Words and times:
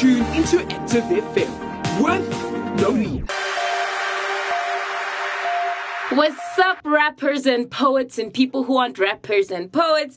tune 0.00 0.24
into 0.32 0.58
Active 0.62 1.04
FM 1.04 2.02
with 2.02 2.80
No 2.80 2.90
Need. 2.92 3.30
What's 6.16 6.58
up, 6.58 6.78
rappers 6.84 7.44
and 7.44 7.70
poets 7.70 8.16
and 8.16 8.32
people 8.32 8.64
who 8.64 8.78
aren't 8.78 8.98
rappers 8.98 9.50
and 9.50 9.70
poets? 9.70 10.16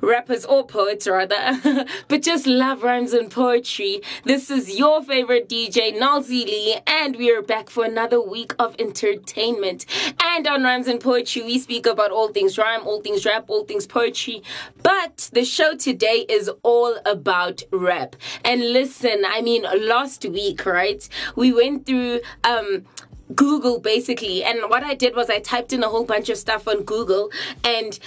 Rappers 0.00 0.44
or 0.46 0.66
poets 0.66 1.06
rather, 1.06 1.84
but 2.08 2.22
just 2.22 2.46
love 2.46 2.82
rhymes 2.82 3.12
and 3.12 3.30
poetry. 3.30 4.00
This 4.24 4.50
is 4.50 4.78
your 4.78 5.02
favorite 5.02 5.48
DJ, 5.48 5.94
Noelzii, 5.94 6.80
and 6.86 7.16
we 7.16 7.30
are 7.30 7.42
back 7.42 7.68
for 7.68 7.84
another 7.84 8.20
week 8.20 8.54
of 8.58 8.74
entertainment. 8.78 9.84
And 10.22 10.46
on 10.46 10.62
Rhymes 10.62 10.86
and 10.86 11.00
Poetry, 11.00 11.42
we 11.42 11.58
speak 11.58 11.86
about 11.86 12.10
all 12.10 12.28
things 12.28 12.56
rhyme, 12.56 12.86
all 12.86 13.02
things 13.02 13.26
rap, 13.26 13.44
all 13.48 13.64
things 13.64 13.86
poetry. 13.86 14.42
But 14.82 15.28
the 15.32 15.44
show 15.44 15.76
today 15.76 16.24
is 16.28 16.50
all 16.62 16.98
about 17.04 17.62
rap. 17.70 18.16
And 18.44 18.72
listen, 18.72 19.24
I 19.26 19.42
mean, 19.42 19.64
last 19.86 20.24
week, 20.24 20.64
right, 20.64 21.06
we 21.36 21.52
went 21.52 21.84
through, 21.84 22.20
um, 22.44 22.86
Google 23.34 23.78
basically. 23.80 24.42
And 24.42 24.68
what 24.68 24.82
I 24.82 24.94
did 24.94 25.14
was 25.14 25.30
I 25.30 25.38
typed 25.38 25.72
in 25.72 25.82
a 25.82 25.88
whole 25.88 26.04
bunch 26.04 26.28
of 26.28 26.36
stuff 26.36 26.66
on 26.66 26.82
Google 26.82 27.30
and 27.64 27.98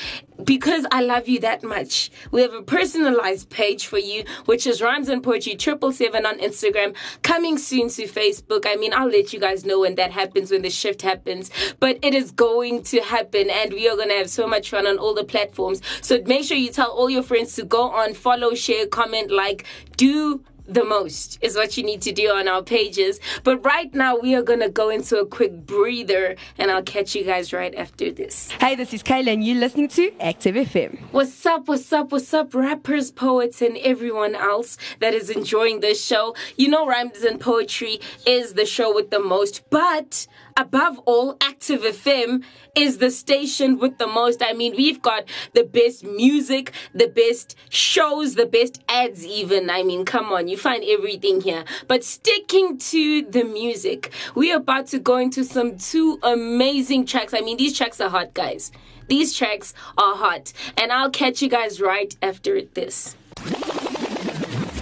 because 0.43 0.85
I 0.91 1.01
love 1.01 1.27
you 1.27 1.39
that 1.39 1.63
much, 1.63 2.11
we 2.31 2.41
have 2.41 2.53
a 2.53 2.61
personalized 2.61 3.49
page 3.49 3.87
for 3.87 3.99
you, 3.99 4.23
which 4.45 4.67
is 4.67 4.81
Rhymes 4.81 5.09
and 5.09 5.23
Poetry 5.23 5.55
Triple 5.55 5.91
Seven 5.91 6.25
on 6.25 6.39
Instagram, 6.39 6.95
coming 7.21 7.57
soon 7.57 7.89
to 7.89 8.03
Facebook. 8.07 8.65
I 8.65 8.75
mean, 8.75 8.93
I'll 8.93 9.09
let 9.09 9.33
you 9.33 9.39
guys 9.39 9.65
know 9.65 9.79
when 9.81 9.95
that 9.95 10.11
happens, 10.11 10.51
when 10.51 10.61
the 10.61 10.69
shift 10.69 11.01
happens, 11.01 11.49
but 11.79 11.97
it 12.01 12.13
is 12.13 12.31
going 12.31 12.83
to 12.83 13.01
happen, 13.01 13.49
and 13.49 13.73
we 13.73 13.89
are 13.89 13.95
to 13.95 14.13
have 14.13 14.29
so 14.29 14.47
much 14.47 14.69
fun 14.69 14.87
on 14.87 14.97
all 14.97 15.13
the 15.13 15.23
platforms. 15.23 15.81
So 16.01 16.21
make 16.25 16.45
sure 16.45 16.57
you 16.57 16.69
tell 16.69 16.91
all 16.91 17.09
your 17.09 17.23
friends 17.23 17.55
to 17.55 17.63
go 17.63 17.89
on, 17.89 18.13
follow, 18.13 18.53
share, 18.53 18.87
comment, 18.87 19.31
like, 19.31 19.65
do 19.97 20.43
the 20.73 20.83
most 20.83 21.37
is 21.41 21.55
what 21.55 21.77
you 21.77 21.83
need 21.83 22.01
to 22.01 22.11
do 22.11 22.29
on 22.29 22.47
our 22.47 22.63
pages. 22.63 23.19
But 23.43 23.63
right 23.65 23.93
now, 23.93 24.17
we 24.17 24.35
are 24.35 24.41
going 24.41 24.61
to 24.61 24.69
go 24.69 24.89
into 24.89 25.17
a 25.17 25.25
quick 25.25 25.65
breather, 25.65 26.35
and 26.57 26.71
I'll 26.71 26.83
catch 26.83 27.13
you 27.15 27.23
guys 27.23 27.51
right 27.53 27.75
after 27.75 28.11
this. 28.11 28.51
Hey, 28.51 28.75
this 28.75 28.93
is 28.93 29.03
Kayla, 29.03 29.33
and 29.33 29.43
you're 29.43 29.57
listening 29.57 29.89
to 29.89 30.11
Active 30.21 30.55
FM. 30.55 30.99
What's 31.11 31.45
up, 31.45 31.67
what's 31.67 31.91
up, 31.91 32.11
what's 32.11 32.33
up, 32.33 32.53
rappers, 32.53 33.11
poets, 33.11 33.61
and 33.61 33.77
everyone 33.77 34.35
else 34.35 34.77
that 34.99 35.13
is 35.13 35.29
enjoying 35.29 35.81
this 35.81 36.03
show? 36.03 36.35
You 36.55 36.69
know, 36.69 36.87
Rhymes 36.87 37.23
and 37.23 37.39
Poetry 37.39 37.99
is 38.25 38.53
the 38.53 38.65
show 38.65 38.93
with 38.93 39.11
the 39.11 39.19
most, 39.19 39.69
but 39.69 40.27
above 40.57 40.99
all, 41.05 41.37
Active 41.41 41.81
FM 41.81 42.43
is 42.75 42.97
the 42.97 43.11
station 43.11 43.77
with 43.77 43.97
the 43.97 44.07
most. 44.07 44.41
I 44.41 44.53
mean, 44.53 44.73
we've 44.75 45.01
got 45.01 45.25
the 45.53 45.63
best 45.63 46.03
music, 46.03 46.71
the 46.93 47.07
best 47.07 47.55
shows, 47.69 48.35
the 48.35 48.45
best 48.45 48.81
ads, 48.87 49.25
even. 49.25 49.69
I 49.69 49.83
mean, 49.83 50.05
come 50.05 50.31
on, 50.31 50.47
you 50.47 50.57
find 50.57 50.83
everything 50.83 51.41
here. 51.41 51.65
But 51.87 52.03
sticking 52.03 52.77
to 52.77 53.23
the 53.23 53.43
music, 53.43 54.11
we're 54.35 54.57
about 54.57 54.87
to 54.87 54.99
go 54.99 55.17
into 55.17 55.43
some 55.43 55.77
two 55.77 56.19
amazing 56.23 57.05
tracks. 57.05 57.33
I 57.33 57.41
mean, 57.41 57.57
these 57.57 57.77
tracks 57.77 57.99
are 58.01 58.09
hot, 58.09 58.33
guys. 58.33 58.71
These 59.07 59.33
tracks 59.33 59.73
are 59.97 60.15
hot. 60.15 60.53
And 60.77 60.91
I'll 60.91 61.09
catch 61.09 61.41
you 61.41 61.49
guys 61.49 61.81
right 61.81 62.15
after 62.21 62.61
this. 62.61 63.15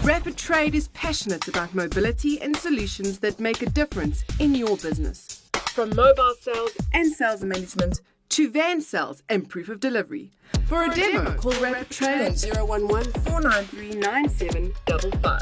Rapid 0.04 0.38
Trade 0.38 0.76
is 0.76 0.88
passionate 0.90 1.48
about 1.48 1.76
mobility 1.76 2.42
and 2.42 2.56
solutions 2.56 3.20
that 3.20 3.40
make 3.40 3.62
a 3.62 3.70
difference 3.70 4.24
in 4.40 4.56
your 4.56 4.78
business. 4.78 5.49
From 5.80 5.96
mobile 5.96 6.34
sales 6.42 6.76
and 6.94 7.10
sales 7.10 7.42
management 7.42 8.02
to 8.32 8.52
van 8.52 8.82
sales 8.82 9.24
and 9.30 9.48
proof 9.48 9.70
of 9.70 9.80
delivery. 9.80 10.30
For 10.68 10.84
a 10.84 10.94
demo, 10.94 11.36
call 11.36 11.54
Rapid 11.54 11.90
Trade 11.90 12.34
on 12.54 12.82
011 12.82 13.14
493 13.22 13.92
9755. 13.98 15.42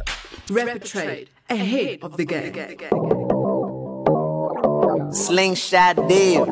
Rapid 0.51 0.85
Trade, 0.85 1.31
ahead 1.49 2.03
of 2.03 2.17
the 2.17 2.25
game. 2.25 2.53
Slingshot 5.11 6.07
Deal. 6.07 6.45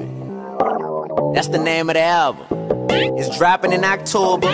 That's 1.35 1.49
the 1.49 1.59
name 1.59 1.87
of 1.91 1.93
the 1.93 2.01
album. 2.01 2.47
It's 2.89 3.37
dropping 3.37 3.71
in 3.71 3.83
October, 3.83 4.47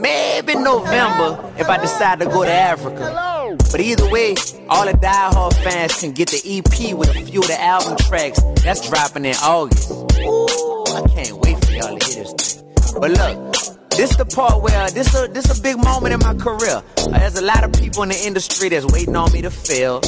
maybe 0.00 0.56
November 0.56 1.52
if 1.56 1.68
I 1.68 1.76
decide 1.78 2.18
to 2.18 2.26
go 2.26 2.44
to 2.44 2.50
Africa. 2.50 3.31
But 3.70 3.80
either 3.80 4.08
way, 4.10 4.34
all 4.68 4.86
the 4.86 4.92
diehard 4.92 5.54
fans 5.62 6.00
can 6.00 6.12
get 6.12 6.28
the 6.28 6.40
EP 6.44 6.94
with 6.96 7.10
a 7.10 7.20
few 7.24 7.40
of 7.40 7.48
the 7.48 7.60
album 7.60 7.96
tracks. 7.98 8.40
That's 8.62 8.88
dropping 8.88 9.24
in 9.24 9.34
August. 9.42 9.90
Ooh, 9.90 10.84
I 10.94 11.02
can't 11.08 11.38
wait 11.44 11.64
for 11.64 11.72
y'all 11.72 11.98
to 11.98 12.06
hear 12.06 12.24
this. 12.24 12.62
But 12.98 13.10
look, 13.10 13.52
this 13.90 14.16
the 14.16 14.24
part 14.24 14.62
where 14.62 14.88
this 14.90 15.14
a 15.14 15.28
this 15.28 15.58
a 15.58 15.62
big 15.62 15.76
moment 15.76 16.14
in 16.14 16.20
my 16.20 16.34
career. 16.34 16.82
There's 17.10 17.36
a 17.36 17.44
lot 17.44 17.64
of 17.64 17.72
people 17.72 18.02
in 18.02 18.08
the 18.08 18.26
industry 18.26 18.68
that's 18.68 18.86
waiting 18.86 19.16
on 19.16 19.32
me 19.32 19.42
to 19.42 19.50
fail 19.50 20.00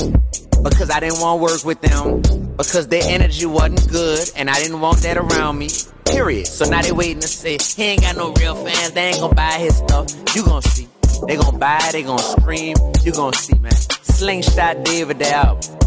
because 0.62 0.90
I 0.90 1.00
didn't 1.00 1.20
want 1.20 1.38
to 1.38 1.42
work 1.42 1.64
with 1.64 1.80
them 1.82 2.22
because 2.56 2.88
their 2.88 3.02
energy 3.04 3.46
wasn't 3.46 3.90
good 3.90 4.30
and 4.36 4.48
I 4.48 4.54
didn't 4.54 4.80
want 4.80 4.98
that 4.98 5.18
around 5.18 5.58
me. 5.58 5.68
Period. 6.06 6.46
So 6.46 6.64
now 6.64 6.82
they 6.82 6.92
waiting 6.92 7.20
to 7.20 7.28
say 7.28 7.58
he 7.58 7.82
ain't 7.82 8.02
got 8.02 8.16
no 8.16 8.32
real 8.34 8.54
fans. 8.54 8.92
They 8.92 9.08
ain't 9.08 9.20
gonna 9.20 9.34
buy 9.34 9.52
his 9.58 9.76
stuff. 9.76 10.08
You 10.34 10.44
gonna 10.44 10.62
see. 10.62 10.88
They 11.26 11.36
gonna 11.36 11.58
buy. 11.58 11.88
They 11.92 12.02
gonna 12.02 12.22
scream. 12.22 12.76
You 13.02 13.12
gonna 13.12 13.36
see, 13.36 13.54
man. 13.58 13.72
Slingshot 13.72 14.84
David 14.84 15.18
the 15.18 15.30
album 15.30 15.78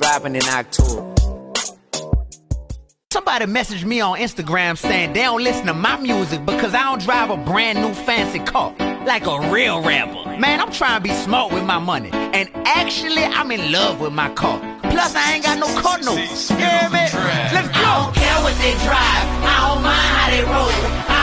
dropping 0.00 0.36
in 0.36 0.44
October. 0.44 1.14
Somebody 3.12 3.46
messaged 3.46 3.84
me 3.84 4.00
on 4.00 4.18
Instagram 4.18 4.76
saying 4.76 5.12
they 5.12 5.22
don't 5.22 5.42
listen 5.42 5.66
to 5.66 5.74
my 5.74 5.98
music 5.98 6.44
because 6.44 6.74
I 6.74 6.82
don't 6.84 7.02
drive 7.02 7.30
a 7.30 7.36
brand 7.36 7.80
new 7.80 7.92
fancy 7.94 8.38
car 8.38 8.74
like 9.06 9.26
a 9.26 9.50
real 9.50 9.82
rapper. 9.82 10.36
Man, 10.38 10.60
I'm 10.60 10.70
trying 10.70 11.02
to 11.02 11.08
be 11.08 11.14
smart 11.14 11.52
with 11.52 11.64
my 11.64 11.78
money. 11.78 12.10
And 12.12 12.50
actually, 12.66 13.24
I'm 13.24 13.50
in 13.50 13.72
love 13.72 14.00
with 14.00 14.12
my 14.12 14.28
car. 14.34 14.60
Plus, 14.82 15.14
I 15.14 15.34
ain't 15.34 15.44
got 15.44 15.58
no 15.58 15.66
car 15.80 15.98
notes. 16.00 16.50
Yeah, 16.50 16.88
man. 16.90 17.10
Let's 17.54 17.68
go. 17.68 17.74
I 17.74 18.04
don't 18.04 18.14
care 18.14 18.42
what 18.42 18.54
they 18.58 18.72
drive. 18.84 19.26
I 19.44 19.56
don't 19.68 19.82
mind 19.82 20.06
how 20.14 20.30
they 20.30 20.42
roll. 20.44 20.70
I 21.08 21.17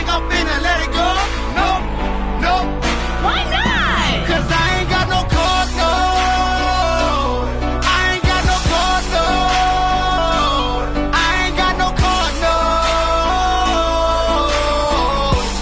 Think 0.00 0.16
I'm 0.16 0.24
finna 0.32 0.56
let 0.64 0.80
it 0.80 0.88
go? 0.96 1.08
Nope. 1.60 1.84
Nope. 2.40 2.72
Why 3.20 3.44
not? 3.52 4.24
Cause 4.24 4.48
I 4.48 4.80
ain't 4.80 4.88
got 4.88 5.12
no 5.12 5.20
car 5.28 5.68
note. 5.76 7.44
I 7.84 8.16
ain't 8.16 8.24
got 8.24 8.40
no 8.48 8.56
car 8.64 8.96
note. 9.12 10.88
I 11.12 11.28
ain't 11.44 11.52
got 11.52 11.76
no 11.76 11.92
car 12.00 12.32
note. 12.40 12.88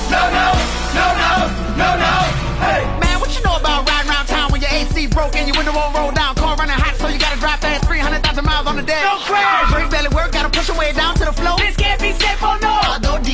No, 0.06 0.22
no, 0.38 0.54
no, 0.94 1.06
no, 1.18 1.34
no, 1.74 1.88
no. 1.98 2.14
Hey. 2.62 2.86
Man, 3.02 3.18
what 3.18 3.34
you 3.34 3.42
know 3.42 3.58
about 3.58 3.90
riding 3.90 4.06
around 4.08 4.26
town 4.30 4.52
when 4.52 4.60
your 4.62 4.70
AC 4.70 5.08
broke 5.08 5.34
and 5.34 5.48
your 5.48 5.56
window 5.58 5.74
won't 5.74 5.98
roll 5.98 6.12
down? 6.12 6.36
Car 6.36 6.54
running 6.54 6.78
hot, 6.78 6.94
so 6.94 7.08
you 7.08 7.18
gotta 7.18 7.40
drive 7.40 7.58
fast 7.58 7.86
300,000 7.90 8.44
miles 8.44 8.68
on 8.68 8.76
the 8.76 8.84
dash. 8.86 9.02
Don't 9.02 9.18
crash. 9.26 9.72
Brake 9.72 9.90
belly 9.90 10.14
work, 10.14 10.30
gotta 10.30 10.48
push 10.48 10.68
your 10.68 10.78
way 10.78 10.92
down 10.92 11.16
to 11.16 11.24
the 11.24 11.32
floor. 11.32 11.58
This 11.58 11.74
can't 11.74 12.00
be 12.00 12.12
safe, 12.12 12.38
oh 12.40 12.56
no. 12.62 12.87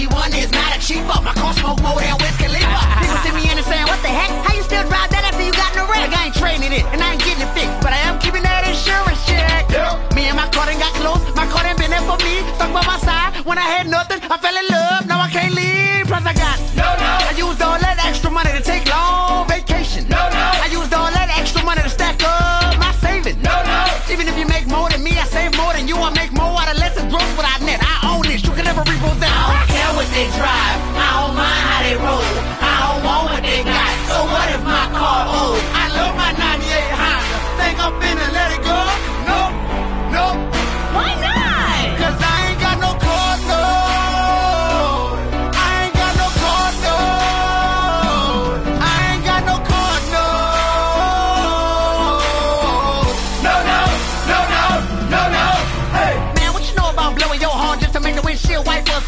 D1 0.05 0.37
is 0.37 0.53
not 0.53 0.77
a 0.77 0.79
cheap 0.85 1.01
up, 1.09 1.25
my 1.25 1.33
car 1.33 1.55
smoke 1.57 1.81
more 1.81 1.97
than 1.97 2.13
Wiz 2.21 2.37
Khalifa. 2.37 2.81
People 3.01 3.19
see 3.25 3.33
me 3.33 3.49
in 3.49 3.57
and 3.57 3.65
saying, 3.65 3.89
what 3.89 3.97
the 4.05 4.13
heck? 4.13 4.29
How 4.45 4.53
you 4.53 4.61
still 4.61 4.85
drive 4.85 5.09
that 5.17 5.25
after 5.25 5.41
you 5.41 5.53
got 5.57 5.73
in 5.73 5.81
the 5.81 5.87
wreck? 5.89 6.05
Like 6.05 6.13
I 6.13 6.23
ain't 6.29 6.37
trading 6.37 6.73
it, 6.77 6.85
and 6.93 7.01
I 7.01 7.17
ain't 7.17 7.25
getting 7.25 7.41
it 7.41 7.53
fixed, 7.57 7.81
but 7.81 7.97
I 7.97 8.05
am 8.05 8.21
keeping 8.21 8.45
that 8.45 8.69
insurance 8.69 9.25
check. 9.25 9.65
Yeah. 9.73 9.97
Me 10.13 10.29
and 10.29 10.37
my 10.37 10.45
car 10.53 10.69
done 10.69 10.77
got 10.77 10.93
close, 11.01 11.25
my 11.33 11.49
car 11.49 11.65
done 11.65 11.81
been 11.81 11.89
there 11.89 12.05
for 12.05 12.21
me. 12.21 12.45
Stuck 12.61 12.69
by 12.77 12.85
my 12.85 13.01
side, 13.01 13.49
when 13.49 13.57
I 13.57 13.65
had 13.65 13.89
nothing, 13.89 14.21
I 14.29 14.37
fell 14.37 14.53
in 14.53 14.67
love, 14.69 15.09
now 15.09 15.25
I 15.25 15.29
can't 15.33 15.57
leave. 15.57 16.05
Plus 16.05 16.21
I 16.21 16.35
got, 16.37 16.61
No, 16.77 16.85
no. 17.01 17.11
I 17.25 17.33
used 17.41 17.65
all 17.65 17.81
that 17.81 17.97
extra 18.05 18.29
money 18.29 18.53
to 18.53 18.61
take 18.61 18.85
long 18.93 19.14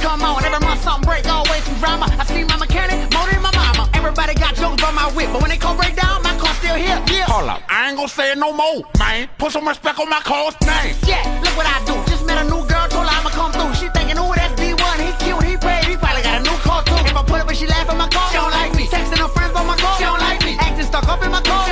come 0.07 0.23
on. 0.23 0.45
Every 0.45 0.63
month 0.63 0.83
something 0.87 1.07
break, 1.09 1.27
always 1.27 1.63
some 1.67 1.79
drama. 1.83 2.07
I 2.21 2.25
see 2.31 2.45
my 2.45 2.57
mechanic, 2.57 2.99
more 3.11 3.27
than 3.27 3.43
my 3.43 3.51
mama. 3.59 3.91
Everybody 3.99 4.35
got 4.35 4.55
jokes 4.55 4.79
about 4.81 4.95
my 4.95 5.09
whip, 5.17 5.29
but 5.33 5.43
when 5.43 5.51
they 5.51 5.59
come 5.59 5.77
break 5.77 5.97
down, 5.99 6.23
my 6.23 6.35
car 6.39 6.55
still 6.63 6.79
here. 6.79 7.03
Yeah. 7.11 7.27
Hold 7.27 7.51
up, 7.51 7.61
I 7.69 7.89
ain't 7.89 7.97
gonna 7.99 8.09
say 8.09 8.31
it 8.33 8.39
no 8.39 8.53
more, 8.53 8.87
man. 8.99 9.29
Put 9.39 9.51
some 9.51 9.67
respect 9.67 9.99
on 9.99 10.09
my 10.09 10.23
car's 10.23 10.55
name. 10.63 10.95
Yeah, 11.11 11.23
look 11.43 11.55
what 11.59 11.67
I 11.67 11.83
do. 11.91 11.95
Just 12.11 12.25
met 12.25 12.39
a 12.39 12.47
new 12.47 12.63
girl, 12.71 12.87
told 12.87 13.07
her 13.07 13.17
I'ma 13.19 13.31
come 13.35 13.51
through. 13.51 13.75
She 13.75 13.87
thinking, 13.91 14.19
ooh, 14.23 14.33
that's 14.39 14.55
D1. 14.55 14.97
He 15.03 15.11
cute, 15.23 15.43
he 15.43 15.55
paid, 15.59 15.85
he 15.91 15.97
probably 15.99 16.23
got 16.23 16.39
a 16.41 16.43
new 16.47 16.59
car 16.63 16.81
too. 16.87 16.99
If 17.11 17.17
I 17.17 17.23
put 17.27 17.41
up 17.43 17.49
and 17.51 17.59
she 17.59 17.67
laugh 17.67 17.91
at 17.91 17.99
my 17.99 18.09
car, 18.09 18.31
she 18.31 18.39
don't 18.39 18.55
like 18.55 18.73
me. 18.79 18.87
Texting 18.87 19.19
her 19.19 19.33
friends 19.35 19.55
on 19.59 19.67
my 19.67 19.77
car, 19.77 19.99
she 19.99 20.05
don't 20.07 20.23
like 20.23 20.41
me. 20.47 20.55
Acting 20.61 20.87
stuck 20.87 21.09
up 21.09 21.21
in 21.27 21.31
my 21.35 21.43
car, 21.43 21.67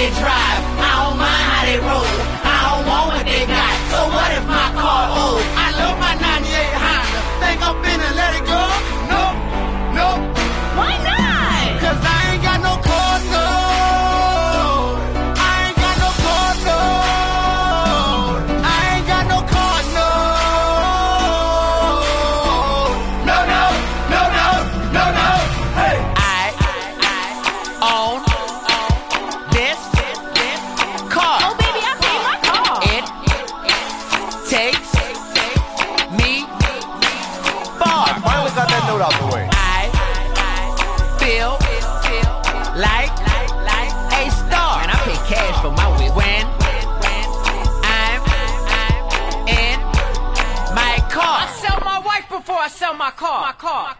they 0.00 0.08
drive. 0.18 0.79
Car. 53.20 53.40
My 53.42 53.52
car. 53.52 53.99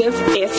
Into 0.00 0.53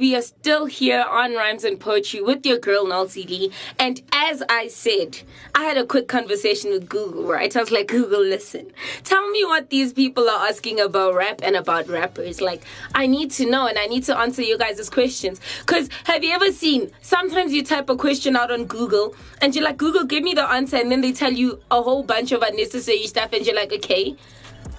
We 0.00 0.16
are 0.16 0.22
still 0.22 0.64
here 0.64 1.04
on 1.06 1.34
Rhymes 1.34 1.62
and 1.62 1.78
Poetry 1.78 2.22
with 2.22 2.46
your 2.46 2.56
girl 2.56 2.86
Noelzii. 2.86 3.52
And 3.78 4.00
as 4.14 4.42
I 4.48 4.66
said, 4.68 5.18
I 5.54 5.64
had 5.64 5.76
a 5.76 5.84
quick 5.84 6.08
conversation 6.08 6.70
with 6.70 6.88
Google, 6.88 7.24
right? 7.24 7.54
I 7.54 7.60
was 7.60 7.70
like, 7.70 7.88
Google, 7.88 8.22
listen, 8.22 8.72
tell 9.04 9.28
me 9.28 9.44
what 9.44 9.68
these 9.68 9.92
people 9.92 10.26
are 10.26 10.48
asking 10.48 10.80
about 10.80 11.14
rap 11.14 11.40
and 11.42 11.54
about 11.54 11.86
rappers. 11.86 12.40
Like, 12.40 12.62
I 12.94 13.06
need 13.06 13.30
to 13.32 13.44
know 13.44 13.66
and 13.66 13.78
I 13.78 13.84
need 13.88 14.04
to 14.04 14.16
answer 14.16 14.40
you 14.40 14.56
guys' 14.56 14.88
questions. 14.88 15.38
Because 15.66 15.90
have 16.04 16.24
you 16.24 16.32
ever 16.32 16.50
seen, 16.50 16.90
sometimes 17.02 17.52
you 17.52 17.62
type 17.62 17.90
a 17.90 17.96
question 17.96 18.36
out 18.36 18.50
on 18.50 18.64
Google 18.64 19.14
and 19.42 19.54
you're 19.54 19.64
like, 19.64 19.76
Google, 19.76 20.04
give 20.04 20.22
me 20.22 20.32
the 20.32 20.50
answer. 20.50 20.76
And 20.76 20.90
then 20.90 21.02
they 21.02 21.12
tell 21.12 21.34
you 21.34 21.60
a 21.70 21.82
whole 21.82 22.04
bunch 22.04 22.32
of 22.32 22.40
unnecessary 22.40 23.06
stuff 23.06 23.34
and 23.34 23.44
you're 23.44 23.54
like, 23.54 23.70
okay. 23.70 24.16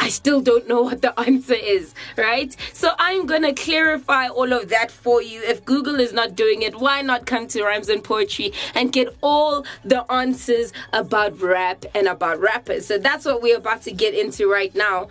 I 0.02 0.10
still 0.10 0.42
don't 0.42 0.68
know 0.68 0.82
what 0.82 1.04
the 1.04 1.18
answer 1.20 1.54
is, 1.54 1.94
right? 2.18 2.56
So 2.74 2.90
I'm 2.98 3.28
gonna 3.28 3.54
clarify 3.54 4.30
all 4.30 4.52
of 4.52 4.70
that 4.70 4.90
for 4.90 5.22
you. 5.22 5.44
If 5.44 5.64
Google 5.64 6.00
is 6.00 6.12
not 6.12 6.36
doing 6.36 6.64
it, 6.64 6.80
why 6.80 7.04
not 7.04 7.28
come 7.28 7.48
to 7.50 7.64
Rhymes 7.64 7.88
and 7.88 8.04
Poetry 8.04 8.52
and 8.74 8.92
get 8.92 9.16
all 9.22 9.64
the 9.86 10.12
answers 10.12 10.74
about 10.92 11.40
rap 11.40 11.86
and 11.94 12.08
about 12.08 12.40
rappers? 12.40 12.88
So 12.88 12.98
that's 12.98 13.26
what 13.26 13.44
we're 13.44 13.58
about 13.58 13.84
to 13.84 13.92
get 13.92 14.16
into 14.16 14.52
right 14.52 14.74
now. 14.74 15.08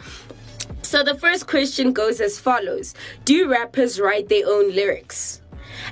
So 0.82 1.04
the 1.04 1.14
first 1.14 1.46
question 1.46 1.92
goes 1.92 2.20
as 2.20 2.40
follows 2.40 2.94
Do 3.24 3.48
rappers 3.48 4.00
write 4.00 4.28
their 4.28 4.48
own 4.48 4.74
lyrics? 4.74 5.40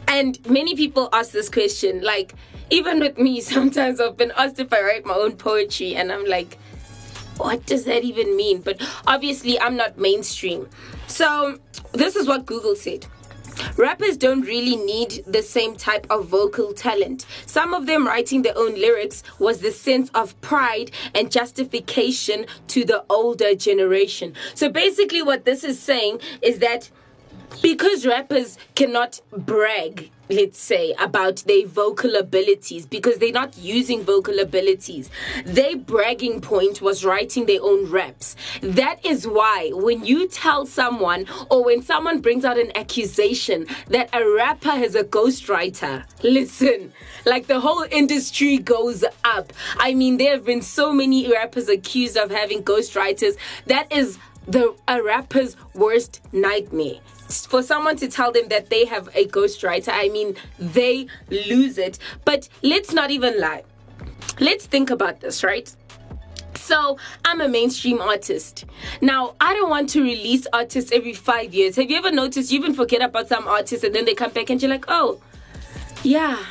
And 0.09 0.45
many 0.51 0.75
people 0.75 1.09
ask 1.13 1.31
this 1.31 1.49
question, 1.49 2.03
like, 2.03 2.35
even 2.71 2.99
with 2.99 3.17
me, 3.17 3.41
sometimes 3.55 4.01
I've 4.01 4.17
been 4.17 4.33
asked 4.37 4.59
if 4.59 4.73
I 4.73 4.83
write 4.83 5.07
my 5.07 5.15
own 5.15 5.37
poetry, 5.37 5.95
and 5.95 6.11
I'm 6.11 6.27
like, 6.27 6.59
what 7.39 7.67
does 7.67 7.85
that 7.85 8.05
even 8.05 8.37
mean? 8.37 8.61
But 8.61 8.81
obviously, 9.07 9.59
I'm 9.61 9.77
not 9.77 9.99
mainstream. 9.99 10.69
So, 11.07 11.59
this 11.93 12.17
is 12.17 12.27
what 12.27 12.47
Google 12.47 12.75
said. 12.75 13.07
Rappers 13.77 14.17
don't 14.17 14.43
really 14.43 14.77
need 14.77 15.25
the 15.27 15.43
same 15.43 15.77
type 15.77 16.07
of 16.11 16.27
vocal 16.27 16.73
talent. 16.73 17.27
Some 17.47 17.75
of 17.75 17.87
them 17.87 18.07
writing 18.07 18.43
their 18.43 18.57
own 18.57 18.75
lyrics 18.75 19.23
was 19.39 19.61
the 19.61 19.73
sense 19.73 20.11
of 20.15 20.41
pride 20.41 20.91
and 21.15 21.31
justification 21.31 22.47
to 22.69 22.85
the 22.85 23.05
older 23.11 23.55
generation. 23.55 24.35
So 24.55 24.69
basically, 24.69 25.23
what 25.23 25.45
this 25.45 25.65
is 25.65 25.79
saying 25.81 26.21
is 26.43 26.61
that 26.61 26.91
because 27.63 28.07
rappers 28.07 28.59
cannot 28.75 29.21
brag 29.33 30.11
let's 30.31 30.59
say 30.59 30.95
about 30.99 31.37
their 31.47 31.67
vocal 31.67 32.17
abilities 32.17 32.87
because 32.87 33.19
they're 33.19 33.33
not 33.33 33.57
using 33.57 34.03
vocal 34.03 34.39
abilities. 34.39 35.11
Their 35.45 35.77
bragging 35.77 36.41
point 36.41 36.81
was 36.83 37.05
writing 37.05 37.47
their 37.47 37.63
own 37.63 37.91
raps. 37.91 38.37
That 38.63 39.05
is 39.05 39.27
why 39.27 39.71
when 39.73 40.05
you 40.05 40.29
tell 40.29 40.67
someone 40.67 41.27
or 41.51 41.65
when 41.65 41.83
someone 41.83 42.21
brings 42.21 42.45
out 42.45 42.59
an 42.59 42.77
accusation 42.77 43.67
that 43.89 44.11
a 44.13 44.29
rapper 44.29 44.71
has 44.71 44.95
a 44.95 45.05
ghostwriter 45.05 46.05
listen 46.23 46.93
like 47.25 47.47
the 47.47 47.61
whole 47.61 47.85
industry 47.91 48.59
goes 48.59 49.05
up. 49.25 49.53
I 49.79 49.95
mean 49.95 50.17
there 50.17 50.33
have 50.33 50.45
been 50.45 50.63
so 50.63 50.93
many 50.93 51.31
rappers 51.31 51.69
accused 51.69 52.17
of 52.17 52.31
having 52.31 52.63
ghostwriters. 52.63 53.37
That 53.67 53.91
is 53.93 54.19
the 54.47 54.75
a 54.87 55.03
rapper's 55.03 55.57
worst 55.75 56.21
nightmare 56.33 57.01
for 57.29 57.63
someone 57.63 57.97
to 57.97 58.09
tell 58.09 58.33
them 58.33 58.49
that 58.49 58.71
they 58.71 58.85
have 58.87 59.09
a 59.15 59.27
ghostwriter, 59.27 59.91
I 59.93 60.09
mean, 60.09 60.37
they 60.59 61.07
lose 61.31 61.79
it. 61.79 61.99
But 62.25 62.49
let's 62.63 62.93
not 62.93 63.11
even 63.11 63.41
lie. 63.41 63.65
Let's 64.41 64.67
think 64.67 64.91
about 64.91 65.21
this, 65.21 65.45
right? 65.45 65.75
So, 66.55 66.99
I'm 67.25 67.41
a 67.41 67.49
mainstream 67.49 68.01
artist. 68.01 68.65
Now, 69.01 69.35
I 69.41 69.55
don't 69.55 69.71
want 69.71 69.89
to 69.91 70.03
release 70.03 70.47
artists 70.53 70.93
every 70.93 71.15
five 71.15 71.55
years. 71.55 71.77
Have 71.77 71.91
you 71.91 71.97
ever 71.97 72.11
noticed 72.11 72.51
you 72.51 72.59
even 72.59 72.75
forget 72.75 73.03
about 73.03 73.29
some 73.29 73.49
artists 73.49 73.85
and 73.85 73.95
then 73.95 74.05
they 74.05 74.15
come 74.15 74.33
back 74.33 74.51
and 74.51 74.61
you're 74.61 74.71
like, 74.71 74.85
oh, 74.89 75.21
yeah, 76.03 76.43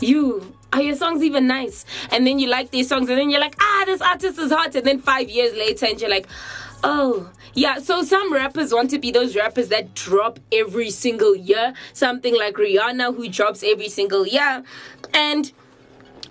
you. 0.00 0.52
Are 0.72 0.82
your 0.82 0.96
songs 0.96 1.22
even 1.22 1.46
nice? 1.46 1.86
And 2.10 2.26
then 2.26 2.38
you 2.38 2.48
like 2.48 2.70
these 2.70 2.88
songs, 2.88 3.08
and 3.08 3.16
then 3.16 3.30
you're 3.30 3.40
like, 3.40 3.54
ah, 3.60 3.84
this 3.86 4.02
artist 4.02 4.38
is 4.38 4.50
hot. 4.50 4.74
And 4.74 4.84
then 4.84 4.98
five 4.98 5.30
years 5.30 5.54
later, 5.54 5.86
and 5.86 5.98
you're 5.98 6.10
like, 6.10 6.26
Oh, 6.88 7.30
yeah. 7.56 7.78
So 7.78 8.02
some 8.02 8.32
rappers 8.32 8.72
want 8.72 8.90
to 8.90 8.98
be 8.98 9.10
those 9.10 9.34
rappers 9.34 9.68
that 9.68 9.94
drop 9.94 10.38
every 10.52 10.90
single 10.90 11.34
year. 11.34 11.72
Something 11.94 12.36
like 12.36 12.54
Rihanna, 12.54 13.16
who 13.16 13.28
drops 13.28 13.62
every 13.64 13.88
single 13.88 14.26
year. 14.26 14.62
And 15.14 15.50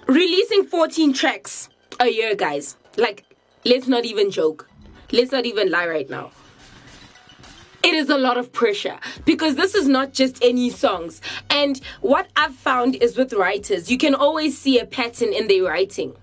releasing 0.07 0.65
14 0.65 1.13
tracks 1.13 1.69
a 1.99 2.07
year, 2.07 2.35
guys. 2.35 2.77
Like, 2.95 3.25
let's 3.65 3.87
not 3.87 4.05
even 4.05 4.29
joke. 4.29 4.69
Let's 5.11 5.31
not 5.31 5.45
even 5.45 5.71
lie 5.71 5.87
right 5.87 6.09
now. 6.09 6.31
It 7.83 7.93
is 7.93 8.09
a 8.09 8.17
lot 8.17 8.37
of 8.37 8.51
pressure 8.51 8.99
because 9.25 9.55
this 9.55 9.75
is 9.75 9.87
not 9.87 10.13
just 10.13 10.43
any 10.43 10.69
songs. 10.69 11.21
And 11.49 11.79
what 12.01 12.27
I've 12.35 12.55
found 12.55 12.95
is 12.95 13.17
with 13.17 13.33
writers, 13.33 13.91
you 13.91 13.97
can 13.97 14.15
always 14.15 14.57
see 14.57 14.79
a 14.79 14.85
pattern 14.85 15.33
in 15.33 15.47
their 15.47 15.63
writing. 15.63 16.15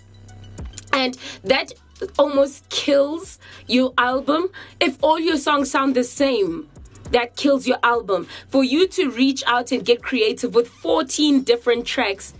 And 0.92 1.16
that 1.44 1.72
almost 2.18 2.68
kills 2.68 3.38
your 3.66 3.92
album 3.98 4.50
if 4.80 4.96
all 5.02 5.18
your 5.18 5.36
songs 5.36 5.70
sound 5.70 5.94
the 5.94 6.04
same. 6.04 6.68
that 7.10 7.36
kills 7.36 7.66
your 7.66 7.76
album. 7.82 8.26
For 8.48 8.64
you 8.64 8.88
to 8.88 9.10
reach 9.10 9.44
out 9.46 9.70
and 9.70 9.84
get 9.84 10.02
creative 10.02 10.54
with 10.54 10.66
14 10.68 11.42
different 11.42 11.84
tracks 11.86 12.32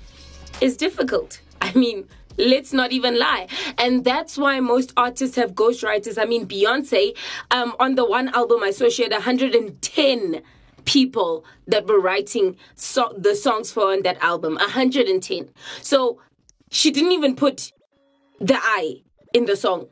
is 0.63 0.79
difficult. 0.79 1.43
I 1.61 1.75
mean, 1.75 2.09
let's 2.39 2.73
not 2.73 2.91
even 2.91 3.19
lie. 3.19 3.49
And 3.77 4.03
that's 4.03 4.39
why 4.39 4.61
most 4.61 4.95
artists 4.97 5.37
have 5.37 5.53
ghostwriters. 5.53 6.17
I 6.17 6.25
mean, 6.25 6.47
Beyonce, 6.47 7.15
um, 7.51 7.75
on 7.79 7.97
the 7.97 8.07
one 8.07 8.31
album 8.31 8.63
I 8.63 8.71
saw, 8.71 8.89
she 8.89 9.03
had 9.03 9.13
110 9.13 10.41
people 10.87 11.45
that 11.67 11.87
were 11.87 12.01
writing 12.01 12.57
so- 12.75 13.15
the 13.19 13.35
songs 13.35 13.71
for 13.71 13.93
on 13.93 14.03
that 14.03 14.17
album 14.21 14.55
110 14.57 15.49
so 15.81 16.19
she 16.71 16.91
didn't 16.91 17.13
even 17.13 17.37
put 17.37 17.71
the 18.41 18.59
i 18.61 19.01
in 19.33 19.47
the 19.47 19.57
song. 19.57 19.89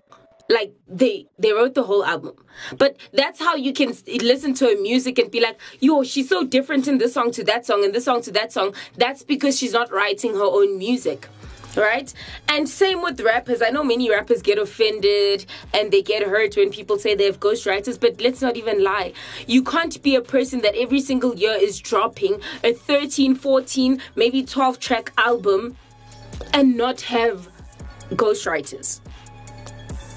Like 0.48 0.72
they 0.88 1.28
they 1.38 1.52
wrote 1.52 1.74
the 1.74 1.84
whole 1.84 2.04
album. 2.04 2.34
But 2.76 2.96
that's 3.12 3.38
how 3.38 3.54
you 3.54 3.72
can 3.72 3.94
listen 4.06 4.52
to 4.54 4.64
her 4.66 4.80
music 4.80 5.18
and 5.18 5.30
be 5.30 5.40
like 5.40 5.60
yo 5.78 6.02
she's 6.02 6.28
so 6.28 6.44
different 6.44 6.88
in 6.88 6.98
this 6.98 7.14
song 7.14 7.30
to 7.32 7.44
that 7.44 7.64
song 7.64 7.84
and 7.84 7.94
this 7.94 8.04
song 8.06 8.20
to 8.22 8.32
that 8.32 8.52
song. 8.52 8.74
That's 8.96 9.22
because 9.22 9.58
she's 9.58 9.72
not 9.72 9.92
writing 9.92 10.34
her 10.34 10.44
own 10.44 10.76
music 10.78 11.28
right? 11.76 12.12
And 12.48 12.68
same 12.68 13.02
with 13.02 13.20
rappers. 13.20 13.62
I 13.62 13.70
know 13.70 13.84
many 13.84 14.10
rappers 14.10 14.42
get 14.42 14.58
offended 14.58 15.46
and 15.72 15.92
they 15.92 16.02
get 16.02 16.22
hurt 16.22 16.56
when 16.56 16.70
people 16.70 16.98
say 16.98 17.14
they 17.14 17.24
have 17.24 17.40
ghostwriters 17.40 17.98
but 18.00 18.20
let's 18.20 18.42
not 18.42 18.56
even 18.56 18.82
lie. 18.82 19.12
You 19.46 19.62
can't 19.62 20.00
be 20.02 20.14
a 20.14 20.20
person 20.20 20.62
that 20.62 20.74
every 20.74 21.00
single 21.00 21.34
year 21.34 21.56
is 21.58 21.78
dropping 21.78 22.40
a 22.64 22.72
13 22.72 23.34
14 23.34 24.00
maybe 24.16 24.42
12 24.42 24.78
track 24.78 25.12
album 25.16 25.76
and 26.52 26.76
not 26.76 27.02
have 27.02 27.48
ghostwriters 28.10 29.00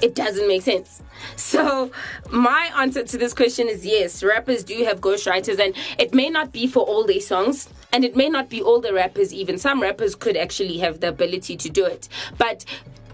it 0.04 0.14
doesn't 0.14 0.46
make 0.46 0.60
sense. 0.60 1.02
So, 1.36 1.90
my 2.30 2.70
answer 2.76 3.04
to 3.04 3.16
this 3.16 3.32
question 3.32 3.68
is 3.68 3.86
yes, 3.86 4.22
rappers 4.22 4.62
do 4.62 4.84
have 4.84 5.00
ghostwriters, 5.00 5.58
and 5.58 5.74
it 5.98 6.12
may 6.12 6.28
not 6.28 6.52
be 6.52 6.66
for 6.66 6.80
all 6.80 7.04
their 7.06 7.20
songs, 7.20 7.70
and 7.90 8.04
it 8.04 8.14
may 8.14 8.28
not 8.28 8.50
be 8.50 8.60
all 8.60 8.82
the 8.82 8.92
rappers, 8.92 9.32
even. 9.32 9.56
Some 9.56 9.80
rappers 9.80 10.14
could 10.14 10.36
actually 10.36 10.76
have 10.78 11.00
the 11.00 11.08
ability 11.08 11.56
to 11.56 11.70
do 11.70 11.86
it. 11.86 12.10
But 12.36 12.66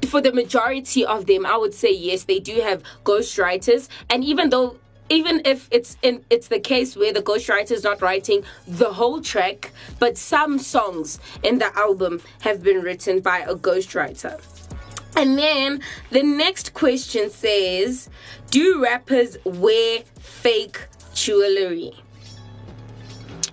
for 0.09 0.21
the 0.21 0.33
majority 0.33 1.05
of 1.05 1.27
them, 1.27 1.47
I 1.47 1.57
would 1.57 1.75
say 1.75 1.93
yes, 1.93 2.25
they 2.25 2.41
do 2.41 2.61
have 2.61 2.83
ghostwriters, 3.05 3.89
and 4.11 4.25
even 4.25 4.51
though 4.51 4.77
even 5.09 5.43
if 5.45 5.69
it's 5.71 5.97
in 6.03 6.25
it's 6.29 6.49
the 6.49 6.59
case 6.59 6.97
where 6.97 7.13
the 7.13 7.23
ghostwriter 7.23 7.73
is 7.73 7.85
not 7.85 8.03
writing 8.03 8.43
the 8.67 8.93
whole 8.95 9.21
track, 9.21 9.71
but 10.01 10.19
some 10.19 10.59
songs 10.59 11.21
in 11.45 11.59
the 11.59 11.71
album 11.79 12.21
have 12.41 12.65
been 12.65 12.81
written 12.83 13.21
by 13.21 13.41
a 13.41 13.55
ghostwriter. 13.55 14.41
And 15.21 15.39
then 15.39 15.83
the 16.11 16.23
next 16.23 16.73
question 16.73 17.29
says, 17.29 18.09
do 18.51 18.83
rappers 18.83 19.37
wear 19.45 20.01
fake 20.19 20.89
jewelry? 21.13 21.93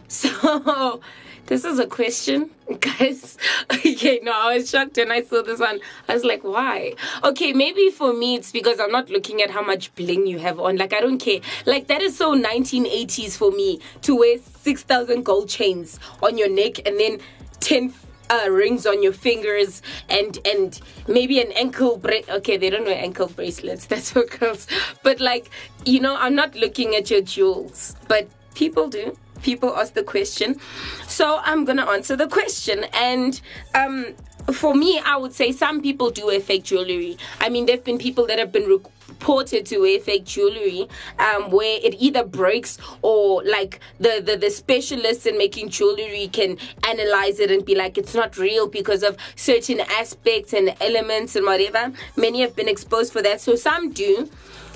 So 0.08 1.02
this 1.48 1.66
is 1.66 1.78
a 1.80 1.86
question, 1.86 2.52
guys. 2.80 3.38
Okay, 3.70 4.22
no, 4.24 4.32
I 4.32 4.56
was 4.56 4.70
shocked 4.70 4.96
when 4.96 5.12
I 5.12 5.22
saw 5.22 5.42
this 5.44 5.60
one. 5.60 5.82
I 6.08 6.14
was 6.14 6.24
like, 6.24 6.46
why? 6.46 6.94
Okay, 7.26 7.52
maybe 7.52 7.90
for 7.90 8.14
me 8.14 8.36
it's 8.36 8.54
because 8.54 8.80
I'm 8.80 8.92
not 8.92 9.10
looking 9.10 9.42
at 9.42 9.52
how 9.52 9.62
much 9.62 9.94
bling 9.96 10.26
you 10.26 10.40
have 10.40 10.62
on. 10.62 10.78
Like, 10.78 10.94
I 10.94 11.02
don't 11.02 11.20
care. 11.20 11.42
Like, 11.66 11.88
that 11.88 12.02
is 12.02 12.18
so 12.18 12.34
1980s 12.34 13.36
for 13.36 13.52
me 13.52 13.82
to 14.04 14.16
wear 14.16 14.38
6,000 14.40 15.24
gold 15.26 15.50
chains 15.50 16.00
on 16.24 16.38
your 16.38 16.50
neck 16.50 16.88
and 16.88 16.98
then 16.98 17.20
10 17.60 17.94
uh, 18.30 18.50
rings 18.50 18.86
on 18.86 19.02
your 19.04 19.14
fingers 19.14 19.82
and 20.10 20.40
and 20.46 20.80
maybe 21.08 21.40
an 21.40 21.52
ankle 21.54 21.98
bra- 21.98 22.28
okay 22.30 22.58
they 22.58 22.70
don't 22.70 22.86
wear 22.86 22.98
ankle 22.98 23.28
bracelets 23.28 23.86
that's 23.92 24.12
for 24.12 24.26
girls. 24.26 24.68
But 25.04 25.20
like 25.20 25.50
you 25.86 26.00
know 26.00 26.16
i'm 26.18 26.36
not 26.36 26.56
looking 26.56 26.96
at 26.96 27.10
your 27.10 27.22
jewels 27.22 27.96
but 28.08 28.28
people 28.56 28.88
do. 28.88 29.16
People 29.44 29.76
ask 29.78 29.94
the 29.94 30.04
question. 30.04 30.60
So 31.08 31.40
i'm 31.44 31.64
gonna 31.66 31.86
answer 31.86 32.16
the 32.16 32.28
question. 32.28 32.86
And 32.94 33.40
um 33.76 34.16
for 34.54 34.74
me 34.74 35.00
i 35.06 35.18
would 35.18 35.34
say 35.34 35.52
some 35.52 35.82
people 35.82 36.10
do 36.10 36.28
wear 36.28 36.40
fake 36.40 36.64
jewelry. 36.64 37.18
I 37.40 37.50
mean 37.50 37.66
there 37.66 37.76
have 37.76 37.84
been 37.84 37.98
people 37.98 38.26
that 38.28 38.40
have 38.40 38.52
been 38.52 38.68
reported 38.68 39.66
to 39.68 39.80
wear 39.80 40.00
fake 40.00 40.26
jewelry 40.26 40.88
um, 41.20 41.50
where 41.52 41.80
it 41.82 41.96
either 42.00 42.24
breaks 42.24 42.78
or 43.02 43.44
like 43.44 43.80
the, 44.00 44.22
the 44.24 44.38
the 44.38 44.50
specialists 44.50 45.26
in 45.26 45.38
making 45.38 45.70
jewelry 45.70 46.28
can 46.32 46.58
analyze 46.88 47.40
it 47.40 47.52
and 47.52 47.66
be 47.66 47.76
like 47.76 47.98
it's 47.98 48.14
not 48.14 48.38
real 48.38 48.68
because 48.68 49.04
of 49.04 49.18
certain 49.36 49.80
aspects 49.82 50.54
and 50.54 50.76
elements 50.82 51.36
and 51.36 51.46
whatever. 51.46 51.92
Many 52.16 52.42
have 52.42 52.56
been 52.56 52.70
exposed 52.70 53.12
for 53.14 53.22
that. 53.22 53.42
So 53.42 53.56
some 53.56 53.92
do. 53.92 54.30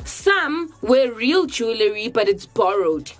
Some 0.05 0.73
wear 0.81 1.11
real 1.11 1.45
jewelry 1.45 2.07
but 2.09 2.27
it's 2.27 2.45
borrowed. 2.45 3.11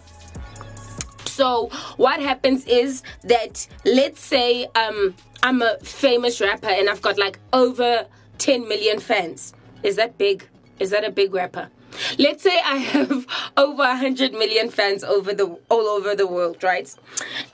So 1.26 1.70
what 1.98 2.20
happens 2.20 2.66
is 2.66 3.04
that 3.24 3.68
let's 3.86 4.22
say 4.22 4.68
um 4.76 5.16
I'm 5.44 5.62
a 5.62 5.78
famous 5.80 6.40
rapper 6.40 6.68
and 6.68 6.90
I've 6.90 7.02
got 7.02 7.18
like 7.18 7.40
over 7.52 8.06
10 8.38 8.68
million 8.68 9.00
fans. 9.00 9.54
Is 9.84 9.96
that 9.96 10.18
big? 10.18 10.48
Is 10.80 10.92
that 10.92 11.04
a 11.04 11.12
big 11.12 11.34
rapper? 11.34 11.70
Let's 12.18 12.44
say 12.44 12.60
I 12.64 12.78
have 12.78 13.26
over 13.58 13.84
100 13.84 14.34
million 14.34 14.70
fans 14.70 15.04
over 15.04 15.34
the 15.34 15.58
all 15.70 15.88
over 15.88 16.16
the 16.16 16.28
world, 16.28 16.64
right? 16.64 16.94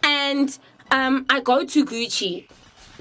And 0.04 0.58
um 0.92 1.26
I 1.30 1.40
go 1.40 1.66
to 1.66 1.86
Gucci. 1.86 2.48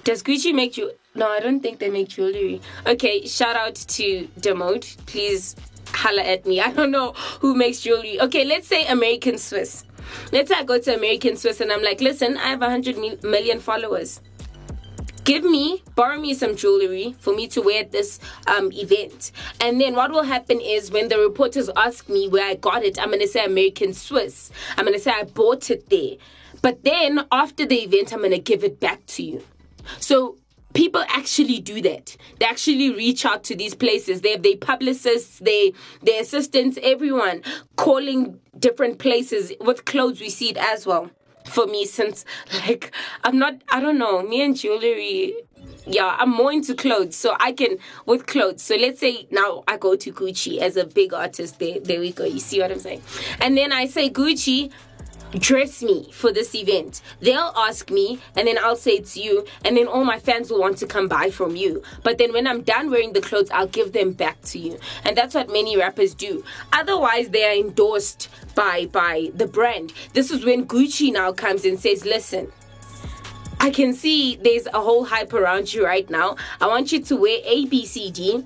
Does 0.04 0.22
Gucci 0.22 0.54
make 0.54 0.76
you 0.76 0.92
No, 1.14 1.28
I 1.28 1.40
don't 1.40 1.60
think 1.60 1.78
they 1.78 1.90
make 1.90 2.08
jewelry. 2.08 2.60
Okay, 2.86 3.26
shout 3.26 3.56
out 3.56 3.74
to 3.74 4.28
Demote. 4.40 5.04
Please 5.06 5.56
holla 5.92 6.22
at 6.22 6.46
me. 6.46 6.60
I 6.68 6.70
don't 6.72 6.92
know 6.92 7.12
who 7.40 7.54
makes 7.54 7.80
jewelry. 7.80 8.20
Okay, 8.20 8.44
let's 8.44 8.68
say 8.68 8.86
American 8.86 9.38
Swiss. 9.38 9.84
Let's 10.30 10.50
say 10.50 10.56
I 10.58 10.62
go 10.62 10.78
to 10.78 10.94
American 10.94 11.36
Swiss 11.36 11.60
and 11.60 11.72
I'm 11.72 11.82
like, 11.82 12.00
listen, 12.00 12.36
I 12.36 12.48
have 12.50 12.60
100 12.60 12.96
mi- 12.96 13.58
followers. 13.58 14.20
Give 15.26 15.42
me, 15.42 15.82
borrow 15.96 16.20
me 16.20 16.34
some 16.34 16.54
jewelry 16.54 17.16
for 17.18 17.34
me 17.34 17.48
to 17.48 17.60
wear 17.60 17.80
at 17.80 17.90
this 17.90 18.20
um, 18.46 18.70
event. 18.70 19.32
And 19.60 19.80
then 19.80 19.96
what 19.96 20.12
will 20.12 20.22
happen 20.22 20.60
is 20.60 20.92
when 20.92 21.08
the 21.08 21.18
reporters 21.18 21.68
ask 21.74 22.08
me 22.08 22.28
where 22.28 22.46
I 22.48 22.54
got 22.54 22.84
it, 22.84 22.96
I'm 22.96 23.08
going 23.08 23.18
to 23.18 23.26
say 23.26 23.44
American 23.44 23.92
Swiss. 23.92 24.52
I'm 24.78 24.84
going 24.84 24.96
to 24.96 25.02
say 25.02 25.10
I 25.10 25.24
bought 25.24 25.68
it 25.68 25.90
there. 25.90 26.12
But 26.62 26.84
then 26.84 27.26
after 27.32 27.66
the 27.66 27.74
event, 27.82 28.12
I'm 28.12 28.20
going 28.20 28.30
to 28.30 28.38
give 28.38 28.62
it 28.62 28.78
back 28.78 29.04
to 29.06 29.24
you. 29.24 29.44
So 29.98 30.38
people 30.74 31.02
actually 31.08 31.58
do 31.58 31.82
that. 31.82 32.16
They 32.38 32.46
actually 32.46 32.90
reach 32.94 33.26
out 33.26 33.42
to 33.44 33.56
these 33.56 33.74
places. 33.74 34.20
They 34.20 34.30
have 34.30 34.44
their 34.44 34.56
publicists, 34.56 35.40
they 35.40 35.72
their 36.02 36.20
assistants, 36.22 36.78
everyone 36.84 37.42
calling 37.74 38.38
different 38.56 39.00
places 39.00 39.52
with 39.60 39.86
clothes. 39.86 40.20
We 40.20 40.30
see 40.30 40.50
it 40.50 40.56
as 40.56 40.86
well. 40.86 41.10
For 41.46 41.66
me, 41.66 41.84
since 41.86 42.24
like 42.66 42.92
I'm 43.24 43.38
not, 43.38 43.54
I 43.70 43.80
don't 43.80 43.98
know, 43.98 44.22
me 44.22 44.42
and 44.42 44.56
jewelry. 44.56 45.34
Yeah, 45.88 46.16
I'm 46.18 46.30
more 46.30 46.52
into 46.52 46.74
clothes, 46.74 47.14
so 47.14 47.36
I 47.38 47.52
can 47.52 47.78
with 48.06 48.26
clothes. 48.26 48.62
So 48.62 48.74
let's 48.74 48.98
say 48.98 49.28
now 49.30 49.62
I 49.68 49.76
go 49.76 49.94
to 49.94 50.12
Gucci 50.12 50.58
as 50.58 50.76
a 50.76 50.84
big 50.84 51.14
artist. 51.14 51.60
There, 51.60 51.78
there 51.78 52.00
we 52.00 52.10
go. 52.10 52.24
You 52.24 52.40
see 52.40 52.60
what 52.60 52.72
I'm 52.72 52.80
saying? 52.80 53.02
And 53.40 53.56
then 53.56 53.72
I 53.72 53.86
say 53.86 54.10
Gucci, 54.10 54.72
dress 55.32 55.82
me 55.82 56.10
for 56.12 56.32
this 56.32 56.54
event. 56.54 57.02
They'll 57.20 57.52
ask 57.56 57.90
me, 57.90 58.20
and 58.36 58.48
then 58.48 58.58
I'll 58.58 58.76
say 58.76 58.92
it's 58.92 59.16
you, 59.16 59.44
and 59.64 59.76
then 59.76 59.86
all 59.86 60.04
my 60.04 60.18
fans 60.18 60.50
will 60.50 60.60
want 60.60 60.78
to 60.78 60.86
come 60.86 61.08
buy 61.08 61.30
from 61.30 61.56
you. 61.56 61.82
But 62.02 62.18
then 62.18 62.32
when 62.32 62.46
I'm 62.46 62.62
done 62.62 62.90
wearing 62.90 63.12
the 63.12 63.20
clothes, 63.20 63.50
I'll 63.50 63.66
give 63.66 63.92
them 63.92 64.12
back 64.12 64.40
to 64.42 64.58
you. 64.58 64.78
And 65.04 65.16
that's 65.16 65.34
what 65.34 65.50
many 65.50 65.76
rappers 65.76 66.14
do. 66.14 66.44
Otherwise, 66.72 67.30
they 67.30 67.44
are 67.44 67.54
endorsed 67.54 68.28
by 68.54 68.86
by 68.86 69.30
the 69.34 69.46
brand. 69.46 69.92
This 70.12 70.30
is 70.30 70.44
when 70.44 70.66
Gucci 70.66 71.12
now 71.12 71.32
comes 71.32 71.64
and 71.64 71.78
says, 71.78 72.04
listen. 72.04 72.52
I 73.58 73.70
can 73.70 73.94
see 73.94 74.36
there's 74.36 74.66
a 74.66 74.80
whole 74.80 75.06
hype 75.06 75.32
around 75.32 75.72
you 75.72 75.84
right 75.84 76.08
now. 76.10 76.36
I 76.60 76.66
want 76.66 76.92
you 76.92 77.00
to 77.00 77.16
wear 77.16 77.40
A, 77.42 77.64
B, 77.64 77.86
C, 77.86 78.10
D 78.10 78.44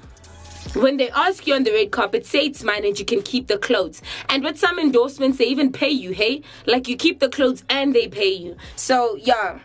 when 0.74 0.96
they 0.96 1.10
ask 1.10 1.46
you 1.46 1.54
on 1.54 1.64
the 1.64 1.72
red 1.72 1.90
carpet, 1.90 2.26
say 2.26 2.46
it's 2.46 2.62
mine 2.62 2.84
and 2.84 2.98
you 2.98 3.04
can 3.04 3.22
keep 3.22 3.46
the 3.48 3.58
clothes. 3.58 4.02
And 4.28 4.44
with 4.44 4.58
some 4.58 4.78
endorsements, 4.78 5.38
they 5.38 5.46
even 5.46 5.72
pay 5.72 5.90
you, 5.90 6.12
hey? 6.12 6.42
Like 6.66 6.88
you 6.88 6.96
keep 6.96 7.20
the 7.20 7.28
clothes 7.28 7.64
and 7.68 7.94
they 7.94 8.08
pay 8.08 8.32
you. 8.32 8.56
So, 8.76 9.16
yeah. 9.16 9.60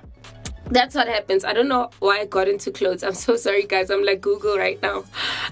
That's 0.68 0.96
what 0.96 1.08
happens. 1.08 1.46
I 1.46 1.54
don't 1.54 1.68
know 1.68 1.92
why 2.00 2.22
I 2.22 2.26
got 2.26 2.48
into 2.48 2.72
clothes. 2.72 3.04
I'm 3.04 3.14
so 3.14 3.36
sorry, 3.36 3.64
guys. 3.68 3.92
I'm 3.92 4.04
like 4.04 4.22
Google 4.22 4.58
right 4.58 4.82
now. 4.82 5.04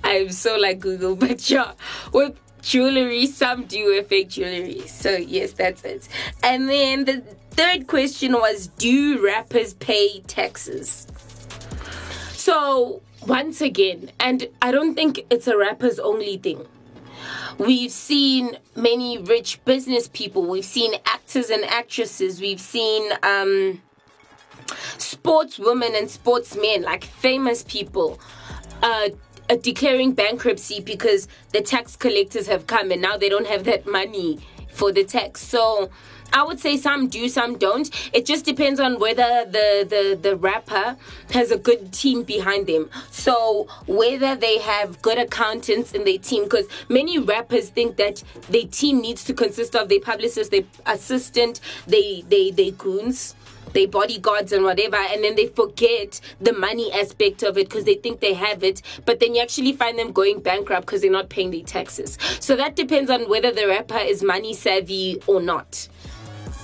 I'm 0.03 0.31
so 0.31 0.57
like 0.57 0.79
Google. 0.79 1.15
But 1.23 1.47
yeah, 1.51 1.73
with 2.11 2.35
jewelry, 2.63 3.27
some 3.27 3.65
do 3.65 3.91
wear 3.91 4.03
fake 4.03 4.29
jewelry. 4.29 4.87
So, 4.87 5.11
yes, 5.11 5.51
that's 5.51 5.83
it. 5.83 6.07
And 6.41 6.67
then 6.67 7.05
the 7.05 7.21
third 7.51 7.85
question 7.85 8.33
was 8.33 8.67
Do 8.67 9.23
rappers 9.23 9.75
pay 9.75 10.21
taxes? 10.21 11.05
So, 12.31 13.03
once 13.27 13.61
again, 13.61 14.11
and 14.19 14.47
I 14.61 14.71
don't 14.71 14.95
think 14.95 15.25
it's 15.29 15.47
a 15.47 15.57
rapper's 15.57 15.99
only 15.99 16.37
thing. 16.37 16.65
We've 17.57 17.91
seen 17.91 18.57
many 18.75 19.17
rich 19.17 19.63
business 19.65 20.07
people, 20.07 20.45
we've 20.45 20.65
seen 20.65 20.95
actors 21.05 21.49
and 21.49 21.63
actresses, 21.65 22.41
we've 22.41 22.59
seen 22.59 23.11
um, 23.23 23.81
sportswomen 24.97 25.97
and 25.97 26.09
sportsmen, 26.09 26.81
like 26.81 27.03
famous 27.03 27.63
people, 27.63 28.19
uh, 28.81 29.09
uh, 29.49 29.55
declaring 29.55 30.13
bankruptcy 30.13 30.79
because 30.79 31.27
the 31.51 31.61
tax 31.61 31.95
collectors 31.95 32.47
have 32.47 32.67
come 32.67 32.91
and 32.91 33.01
now 33.01 33.17
they 33.17 33.29
don't 33.29 33.47
have 33.47 33.63
that 33.65 33.85
money 33.85 34.39
for 34.69 34.91
the 34.91 35.03
tax. 35.03 35.41
So 35.41 35.89
I 36.33 36.43
would 36.43 36.59
say 36.59 36.77
some 36.77 37.07
do, 37.07 37.29
some 37.29 37.57
don't. 37.59 37.89
It 38.11 38.25
just 38.25 38.43
depends 38.43 38.79
on 38.79 38.99
whether 38.99 39.45
the, 39.45 39.85
the, 39.87 40.19
the 40.19 40.35
rapper 40.35 40.97
has 41.31 41.51
a 41.51 41.57
good 41.57 41.93
team 41.93 42.23
behind 42.23 42.65
them. 42.65 42.89
So 43.11 43.67
whether 43.85 44.35
they 44.35 44.57
have 44.57 44.99
good 45.03 45.19
accountants 45.19 45.93
in 45.93 46.05
their 46.05 46.17
team, 46.17 46.45
because 46.45 46.65
many 46.89 47.19
rappers 47.19 47.69
think 47.69 47.97
that 47.97 48.23
their 48.49 48.65
team 48.65 48.99
needs 48.99 49.23
to 49.25 49.33
consist 49.33 49.75
of 49.75 49.89
their 49.89 49.99
publicist, 49.99 50.49
their 50.49 50.63
assistant, 50.87 51.61
they 51.85 52.23
they 52.27 52.49
they 52.49 52.71
goons 52.71 53.35
they 53.73 53.85
bodyguards 53.87 54.51
and 54.51 54.63
whatever 54.63 54.97
and 54.97 55.23
then 55.23 55.35
they 55.35 55.47
forget 55.47 56.21
the 56.39 56.53
money 56.53 56.91
aspect 56.93 57.41
of 57.43 57.57
it 57.57 57.67
because 57.67 57.85
they 57.85 57.95
think 57.95 58.19
they 58.19 58.33
have 58.33 58.63
it 58.63 58.81
but 59.05 59.19
then 59.19 59.33
you 59.33 59.41
actually 59.41 59.73
find 59.73 59.97
them 59.97 60.11
going 60.11 60.39
bankrupt 60.39 60.85
because 60.85 61.01
they're 61.01 61.11
not 61.11 61.29
paying 61.29 61.49
their 61.49 61.63
taxes 61.63 62.17
so 62.39 62.55
that 62.55 62.75
depends 62.75 63.09
on 63.09 63.27
whether 63.27 63.51
the 63.51 63.67
rapper 63.67 63.97
is 63.97 64.23
money 64.23 64.53
savvy 64.53 65.19
or 65.25 65.41
not 65.41 65.87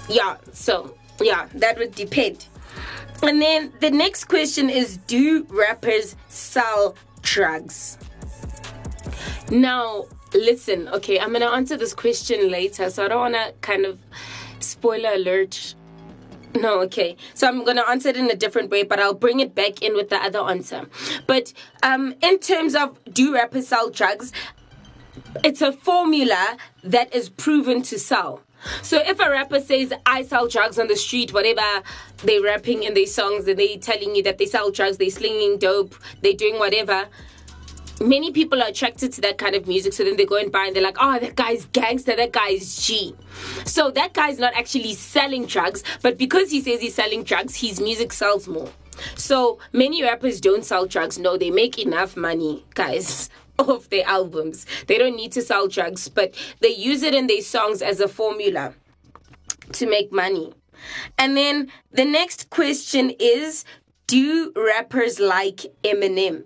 yeah 0.09 0.37
so 0.51 0.95
yeah 1.21 1.47
that 1.55 1.77
would 1.77 1.93
depend 1.95 2.47
and 3.23 3.41
then 3.41 3.71
the 3.79 3.91
next 3.91 4.25
question 4.25 4.69
is 4.69 4.97
do 5.07 5.45
rappers 5.49 6.15
sell 6.27 6.95
drugs 7.21 7.97
now 9.51 10.05
listen 10.33 10.87
okay 10.89 11.19
i'm 11.19 11.33
gonna 11.33 11.49
answer 11.49 11.77
this 11.77 11.93
question 11.93 12.49
later 12.49 12.89
so 12.89 13.05
i 13.05 13.07
don't 13.07 13.19
want 13.19 13.33
to 13.33 13.53
kind 13.61 13.85
of 13.85 13.99
spoiler 14.59 15.13
alert 15.13 15.75
no, 16.55 16.81
okay. 16.81 17.15
So 17.35 17.47
I'm 17.47 17.63
going 17.63 17.77
to 17.77 17.87
answer 17.87 18.09
it 18.09 18.17
in 18.17 18.29
a 18.31 18.35
different 18.35 18.71
way, 18.71 18.83
but 18.83 18.99
I'll 18.99 19.13
bring 19.13 19.39
it 19.39 19.53
back 19.53 19.81
in 19.81 19.93
with 19.93 20.09
the 20.09 20.17
other 20.17 20.39
answer. 20.39 20.87
But 21.27 21.53
um, 21.83 22.15
in 22.21 22.39
terms 22.39 22.75
of 22.75 22.97
do 23.13 23.33
rappers 23.33 23.67
sell 23.67 23.89
drugs, 23.89 24.31
it's 25.43 25.61
a 25.61 25.71
formula 25.71 26.57
that 26.83 27.13
is 27.13 27.29
proven 27.29 27.81
to 27.83 27.99
sell. 27.99 28.41
So 28.81 28.97
if 28.99 29.19
a 29.19 29.29
rapper 29.29 29.59
says 29.59 29.93
I 30.05 30.23
sell 30.23 30.47
drugs 30.47 30.79
on 30.79 30.87
the 30.87 30.95
street, 30.95 31.33
whatever 31.33 31.83
they're 32.23 32.41
rapping 32.41 32.83
in 32.83 32.93
their 32.93 33.05
songs, 33.05 33.47
and 33.47 33.57
they 33.57 33.77
telling 33.77 34.15
you 34.15 34.23
that 34.23 34.37
they 34.37 34.45
sell 34.45 34.71
drugs, 34.71 34.97
they're 34.97 35.09
slinging 35.09 35.57
dope, 35.57 35.95
they're 36.21 36.33
doing 36.33 36.59
whatever, 36.59 37.07
many 38.01 38.31
people 38.31 38.61
are 38.61 38.69
attracted 38.69 39.11
to 39.13 39.21
that 39.21 39.37
kind 39.37 39.55
of 39.55 39.67
music. 39.67 39.93
So 39.93 40.03
then 40.03 40.17
they 40.17 40.25
go 40.25 40.37
and 40.37 40.51
buy 40.51 40.65
and 40.65 40.75
they're 40.75 40.83
like 40.83 40.97
oh 40.99 41.19
that 41.19 41.35
guy's 41.35 41.65
gangster 41.65 42.15
that 42.15 42.31
guy's 42.31 42.77
g. 42.77 43.15
So 43.65 43.91
that 43.91 44.13
guy's 44.13 44.39
not 44.39 44.53
actually 44.53 44.93
selling 44.93 45.45
drugs 45.45 45.83
but 46.01 46.17
because 46.17 46.51
he 46.51 46.61
says 46.61 46.81
he's 46.81 46.95
selling 46.95 47.23
drugs 47.23 47.55
his 47.55 47.79
music 47.79 48.13
sells 48.13 48.47
more. 48.47 48.69
So 49.15 49.59
many 49.71 50.03
rappers 50.03 50.41
don't 50.41 50.65
sell 50.65 50.85
drugs. 50.85 51.17
No 51.17 51.37
they 51.37 51.51
make 51.51 51.79
enough 51.79 52.17
money 52.17 52.65
guys 52.73 53.29
off 53.59 53.89
their 53.89 54.05
albums 54.07 54.65
they 54.87 54.97
don't 54.97 55.15
need 55.15 55.31
to 55.31 55.41
sell 55.41 55.67
drugs 55.67 56.07
but 56.07 56.33
they 56.61 56.69
use 56.69 57.03
it 57.03 57.13
in 57.13 57.27
their 57.27 57.41
songs 57.41 57.81
as 57.81 57.99
a 57.99 58.07
formula 58.07 58.73
to 59.71 59.87
make 59.87 60.11
money 60.11 60.53
and 61.17 61.35
then 61.35 61.69
the 61.91 62.05
next 62.05 62.49
question 62.49 63.11
is 63.19 63.65
do 64.07 64.51
rappers 64.55 65.19
like 65.19 65.65
eminem 65.83 66.45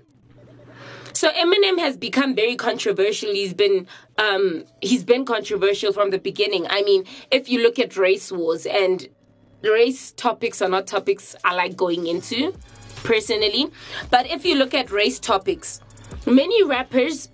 so 1.13 1.29
Eminem 1.31 1.77
has 1.79 1.95
become 1.95 2.35
very 2.35 2.55
controversial. 2.55 3.31
He's 3.31 3.53
been 3.53 3.87
um, 4.17 4.65
he's 4.81 5.03
been 5.03 5.25
controversial 5.25 5.93
from 5.93 6.09
the 6.09 6.17
beginning. 6.17 6.65
I 6.69 6.81
mean, 6.81 7.05
if 7.31 7.49
you 7.49 7.61
look 7.61 7.77
at 7.79 7.95
race 7.95 8.31
wars 8.31 8.65
and 8.65 9.07
race 9.63 10.11
topics 10.11 10.61
are 10.61 10.69
not 10.69 10.87
topics 10.87 11.35
I 11.45 11.53
like 11.53 11.77
going 11.77 12.07
into 12.07 12.53
personally, 13.03 13.71
but 14.09 14.25
if 14.27 14.43
you 14.43 14.55
look 14.55 14.73
at 14.73 14.91
race 14.91 15.19
topics, 15.19 15.79
many 16.25 16.63
rappers 16.63 17.29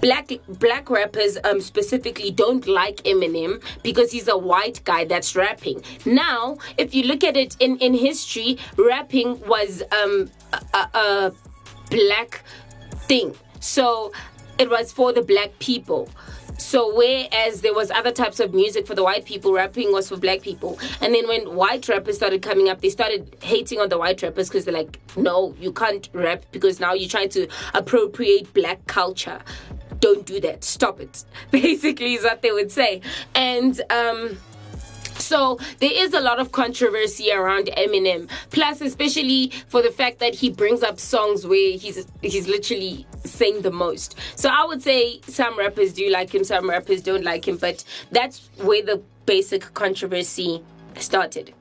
black 0.00 0.30
black 0.48 0.90
rappers 0.90 1.38
um 1.44 1.60
specifically 1.60 2.30
don't 2.30 2.66
like 2.66 2.96
Eminem 3.04 3.62
because 3.82 4.12
he's 4.12 4.28
a 4.28 4.36
white 4.36 4.82
guy 4.84 5.04
that's 5.04 5.36
rapping. 5.36 5.82
Now, 6.04 6.58
if 6.78 6.94
you 6.94 7.04
look 7.04 7.24
at 7.24 7.36
it 7.36 7.56
in 7.60 7.76
in 7.78 7.94
history, 7.94 8.58
rapping 8.76 9.40
was 9.46 9.82
um 9.92 10.30
a, 10.52 10.98
a, 10.98 11.32
black 11.90 12.42
thing. 13.08 13.34
So 13.60 14.12
it 14.58 14.70
was 14.70 14.92
for 14.92 15.12
the 15.12 15.22
black 15.22 15.58
people. 15.58 16.08
So 16.58 16.94
whereas 16.94 17.60
there 17.60 17.74
was 17.74 17.90
other 17.90 18.12
types 18.12 18.40
of 18.40 18.54
music 18.54 18.86
for 18.86 18.94
the 18.94 19.02
white 19.02 19.24
people, 19.24 19.52
rapping 19.52 19.92
was 19.92 20.08
for 20.08 20.16
black 20.16 20.42
people. 20.42 20.78
And 21.00 21.14
then 21.14 21.26
when 21.28 21.54
white 21.54 21.88
rappers 21.88 22.16
started 22.16 22.42
coming 22.42 22.68
up, 22.68 22.80
they 22.80 22.90
started 22.90 23.36
hating 23.42 23.80
on 23.80 23.88
the 23.88 23.98
white 23.98 24.22
rappers 24.22 24.48
because 24.48 24.64
they're 24.64 24.74
like, 24.74 24.98
no, 25.16 25.54
you 25.60 25.72
can't 25.72 26.08
rap 26.12 26.44
because 26.52 26.80
now 26.80 26.92
you're 26.92 27.08
trying 27.08 27.28
to 27.30 27.48
appropriate 27.74 28.52
black 28.54 28.86
culture. 28.86 29.40
Don't 30.00 30.26
do 30.26 30.40
that. 30.40 30.64
Stop 30.64 31.00
it. 31.00 31.24
Basically 31.50 32.14
is 32.14 32.24
what 32.24 32.42
they 32.42 32.52
would 32.52 32.70
say. 32.70 33.00
And 33.34 33.80
um 33.90 34.38
so 35.24 35.58
there 35.80 35.92
is 35.92 36.12
a 36.12 36.20
lot 36.20 36.38
of 36.38 36.52
controversy 36.52 37.32
around 37.32 37.66
Eminem. 37.76 38.28
Plus, 38.50 38.80
especially 38.80 39.50
for 39.68 39.82
the 39.82 39.90
fact 39.90 40.18
that 40.18 40.34
he 40.34 40.50
brings 40.50 40.82
up 40.82 41.00
songs 41.00 41.46
where 41.46 41.76
he's 41.76 42.06
he's 42.22 42.46
literally 42.46 43.06
saying 43.24 43.62
the 43.62 43.70
most. 43.70 44.16
So 44.36 44.50
I 44.50 44.64
would 44.66 44.82
say 44.82 45.20
some 45.26 45.58
rappers 45.58 45.92
do 45.92 46.08
like 46.10 46.34
him, 46.34 46.44
some 46.44 46.68
rappers 46.68 47.02
don't 47.02 47.24
like 47.24 47.48
him, 47.48 47.56
but 47.56 47.84
that's 48.12 48.50
where 48.58 48.82
the 48.82 49.02
basic 49.26 49.72
controversy 49.74 50.62
started. 50.98 51.54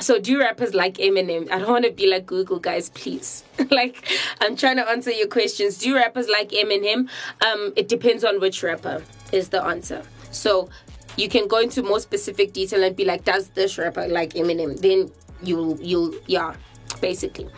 So 0.00 0.18
do 0.18 0.40
rappers 0.40 0.74
like 0.74 0.94
Eminem? 0.94 1.50
I 1.52 1.58
don't 1.58 1.70
want 1.70 1.84
to 1.84 1.92
be 1.92 2.08
like 2.08 2.26
Google 2.26 2.58
guys, 2.58 2.90
please. 2.90 3.44
like 3.70 4.08
I'm 4.40 4.56
trying 4.56 4.76
to 4.76 4.88
answer 4.88 5.10
your 5.10 5.28
questions. 5.28 5.78
Do 5.78 5.94
rappers 5.94 6.28
like 6.28 6.50
Eminem? 6.50 7.08
Um, 7.44 7.72
it 7.76 7.88
depends 7.88 8.24
on 8.24 8.40
which 8.40 8.62
rapper 8.62 9.04
is 9.32 9.50
the 9.50 9.62
answer. 9.62 10.02
So 10.30 10.68
you 11.16 11.28
can 11.28 11.46
go 11.48 11.58
into 11.58 11.82
more 11.82 12.00
specific 12.00 12.52
detail 12.52 12.82
and 12.82 12.96
be 12.96 13.04
like, 13.04 13.24
does 13.24 13.48
this 13.48 13.78
rapper 13.78 14.06
like 14.08 14.34
Eminem? 14.34 14.80
Then 14.80 15.10
you'll 15.42 15.80
you'll 15.80 16.14
yeah, 16.26 16.54
basically. 17.00 17.48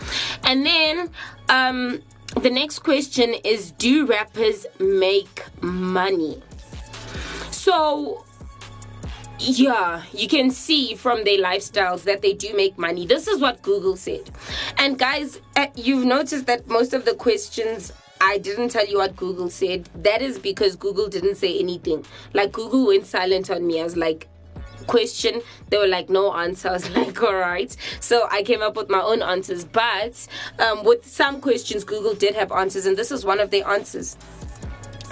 And 0.44 0.64
then 0.64 1.10
um 1.48 2.02
the 2.40 2.50
next 2.50 2.80
question 2.80 3.34
is 3.44 3.72
do 3.72 4.06
rappers 4.06 4.66
make 4.78 5.44
money? 5.62 6.42
So 7.50 8.24
yeah, 9.38 10.02
you 10.12 10.28
can 10.28 10.50
see 10.50 10.94
from 10.94 11.24
their 11.24 11.38
lifestyles 11.38 12.04
that 12.04 12.22
they 12.22 12.32
do 12.32 12.54
make 12.54 12.78
money. 12.78 13.06
This 13.06 13.28
is 13.28 13.40
what 13.40 13.62
Google 13.62 13.96
said. 13.96 14.30
And 14.78 14.98
guys, 14.98 15.40
uh, 15.56 15.66
you've 15.74 16.04
noticed 16.04 16.46
that 16.46 16.68
most 16.68 16.94
of 16.94 17.04
the 17.04 17.14
questions 17.14 17.92
I 18.20 18.38
didn't 18.38 18.70
tell 18.70 18.86
you 18.86 18.98
what 18.98 19.16
Google 19.16 19.50
said. 19.50 19.88
That 19.94 20.22
is 20.22 20.38
because 20.38 20.76
Google 20.76 21.08
didn't 21.08 21.36
say 21.36 21.58
anything. 21.58 22.04
Like 22.32 22.52
Google 22.52 22.86
went 22.86 23.06
silent 23.06 23.50
on 23.50 23.66
me. 23.66 23.80
I 23.80 23.84
was 23.84 23.96
like, 23.96 24.28
question 24.86 25.42
they 25.68 25.78
were 25.78 25.86
like 25.88 26.08
no 26.08 26.32
answer 26.34 26.68
i 26.68 26.72
was 26.72 26.88
like 26.96 27.20
all 27.20 27.34
right 27.34 27.76
so 27.98 28.28
i 28.30 28.40
came 28.42 28.62
up 28.62 28.76
with 28.76 28.88
my 28.88 29.00
own 29.00 29.20
answers 29.20 29.64
but 29.64 30.26
um, 30.60 30.84
with 30.84 31.04
some 31.04 31.40
questions 31.40 31.82
google 31.82 32.14
did 32.14 32.36
have 32.36 32.52
answers 32.52 32.86
and 32.86 32.96
this 32.96 33.10
is 33.10 33.24
one 33.24 33.40
of 33.40 33.50
the 33.50 33.66
answers 33.66 34.16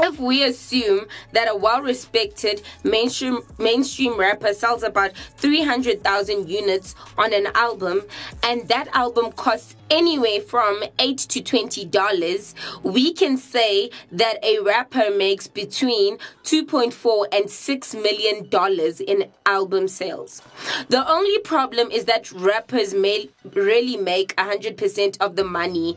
if 0.01 0.19
we 0.19 0.45
assume 0.45 1.07
that 1.33 1.49
a 1.49 1.57
well-respected 1.57 2.63
mainstream 2.83 3.41
mainstream 3.59 4.19
rapper 4.19 4.53
sells 4.53 4.83
about 4.83 5.13
300,000 5.37 6.49
units 6.49 6.95
on 7.19 7.33
an 7.33 7.49
album 7.55 8.03
and 8.43 8.69
that 8.69 8.89
album 8.93 9.33
costs 9.33 9.77
anywhere 9.91 10.41
from 10.41 10.83
8 10.99 11.19
to 11.19 11.43
20 11.43 11.85
dollars 11.87 12.55
we 12.83 13.13
can 13.13 13.37
say 13.37 13.91
that 14.11 14.43
a 14.43 14.59
rapper 14.61 15.11
makes 15.11 15.47
between 15.47 16.19
2.4 16.45 17.27
and 17.33 17.51
6 17.51 17.95
million 17.95 18.49
dollars 18.49 19.01
in 19.01 19.31
album 19.47 19.89
sales. 19.89 20.43
The 20.89 21.09
only 21.09 21.39
problem 21.41 21.91
is 21.91 22.05
that 22.07 22.31
rappers 22.33 22.95
may 22.95 23.29
really 23.53 23.97
make 23.97 24.35
100% 24.37 25.21
of 25.21 25.37
the 25.37 25.45
money 25.45 25.97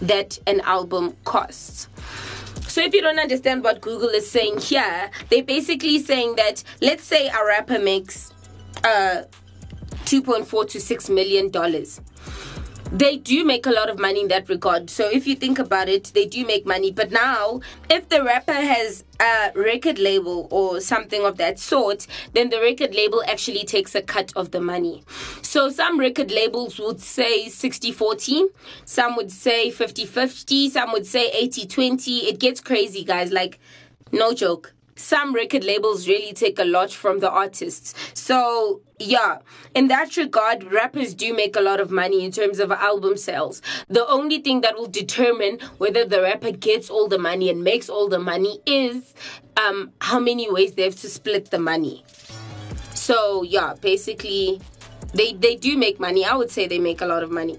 that 0.00 0.38
an 0.46 0.60
album 0.60 1.16
costs 1.24 1.88
so 2.78 2.84
if 2.84 2.94
you 2.94 3.02
don't 3.02 3.18
understand 3.18 3.64
what 3.64 3.80
Google 3.80 4.10
is 4.10 4.30
saying 4.30 4.58
here, 4.58 5.10
they're 5.30 5.42
basically 5.42 5.98
saying 5.98 6.36
that 6.36 6.62
let's 6.80 7.02
say 7.02 7.26
a 7.26 7.44
rapper 7.44 7.80
makes 7.80 8.32
uh 8.84 9.22
2.4 10.04 10.70
to 10.70 10.80
6 10.80 11.10
million 11.10 11.50
dollars 11.50 12.00
they 12.92 13.16
do 13.16 13.44
make 13.44 13.66
a 13.66 13.70
lot 13.70 13.90
of 13.90 13.98
money 13.98 14.22
in 14.22 14.28
that 14.28 14.48
regard. 14.48 14.88
So 14.90 15.08
if 15.08 15.26
you 15.26 15.34
think 15.34 15.58
about 15.58 15.88
it, 15.88 16.12
they 16.14 16.24
do 16.24 16.46
make 16.46 16.66
money. 16.66 16.90
But 16.90 17.10
now, 17.10 17.60
if 17.90 18.08
the 18.08 18.24
rapper 18.24 18.52
has 18.52 19.04
a 19.20 19.52
record 19.54 19.98
label 19.98 20.48
or 20.50 20.80
something 20.80 21.24
of 21.24 21.36
that 21.36 21.58
sort, 21.58 22.06
then 22.32 22.50
the 22.50 22.60
record 22.60 22.94
label 22.94 23.22
actually 23.26 23.64
takes 23.64 23.94
a 23.94 24.02
cut 24.02 24.32
of 24.36 24.52
the 24.52 24.60
money. 24.60 25.04
So 25.42 25.70
some 25.70 25.98
record 25.98 26.30
labels 26.30 26.78
would 26.78 27.00
say 27.00 27.48
60 27.48 27.92
40, 27.92 28.46
some 28.84 29.16
would 29.16 29.30
say 29.30 29.70
50 29.70 30.06
50, 30.06 30.70
some 30.70 30.92
would 30.92 31.06
say 31.06 31.30
80 31.30 31.66
20. 31.66 32.18
It 32.28 32.38
gets 32.38 32.60
crazy, 32.60 33.04
guys. 33.04 33.32
Like, 33.32 33.58
no 34.12 34.32
joke 34.32 34.74
some 34.98 35.32
record 35.32 35.62
labels 35.62 36.08
really 36.08 36.32
take 36.32 36.58
a 36.58 36.64
lot 36.64 36.90
from 36.90 37.20
the 37.20 37.30
artists. 37.30 37.94
So, 38.14 38.80
yeah, 38.98 39.38
in 39.74 39.88
that 39.88 40.16
regard, 40.16 40.72
rappers 40.72 41.14
do 41.14 41.32
make 41.32 41.56
a 41.56 41.60
lot 41.60 41.80
of 41.80 41.90
money 41.90 42.24
in 42.24 42.32
terms 42.32 42.58
of 42.58 42.72
album 42.72 43.16
sales. 43.16 43.62
The 43.88 44.06
only 44.06 44.40
thing 44.40 44.60
that 44.62 44.76
will 44.76 44.88
determine 44.88 45.60
whether 45.78 46.04
the 46.04 46.22
rapper 46.22 46.50
gets 46.50 46.90
all 46.90 47.08
the 47.08 47.18
money 47.18 47.48
and 47.48 47.62
makes 47.62 47.88
all 47.88 48.08
the 48.08 48.18
money 48.18 48.60
is 48.66 49.14
um, 49.56 49.92
how 50.00 50.18
many 50.18 50.50
ways 50.50 50.74
they 50.74 50.82
have 50.82 50.96
to 50.96 51.08
split 51.08 51.50
the 51.50 51.58
money. 51.58 52.04
So, 52.94 53.42
yeah, 53.42 53.74
basically, 53.80 54.60
they, 55.14 55.32
they 55.32 55.56
do 55.56 55.78
make 55.78 56.00
money. 56.00 56.24
I 56.24 56.34
would 56.34 56.50
say 56.50 56.66
they 56.66 56.80
make 56.80 57.00
a 57.00 57.06
lot 57.06 57.22
of 57.22 57.30
money. 57.30 57.58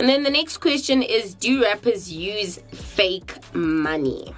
And 0.00 0.08
then 0.08 0.22
the 0.22 0.30
next 0.30 0.58
question 0.58 1.02
is 1.02 1.34
Do 1.34 1.62
rappers 1.62 2.10
use 2.10 2.58
fake 2.72 3.34
money? 3.54 4.34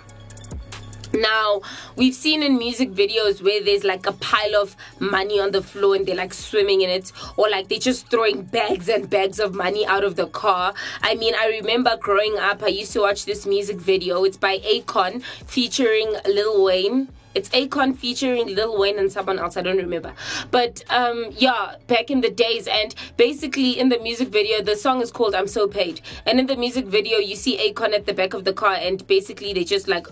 Now, 1.13 1.63
we've 1.97 2.15
seen 2.15 2.43
in 2.43 2.57
music 2.57 2.91
videos 2.91 3.43
where 3.43 3.63
there's 3.63 3.85
like 3.85 4.07
a 4.07 4.13
pile 4.13 4.57
of 4.57 4.77
money 5.01 5.41
on 5.41 5.51
the 5.51 5.63
floor 5.63 5.97
and 5.97 6.07
they're 6.07 6.15
like 6.15 6.33
swimming 6.33 6.83
in 6.83 6.91
it, 6.91 7.13
or 7.37 7.51
like 7.51 7.69
they're 7.69 7.79
just 7.79 8.09
throwing 8.09 8.43
bags 8.43 8.89
and 8.89 9.11
bags 9.11 9.41
of 9.41 9.55
money 9.55 9.87
out 9.87 10.05
of 10.05 10.17
the 10.17 10.29
car. 10.29 10.73
I 11.03 11.15
mean, 11.17 11.35
I 11.39 11.49
remember 11.61 11.97
growing 11.97 12.37
up, 12.39 12.63
I 12.63 12.69
used 12.69 12.93
to 12.93 13.01
watch 13.01 13.25
this 13.25 13.47
music 13.47 13.79
video. 13.79 14.25
It's 14.25 14.37
by 14.37 14.59
Akon 14.59 15.23
featuring 15.47 16.15
Lil 16.27 16.63
Wayne. 16.63 17.09
It's 17.33 17.49
Akon 17.51 17.97
featuring 17.97 18.55
Lil 18.57 18.77
Wayne 18.77 18.99
and 18.99 19.11
someone 19.11 19.39
else, 19.39 19.57
I 19.57 19.63
don't 19.63 19.77
remember. 19.77 20.15
But 20.51 20.83
um, 20.91 21.27
yeah, 21.37 21.77
back 21.87 22.11
in 22.11 22.23
the 22.23 22.31
days, 22.31 22.67
and 22.67 22.95
basically 23.17 23.79
in 23.79 23.89
the 23.89 23.99
music 24.01 24.29
video, 24.29 24.63
the 24.63 24.75
song 24.75 25.01
is 25.01 25.13
called 25.13 25.35
I'm 25.35 25.47
So 25.47 25.69
Paid. 25.69 26.01
And 26.27 26.41
in 26.41 26.47
the 26.47 26.57
music 26.57 26.87
video, 26.87 27.19
you 27.19 27.37
see 27.37 27.57
Akon 27.59 27.95
at 27.95 28.07
the 28.07 28.15
back 28.15 28.35
of 28.35 28.45
the 28.45 28.53
car, 28.53 28.75
and 28.75 29.07
basically 29.07 29.53
they 29.53 29.65
just 29.65 29.87
like 29.87 30.09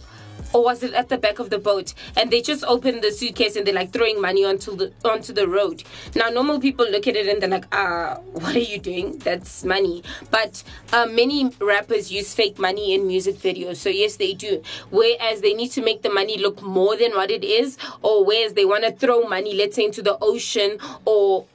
or 0.52 0.64
was 0.64 0.82
it 0.82 0.92
at 0.94 1.08
the 1.08 1.18
back 1.18 1.38
of 1.38 1.50
the 1.50 1.58
boat? 1.58 1.94
And 2.16 2.30
they 2.30 2.40
just 2.40 2.64
open 2.64 3.00
the 3.00 3.12
suitcase 3.12 3.56
and 3.56 3.66
they're 3.66 3.74
like 3.74 3.92
throwing 3.92 4.20
money 4.20 4.44
onto 4.44 4.76
the 4.76 4.92
onto 5.04 5.32
the 5.32 5.48
road. 5.48 5.82
Now 6.14 6.28
normal 6.28 6.60
people 6.60 6.90
look 6.90 7.06
at 7.06 7.16
it 7.16 7.26
and 7.26 7.42
they're 7.42 7.48
like 7.48 7.66
ah 7.72 8.18
what 8.32 8.54
are 8.54 8.60
you 8.60 8.78
doing? 8.78 9.18
That's 9.18 9.64
money. 9.64 10.02
But 10.30 10.62
uh, 10.92 11.06
many 11.06 11.50
rappers 11.60 12.10
use 12.10 12.34
fake 12.34 12.58
money 12.58 12.94
in 12.94 13.06
music 13.06 13.36
videos. 13.36 13.76
So 13.76 13.88
yes 13.88 14.16
they 14.16 14.34
do. 14.34 14.62
Whereas 14.90 15.40
they 15.40 15.54
need 15.54 15.70
to 15.72 15.82
make 15.82 16.02
the 16.02 16.10
money 16.10 16.38
look 16.38 16.62
more 16.62 16.96
than 16.96 17.12
what 17.12 17.30
it 17.30 17.44
is 17.44 17.78
or 18.02 18.24
whereas 18.24 18.54
they 18.54 18.64
want 18.64 18.84
to 18.84 18.92
throw 18.92 19.22
money 19.28 19.54
let's 19.54 19.76
say 19.76 19.84
into 19.84 20.02
the 20.02 20.18
ocean 20.20 20.78
or 21.04 21.46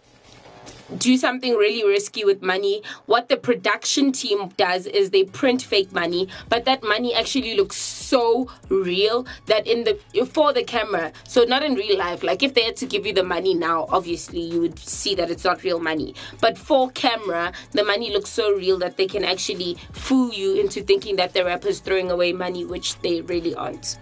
do 0.98 1.18
something 1.18 1.56
really 1.56 1.88
risky 1.88 2.26
with 2.26 2.42
money. 2.42 2.84
What 3.06 3.30
the 3.30 3.38
production 3.38 4.12
team 4.12 4.50
does 4.58 4.86
is 4.86 5.10
they 5.10 5.24
print 5.24 5.62
fake 5.62 5.92
money, 5.92 6.28
but 6.50 6.66
that 6.66 6.84
money 6.84 7.14
actually 7.14 7.56
looks 7.56 7.78
so 7.78 8.50
real 8.70 9.26
that 9.48 9.68
in 9.68 9.84
the 9.84 10.00
for 10.26 10.54
the 10.54 10.64
camera, 10.64 11.12
so 11.28 11.44
not 11.44 11.64
in 11.64 11.76
real 11.76 11.98
life. 11.98 12.24
Like 12.24 12.44
if 12.44 12.54
they 12.54 12.64
had 12.64 12.76
to 12.78 12.86
give 12.86 13.06
you 13.06 13.14
the 13.14 13.24
money 13.24 13.54
now, 13.54 13.88
obviously 13.90 14.42
you 14.42 14.62
would 14.62 14.80
see 14.80 15.16
that 15.16 15.30
it's 15.30 15.44
not 15.44 15.64
real 15.64 15.80
money. 15.80 16.16
But 16.42 16.58
for 16.58 16.92
camera, 16.92 17.54
the 17.72 17.84
money 17.84 18.12
looks 18.12 18.30
so 18.30 18.54
real 18.54 18.78
that 18.80 18.98
they 18.98 19.08
can 19.08 19.24
actually 19.24 19.78
fool 19.92 20.32
you 20.34 20.56
into 20.60 20.82
thinking 20.82 21.16
that 21.18 21.34
the 21.34 21.46
rapper's 21.46 21.80
throwing 21.80 22.12
away 22.12 22.34
money, 22.34 22.66
which 22.66 23.00
they 23.02 23.22
really 23.22 23.56
aren't. 23.56 23.98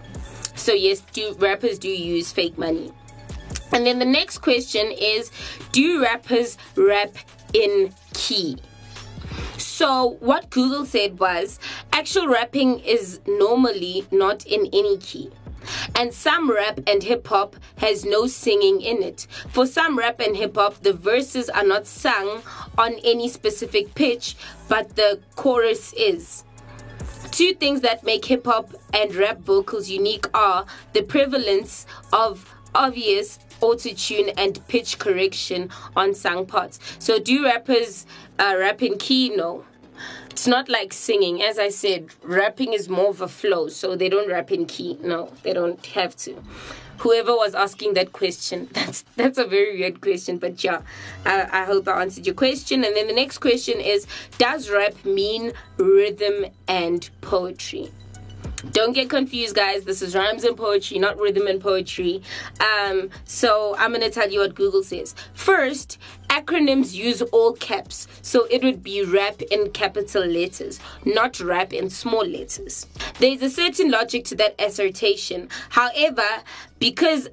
So 0.54 0.72
yes, 0.72 1.00
do 1.12 1.34
rappers 1.38 1.78
do 1.78 1.88
use 1.88 2.30
fake 2.30 2.58
money. 2.58 2.92
And 3.72 3.86
then 3.86 3.98
the 3.98 4.04
next 4.04 4.38
question 4.38 4.90
is 4.92 5.30
Do 5.72 6.02
rappers 6.02 6.58
rap 6.76 7.14
in 7.52 7.92
key? 8.14 8.58
So, 9.56 10.16
what 10.20 10.50
Google 10.50 10.84
said 10.84 11.18
was 11.18 11.58
actual 11.92 12.28
rapping 12.28 12.80
is 12.80 13.20
normally 13.26 14.06
not 14.10 14.44
in 14.46 14.66
any 14.72 14.98
key. 14.98 15.30
And 15.94 16.12
some 16.12 16.50
rap 16.50 16.80
and 16.86 17.02
hip 17.02 17.26
hop 17.28 17.56
has 17.78 18.04
no 18.04 18.26
singing 18.26 18.80
in 18.80 19.02
it. 19.02 19.26
For 19.48 19.66
some 19.66 19.96
rap 19.96 20.20
and 20.20 20.36
hip 20.36 20.56
hop, 20.56 20.82
the 20.82 20.92
verses 20.92 21.48
are 21.50 21.64
not 21.64 21.86
sung 21.86 22.42
on 22.76 22.94
any 23.04 23.28
specific 23.28 23.94
pitch, 23.94 24.36
but 24.68 24.96
the 24.96 25.20
chorus 25.36 25.92
is. 25.94 26.44
Two 27.30 27.54
things 27.54 27.80
that 27.80 28.04
make 28.04 28.24
hip 28.24 28.44
hop 28.44 28.74
and 28.92 29.14
rap 29.14 29.38
vocals 29.38 29.88
unique 29.88 30.26
are 30.34 30.66
the 30.92 31.02
prevalence 31.02 31.86
of 32.12 32.52
obvious 32.74 33.38
auto-tune 33.62 34.30
and 34.36 34.66
pitch 34.68 34.98
correction 34.98 35.70
on 35.96 36.14
sung 36.14 36.44
parts. 36.44 36.78
So 36.98 37.18
do 37.18 37.44
rappers 37.44 38.06
uh, 38.38 38.56
rap 38.58 38.82
in 38.82 38.98
key? 38.98 39.30
No. 39.34 39.64
It's 40.30 40.46
not 40.46 40.68
like 40.68 40.92
singing. 40.92 41.42
As 41.42 41.58
I 41.58 41.68
said, 41.68 42.08
rapping 42.22 42.72
is 42.72 42.88
more 42.88 43.10
of 43.10 43.20
a 43.20 43.28
flow, 43.28 43.68
so 43.68 43.94
they 43.94 44.08
don't 44.08 44.28
rap 44.30 44.50
in 44.50 44.66
key. 44.66 44.98
No, 45.02 45.30
they 45.42 45.52
don't 45.52 45.84
have 45.86 46.16
to. 46.16 46.42
Whoever 46.98 47.32
was 47.34 47.54
asking 47.54 47.94
that 47.94 48.12
question, 48.12 48.68
that's 48.72 49.04
that's 49.16 49.38
a 49.38 49.44
very 49.44 49.78
weird 49.78 50.00
question, 50.00 50.38
but 50.38 50.64
yeah, 50.64 50.82
I, 51.26 51.62
I 51.62 51.64
hope 51.64 51.86
I 51.86 52.00
answered 52.00 52.26
your 52.26 52.34
question. 52.34 52.82
And 52.82 52.96
then 52.96 53.08
the 53.08 53.12
next 53.12 53.38
question 53.38 53.78
is, 53.78 54.06
does 54.38 54.70
rap 54.70 55.04
mean 55.04 55.52
rhythm 55.76 56.46
and 56.66 57.08
poetry? 57.20 57.90
Don't 58.70 58.92
get 58.92 59.10
confused, 59.10 59.56
guys. 59.56 59.84
This 59.84 60.02
is 60.02 60.14
rhymes 60.14 60.44
and 60.44 60.56
poetry, 60.56 60.98
not 60.98 61.18
rhythm 61.18 61.46
and 61.46 61.60
poetry. 61.60 62.22
Um, 62.60 63.10
so 63.24 63.74
I'm 63.76 63.92
to 63.92 64.10
tell 64.10 64.30
you 64.30 64.40
what 64.40 64.54
Google 64.54 64.82
says. 64.82 65.14
First, 65.34 65.98
acronyms 66.28 66.94
use 66.94 67.22
all 67.22 67.52
caps, 67.54 68.06
so 68.22 68.46
it 68.50 68.62
would 68.62 68.82
be 68.82 69.04
rap 69.04 69.42
in 69.42 69.70
capital 69.70 70.24
letters, 70.24 70.80
not 71.04 71.40
rap 71.40 71.72
in 71.72 71.90
small 71.90 72.24
letters. 72.24 72.86
There's 73.18 73.42
a 73.42 73.50
certain 73.50 73.90
logic 73.90 74.24
to 74.26 74.36
that 74.36 74.54
assertion. 74.60 75.48
However, 75.70 76.28
because 76.78 77.28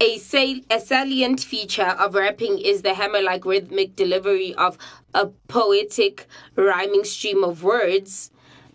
a, 0.00 0.18
sal- 0.18 0.60
a 0.70 0.80
salient 0.80 1.40
feature 1.40 1.94
of 1.98 2.14
rapping 2.14 2.58
is 2.58 2.82
the 2.82 2.94
hammer 2.94 3.20
like 3.20 3.44
rhythmic 3.44 3.96
delivery 3.96 4.54
of 4.54 4.78
a 5.12 5.26
poetic 5.48 6.26
rhyming 6.56 7.04
stream 7.04 7.44
of 7.44 7.62
words 7.62 8.30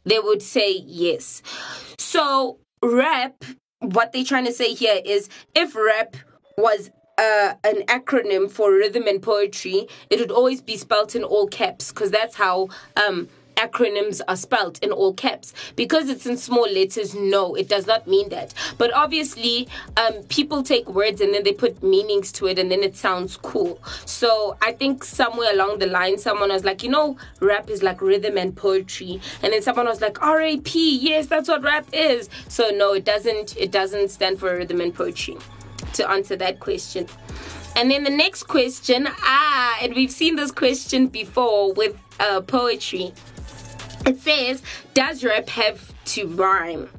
they 0.06 0.20
would 0.20 0.42
say 0.42 0.72
yes. 0.86 1.42
So, 1.98 2.60
rap, 2.82 3.44
what 3.80 4.12
they're 4.12 4.24
trying 4.24 4.46
to 4.46 4.54
say 4.54 4.74
here 4.74 5.02
is 5.04 5.30
if 5.54 5.76
rap 5.76 6.16
was 6.58 6.92
uh, 7.18 7.54
an 7.64 7.84
acronym 7.88 8.50
for 8.50 8.72
rhythm 8.72 9.08
and 9.08 9.22
poetry, 9.22 9.88
it 10.10 10.20
would 10.20 10.32
always 10.32 10.62
be 10.62 10.78
spelt 10.78 11.16
in 11.16 11.24
all 11.24 11.48
caps 11.48 11.92
because 11.92 12.12
that's 12.12 12.36
how 12.36 12.70
um, 13.08 13.30
acronyms 13.56 14.22
are 14.28 14.36
spelt 14.36 14.80
in 14.80 14.92
all 14.92 15.14
caps. 15.14 15.54
Because 15.76 16.10
it's 16.10 16.26
in 16.26 16.38
small 16.38 16.70
letters, 16.70 17.16
no, 17.16 17.56
it 17.56 17.68
does 17.68 17.88
not 17.88 18.08
mean 18.08 18.30
that. 18.30 18.54
But 18.78 18.94
obviously, 18.94 19.68
um, 19.98 20.24
people 20.30 20.64
take 20.64 20.88
words 20.90 21.22
and 21.22 21.34
then 21.34 21.44
they 21.44 21.54
put 21.54 21.82
meanings 21.84 22.32
to 22.34 22.48
it 22.48 22.60
and 22.60 22.72
then 22.72 22.84
it 22.84 22.96
sounds 22.96 23.38
cool. 23.38 23.82
So 24.06 24.58
I 24.62 24.72
think 24.72 25.04
somewhere 25.04 25.52
along 25.54 25.80
the 25.80 25.88
line, 25.88 26.18
someone 26.18 26.50
was 26.50 26.64
like, 26.64 26.84
you 26.84 26.90
know, 26.90 27.18
rap 27.40 27.70
is 27.70 27.84
like 27.84 28.02
rhythm 28.02 28.38
and 28.38 28.56
poetry. 28.56 29.22
And 29.42 29.54
then 29.54 29.62
someone 29.62 29.86
was 29.86 30.02
like, 30.02 30.22
RAP, 30.22 30.70
yes, 30.74 31.28
that's 31.28 31.50
what 31.50 31.64
rap 31.64 31.88
is. 31.94 32.30
So 32.48 32.70
no, 32.70 32.94
it 32.94 33.06
doesn't, 33.06 33.58
it 33.58 33.72
doesn't 33.72 34.10
stand 34.10 34.40
for 34.40 34.56
rhythm 34.56 34.82
and 34.82 34.94
poetry 34.94 35.38
to 35.94 36.10
answer 36.10 36.36
that 36.36 36.60
question. 36.60 37.08
And 37.76 37.92
then 37.92 38.04
the 38.04 38.10
next 38.10 38.44
question, 38.44 39.08
ah, 39.10 39.78
and 39.82 39.94
we've 39.94 40.12
seen 40.12 40.38
this 40.38 40.52
question 40.52 41.08
before 41.08 41.74
with 41.74 41.98
uh, 42.20 42.42
poetry. 42.42 43.14
It 44.06 44.20
says, 44.20 44.62
Does 44.94 45.24
rap 45.24 45.50
have 45.50 45.94
to 46.06 46.28
rhyme? 46.28 46.90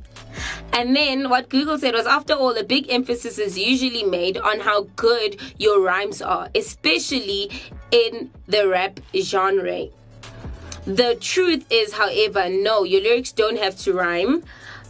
And 0.73 0.95
then 0.95 1.31
what 1.31 1.49
Google 1.49 1.79
said 1.79 1.95
was 1.95 2.07
after 2.07 2.35
all, 2.35 2.57
a 2.57 2.65
big 2.65 2.91
emphasis 2.91 3.39
is 3.39 3.59
usually 3.59 4.03
made 4.03 4.37
on 4.37 4.61
how 4.61 4.83
good 4.97 5.41
your 5.57 5.81
rhymes 5.81 6.21
are, 6.21 6.49
especially 6.55 7.51
in 7.91 8.31
the 8.47 8.69
rap 8.69 9.01
genre. 9.15 9.87
The 10.85 11.17
truth 11.21 11.65
is, 11.71 11.95
however, 11.95 12.49
no, 12.49 12.85
your 12.85 13.01
lyrics 13.01 13.33
don't 13.33 13.59
have 13.59 13.77
to 13.79 13.93
rhyme. 13.93 14.45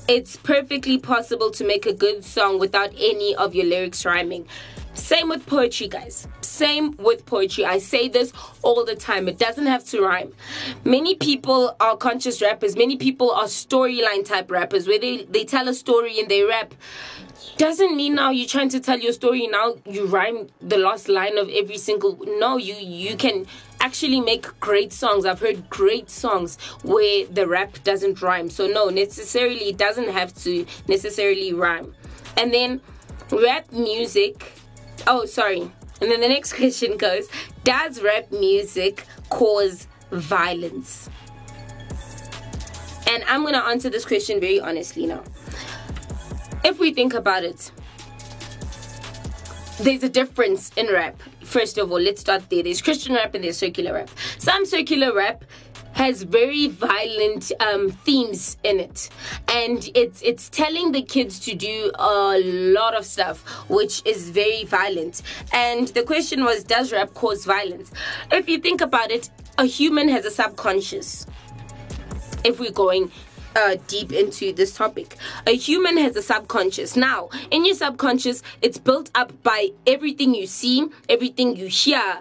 It's 0.09 0.37
perfectly 0.37 0.99
possible 0.99 1.51
to 1.53 1.65
make 1.65 1.87
a 1.87 1.93
good 1.93 2.25
song 2.25 2.59
without 2.59 2.91
any 2.99 3.35
of 3.35 3.55
your 3.55 3.67
lyrics 3.67 4.05
rhyming. 4.05 4.47
Same 4.95 5.29
with 5.29 5.47
poetry, 5.47 5.89
guys. 5.89 6.27
Same 6.57 6.97
with 6.97 7.27
poetry. 7.27 7.66
I 7.66 7.77
say 7.77 8.09
this 8.09 8.33
all 8.62 8.83
the 8.83 8.97
time. 8.97 9.29
It 9.29 9.38
doesn't 9.38 9.66
have 9.66 9.85
to 9.88 10.01
rhyme. 10.01 10.33
Many 10.85 11.14
people 11.14 11.77
are 11.81 11.99
conscious 11.99 12.40
rappers. 12.40 12.79
Many 12.79 12.97
people 12.97 13.31
are 13.31 13.45
storyline 13.45 14.25
type 14.25 14.51
rappers 14.51 14.88
where 14.88 14.99
they, 14.99 15.25
they 15.25 15.45
tell 15.45 15.69
a 15.69 15.75
story 15.75 16.19
and 16.19 16.31
they 16.31 16.45
rap. 16.45 16.73
Doesn't 17.59 17.95
mean 17.95 18.14
now 18.14 18.31
you're 18.31 18.49
trying 18.49 18.71
to 18.71 18.81
tell 18.81 18.99
your 18.99 19.12
story 19.12 19.47
now 19.47 19.75
you 19.85 20.07
rhyme 20.07 20.49
the 20.62 20.79
last 20.79 21.11
line 21.11 21.37
of 21.37 21.51
every 21.51 21.77
single 21.77 22.19
no 22.38 22.57
you 22.57 22.75
you 22.75 23.16
can 23.16 23.47
actually 23.81 24.21
make 24.21 24.59
great 24.61 24.92
songs 24.92 25.25
i've 25.25 25.40
heard 25.40 25.69
great 25.71 26.11
songs 26.11 26.59
where 26.83 27.27
the 27.27 27.47
rap 27.47 27.79
doesn't 27.85 28.21
rhyme 28.21 28.51
so 28.51 28.66
no 28.66 28.88
necessarily 28.88 29.69
it 29.69 29.77
doesn't 29.77 30.09
have 30.09 30.35
to 30.35 30.66
necessarily 30.88 31.53
rhyme 31.53 31.95
and 32.37 32.53
then 32.53 32.81
rap 33.31 33.71
music 33.73 34.53
Oh, 35.07 35.25
sorry. 35.25 35.71
And 36.01 36.11
then 36.11 36.21
the 36.21 36.29
next 36.29 36.53
question 36.57 36.97
goes 36.97 37.29
Does 37.65 38.03
rap 38.03 38.31
music 38.31 39.05
cause 39.29 39.87
violence? 40.11 41.09
And 43.09 43.23
I'm 43.29 43.43
going 43.43 43.55
to 43.55 43.65
answer 43.65 43.89
this 43.89 44.05
question 44.05 44.41
very 44.41 44.61
honestly 44.61 45.07
now. 45.07 45.23
If 46.65 46.81
we 46.81 46.93
think 46.93 47.15
about 47.15 47.45
it, 47.45 47.71
there's 49.79 50.03
a 50.03 50.09
difference 50.09 50.71
in 50.77 50.89
rap. 50.89 51.21
First 51.45 51.79
of 51.79 51.93
all, 51.93 52.01
let's 52.01 52.21
start 52.21 52.51
there. 52.51 52.65
There's 52.65 52.83
Christian 52.83 53.15
rap 53.15 53.35
and 53.35 53.45
there's 53.45 53.59
secular 53.59 53.93
rap. 53.93 54.11
Some 54.39 54.67
secular 54.67 55.15
rap 55.15 55.45
has 55.97 56.23
very 56.23 56.69
violent 56.69 57.51
um, 57.59 57.91
themes 57.91 58.59
in 58.63 58.79
it, 58.79 59.09
and 59.49 59.91
it's 59.95 60.21
it's 60.23 60.51
telling 60.51 60.93
the 60.93 61.03
kids 61.03 61.41
to 61.41 61.55
do 61.55 61.91
a 61.99 62.39
lot 62.45 62.95
of 62.95 63.05
stuff, 63.05 63.43
which 63.69 64.03
is 64.05 64.29
very 64.29 64.65
violent. 64.65 65.23
And 65.53 65.89
the 65.89 66.03
question 66.03 66.45
was, 66.45 66.65
does 66.65 66.93
rap 66.93 67.15
cause 67.15 67.47
violence? 67.47 67.91
If 68.31 68.47
you 68.47 68.59
think 68.59 68.83
about 68.83 69.11
it, 69.11 69.31
a 69.57 69.65
human 69.65 70.09
has 70.09 70.27
a 70.27 70.31
subconscious. 70.31 71.27
If 72.45 72.61
we're 72.61 72.71
going 72.71 73.11
uh, 73.57 73.77
deep 73.87 74.13
into 74.13 74.53
this 74.53 74.75
topic. 74.77 75.17
A 75.47 75.57
human 75.57 75.97
has 75.97 76.15
a 76.15 76.23
subconscious. 76.23 76.95
Now, 76.95 77.31
in 77.51 77.65
your 77.65 77.75
subconscious, 77.75 78.43
it's 78.61 78.77
built 78.77 79.11
up 79.15 79.33
by 79.43 79.71
everything 79.87 80.35
you 80.35 80.47
see, 80.47 80.87
everything 81.09 81.57
you 81.57 81.67
hear. 81.67 82.19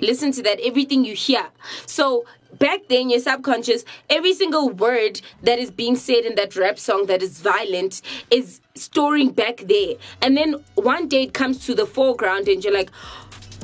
Listen 0.00 0.32
to 0.32 0.42
that, 0.42 0.58
everything 0.64 1.04
you 1.04 1.14
hear. 1.14 1.48
So, 1.84 2.24
back 2.60 2.86
then, 2.88 3.10
your 3.10 3.18
subconscious, 3.18 3.84
every 4.08 4.32
single 4.32 4.70
word 4.70 5.20
that 5.42 5.58
is 5.58 5.72
being 5.72 5.96
said 5.96 6.24
in 6.24 6.36
that 6.36 6.54
rap 6.54 6.78
song 6.78 7.06
that 7.06 7.22
is 7.22 7.40
violent 7.40 8.02
is 8.30 8.60
storing 8.76 9.30
back 9.32 9.56
there. 9.66 9.94
And 10.22 10.36
then 10.36 10.64
one 10.76 11.08
day 11.08 11.24
it 11.24 11.34
comes 11.34 11.66
to 11.66 11.74
the 11.74 11.86
foreground, 11.86 12.46
and 12.46 12.62
you're 12.62 12.72
like, 12.72 12.92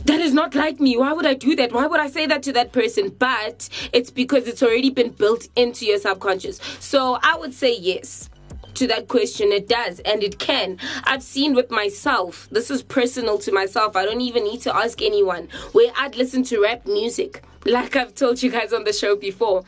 that 0.06 0.20
is 0.20 0.32
not 0.32 0.54
like 0.54 0.80
me. 0.80 0.96
Why 0.96 1.12
would 1.12 1.26
I 1.26 1.34
do 1.34 1.54
that? 1.56 1.72
Why 1.72 1.86
would 1.86 2.00
I 2.00 2.08
say 2.08 2.26
that 2.26 2.42
to 2.44 2.52
that 2.54 2.72
person? 2.72 3.08
But 3.10 3.68
it's 3.92 4.10
because 4.10 4.46
it's 4.46 4.62
already 4.62 4.90
been 4.90 5.10
built 5.10 5.48
into 5.56 5.84
your 5.84 5.98
subconscious. 5.98 6.60
So 6.80 7.18
I 7.22 7.36
would 7.36 7.54
say 7.54 7.76
yes 7.76 8.30
to 8.74 8.86
that 8.86 9.08
question. 9.08 9.52
It 9.52 9.68
does, 9.68 10.00
and 10.00 10.22
it 10.22 10.38
can. 10.38 10.78
I've 11.04 11.22
seen 11.22 11.54
with 11.54 11.70
myself, 11.70 12.48
this 12.50 12.70
is 12.70 12.82
personal 12.82 13.38
to 13.38 13.52
myself. 13.52 13.96
I 13.96 14.04
don't 14.04 14.20
even 14.20 14.44
need 14.44 14.60
to 14.62 14.76
ask 14.76 15.02
anyone, 15.02 15.48
where 15.72 15.92
I'd 15.96 16.16
listen 16.16 16.42
to 16.44 16.62
rap 16.62 16.86
music, 16.86 17.42
like 17.66 17.96
I've 17.96 18.14
told 18.14 18.42
you 18.42 18.50
guys 18.50 18.72
on 18.72 18.84
the 18.84 18.92
show 18.92 19.16
before. 19.16 19.64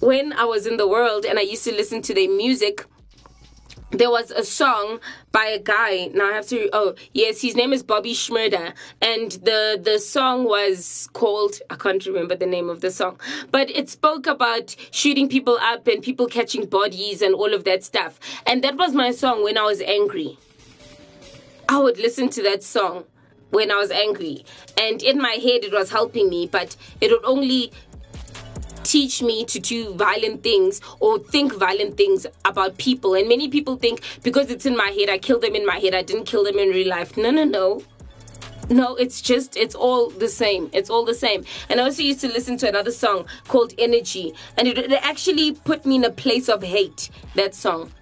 When 0.00 0.32
I 0.32 0.44
was 0.44 0.66
in 0.66 0.76
the 0.76 0.88
world 0.88 1.24
and 1.24 1.38
I 1.38 1.42
used 1.42 1.64
to 1.64 1.72
listen 1.72 2.02
to 2.02 2.14
their 2.14 2.28
music, 2.28 2.84
there 3.90 4.10
was 4.10 4.30
a 4.32 4.44
song 4.44 4.98
by 5.30 5.44
a 5.46 5.58
guy. 5.58 6.10
Now 6.12 6.30
I 6.30 6.32
have 6.32 6.46
to. 6.48 6.68
Oh 6.72 6.94
yes, 7.12 7.40
his 7.40 7.54
name 7.54 7.72
is 7.72 7.82
Bobby 7.82 8.12
Shmurda, 8.12 8.74
and 9.00 9.32
the 9.32 9.80
the 9.80 9.98
song 9.98 10.44
was 10.44 11.08
called. 11.12 11.60
I 11.70 11.76
can't 11.76 12.04
remember 12.04 12.34
the 12.34 12.46
name 12.46 12.68
of 12.68 12.80
the 12.80 12.90
song, 12.90 13.20
but 13.50 13.70
it 13.70 13.88
spoke 13.88 14.26
about 14.26 14.74
shooting 14.90 15.28
people 15.28 15.58
up 15.60 15.86
and 15.86 16.02
people 16.02 16.26
catching 16.26 16.66
bodies 16.66 17.22
and 17.22 17.34
all 17.34 17.54
of 17.54 17.64
that 17.64 17.84
stuff. 17.84 18.18
And 18.46 18.64
that 18.64 18.76
was 18.76 18.94
my 18.94 19.12
song 19.12 19.44
when 19.44 19.56
I 19.56 19.62
was 19.62 19.80
angry. 19.80 20.38
I 21.68 21.78
would 21.78 21.98
listen 21.98 22.28
to 22.30 22.42
that 22.42 22.62
song 22.62 23.04
when 23.54 23.70
I 23.70 23.76
was 23.76 23.90
angry, 23.90 24.44
and 24.76 25.02
in 25.02 25.18
my 25.18 25.36
head 25.46 25.64
it 25.64 25.72
was 25.72 25.90
helping 25.90 26.28
me, 26.28 26.46
but 26.46 26.76
it 27.00 27.10
would 27.10 27.24
only 27.24 27.72
teach 28.82 29.22
me 29.22 29.44
to 29.46 29.58
do 29.58 29.94
violent 29.94 30.42
things 30.42 30.80
or 31.00 31.18
think 31.18 31.54
violent 31.54 31.96
things 31.96 32.26
about 32.44 32.76
people. 32.78 33.14
And 33.14 33.28
many 33.28 33.48
people 33.48 33.76
think 33.76 34.02
because 34.22 34.50
it's 34.50 34.66
in 34.66 34.76
my 34.76 34.90
head, 34.90 35.08
I 35.08 35.18
killed 35.18 35.42
them 35.42 35.54
in 35.54 35.64
my 35.64 35.78
head, 35.78 35.94
I 35.94 36.02
didn't 36.02 36.24
kill 36.24 36.44
them 36.44 36.58
in 36.58 36.68
real 36.68 36.88
life. 36.88 37.16
No, 37.16 37.30
no, 37.30 37.44
no. 37.44 37.82
No, 38.70 38.94
it's 38.96 39.20
just, 39.20 39.56
it's 39.56 39.74
all 39.74 40.10
the 40.10 40.28
same. 40.28 40.70
It's 40.72 40.90
all 40.90 41.04
the 41.04 41.14
same. 41.14 41.44
And 41.68 41.80
I 41.80 41.84
also 41.84 42.02
used 42.02 42.20
to 42.20 42.28
listen 42.28 42.56
to 42.58 42.68
another 42.68 42.90
song 42.90 43.26
called 43.48 43.72
Energy. 43.78 44.34
And 44.56 44.68
it, 44.68 44.78
it 44.78 44.92
actually 45.02 45.52
put 45.52 45.84
me 45.86 45.96
in 45.96 46.04
a 46.04 46.10
place 46.10 46.48
of 46.48 46.62
hate, 46.62 47.10
that 47.34 47.54
song. 47.54 47.92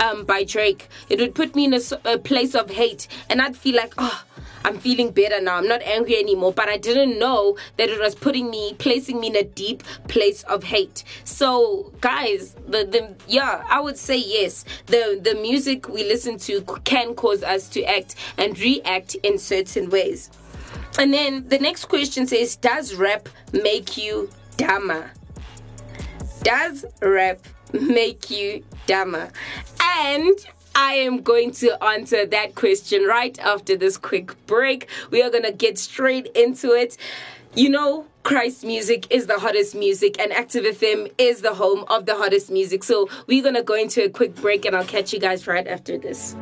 Um, 0.00 0.24
by 0.24 0.42
Drake. 0.42 0.88
It 1.10 1.20
would 1.20 1.34
put 1.34 1.54
me 1.54 1.66
in 1.66 1.74
a 2.04 2.18
place 2.18 2.54
of 2.54 2.70
hate, 2.70 3.06
and 3.28 3.40
I'd 3.42 3.56
feel 3.56 3.76
like, 3.76 3.92
oh, 3.98 4.24
I'm 4.64 4.78
feeling 4.78 5.10
better 5.10 5.40
now. 5.40 5.56
I'm 5.56 5.68
not 5.68 5.82
angry 5.82 6.16
anymore. 6.18 6.52
But 6.52 6.68
I 6.68 6.76
didn't 6.76 7.18
know 7.18 7.56
that 7.76 7.88
it 7.88 8.00
was 8.00 8.14
putting 8.14 8.50
me, 8.50 8.74
placing 8.78 9.20
me 9.20 9.28
in 9.28 9.36
a 9.36 9.44
deep 9.44 9.82
place 10.08 10.42
of 10.44 10.64
hate. 10.64 11.04
So, 11.24 11.92
guys, 12.00 12.54
the 12.66 12.84
the 12.84 13.14
yeah, 13.26 13.64
I 13.68 13.80
would 13.80 13.98
say 13.98 14.16
yes. 14.18 14.64
The 14.86 15.20
the 15.22 15.34
music 15.34 15.88
we 15.88 16.04
listen 16.04 16.38
to 16.38 16.62
can 16.84 17.14
cause 17.14 17.42
us 17.42 17.68
to 17.70 17.84
act 17.84 18.14
and 18.38 18.58
react 18.58 19.14
in 19.16 19.38
certain 19.38 19.90
ways. 19.90 20.30
And 20.98 21.12
then 21.12 21.48
the 21.48 21.58
next 21.58 21.86
question 21.86 22.26
says, 22.26 22.56
does 22.56 22.94
rap 22.94 23.28
make 23.52 23.96
you 23.96 24.30
dumber? 24.56 25.10
Does 26.42 26.84
rap 27.00 27.40
make 27.72 28.30
you 28.30 28.64
dumber? 28.86 29.30
And 29.80 30.34
I 30.74 30.94
am 30.94 31.22
going 31.22 31.52
to 31.52 31.82
answer 31.84 32.24
that 32.26 32.54
question 32.54 33.04
right 33.04 33.38
after 33.40 33.76
this 33.76 33.96
quick 33.98 34.34
break. 34.46 34.88
We 35.10 35.22
are 35.22 35.30
going 35.30 35.44
to 35.44 35.52
get 35.52 35.78
straight 35.78 36.28
into 36.34 36.72
it. 36.72 36.96
You 37.54 37.68
know, 37.68 38.06
Christ 38.22 38.64
music 38.64 39.06
is 39.10 39.26
the 39.26 39.38
hottest 39.38 39.74
music, 39.74 40.18
and 40.18 40.32
Active 40.32 40.64
FM 40.64 41.12
is 41.18 41.42
the 41.42 41.54
home 41.54 41.84
of 41.88 42.06
the 42.06 42.14
hottest 42.14 42.50
music. 42.50 42.84
So, 42.84 43.10
we're 43.26 43.42
going 43.42 43.56
to 43.56 43.62
go 43.62 43.74
into 43.74 44.04
a 44.04 44.08
quick 44.08 44.34
break, 44.36 44.64
and 44.64 44.74
I'll 44.74 44.84
catch 44.84 45.12
you 45.12 45.18
guys 45.18 45.46
right 45.46 45.66
after 45.66 45.98
this. 45.98 46.34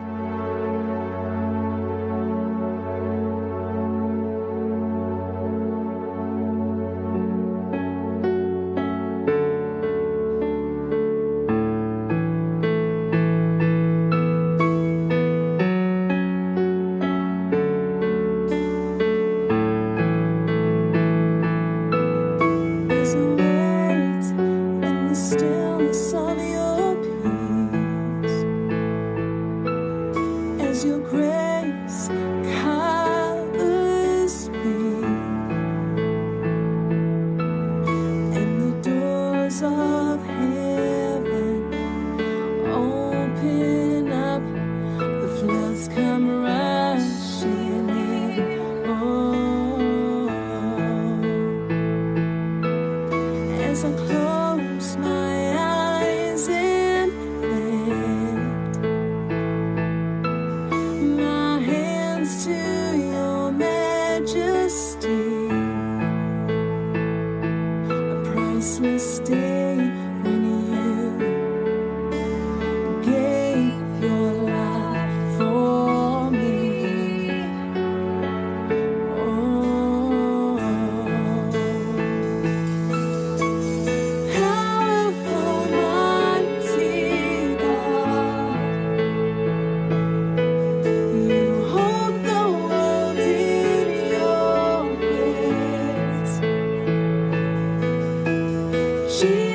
see 99.21 99.50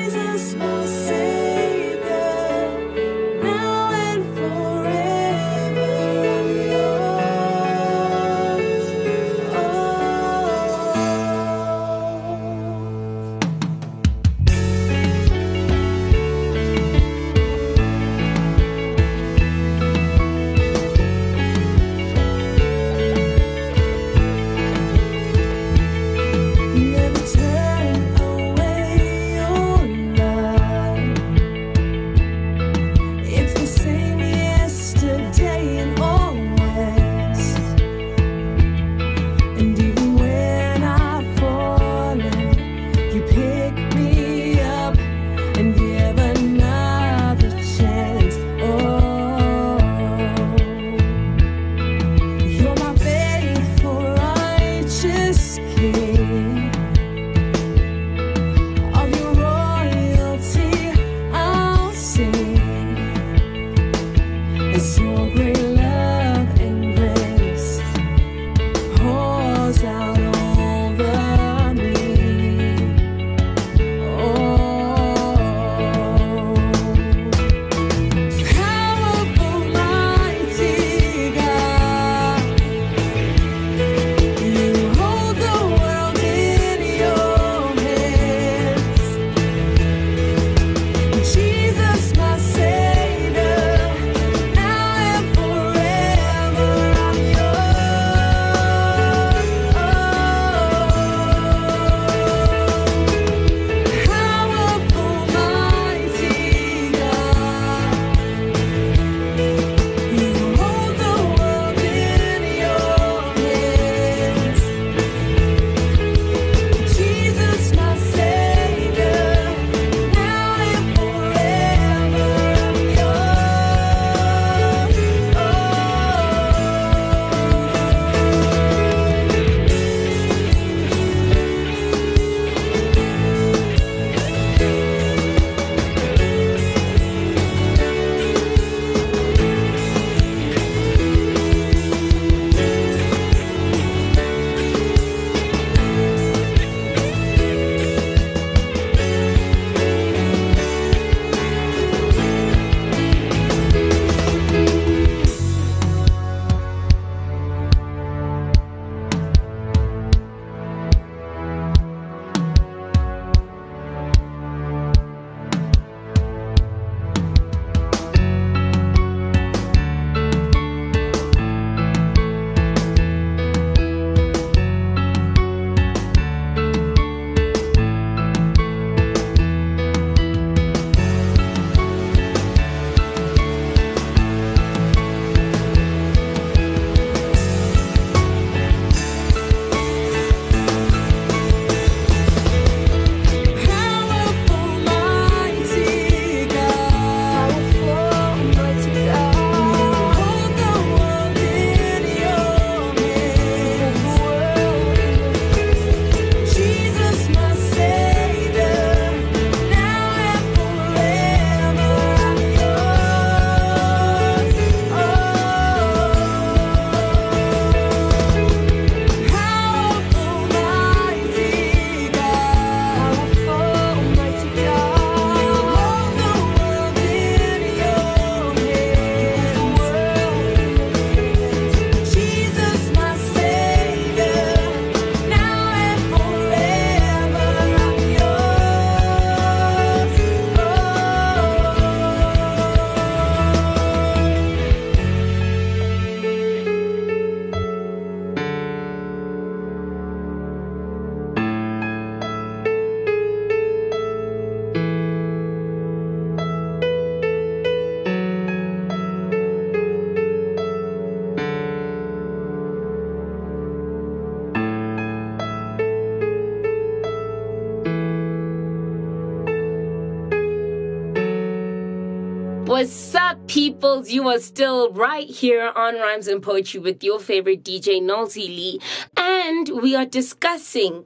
You 274.16 274.30
are 274.30 274.38
still 274.38 274.90
right 274.92 275.28
here 275.28 275.70
on 275.76 275.96
Rhymes 275.96 276.26
and 276.26 276.42
Poetry 276.42 276.80
with 276.80 277.04
your 277.04 277.20
favorite 277.20 277.62
DJ, 277.62 278.00
Noelzii. 278.00 278.80
And 279.14 279.82
we 279.82 279.94
are 279.94 280.06
discussing 280.06 281.04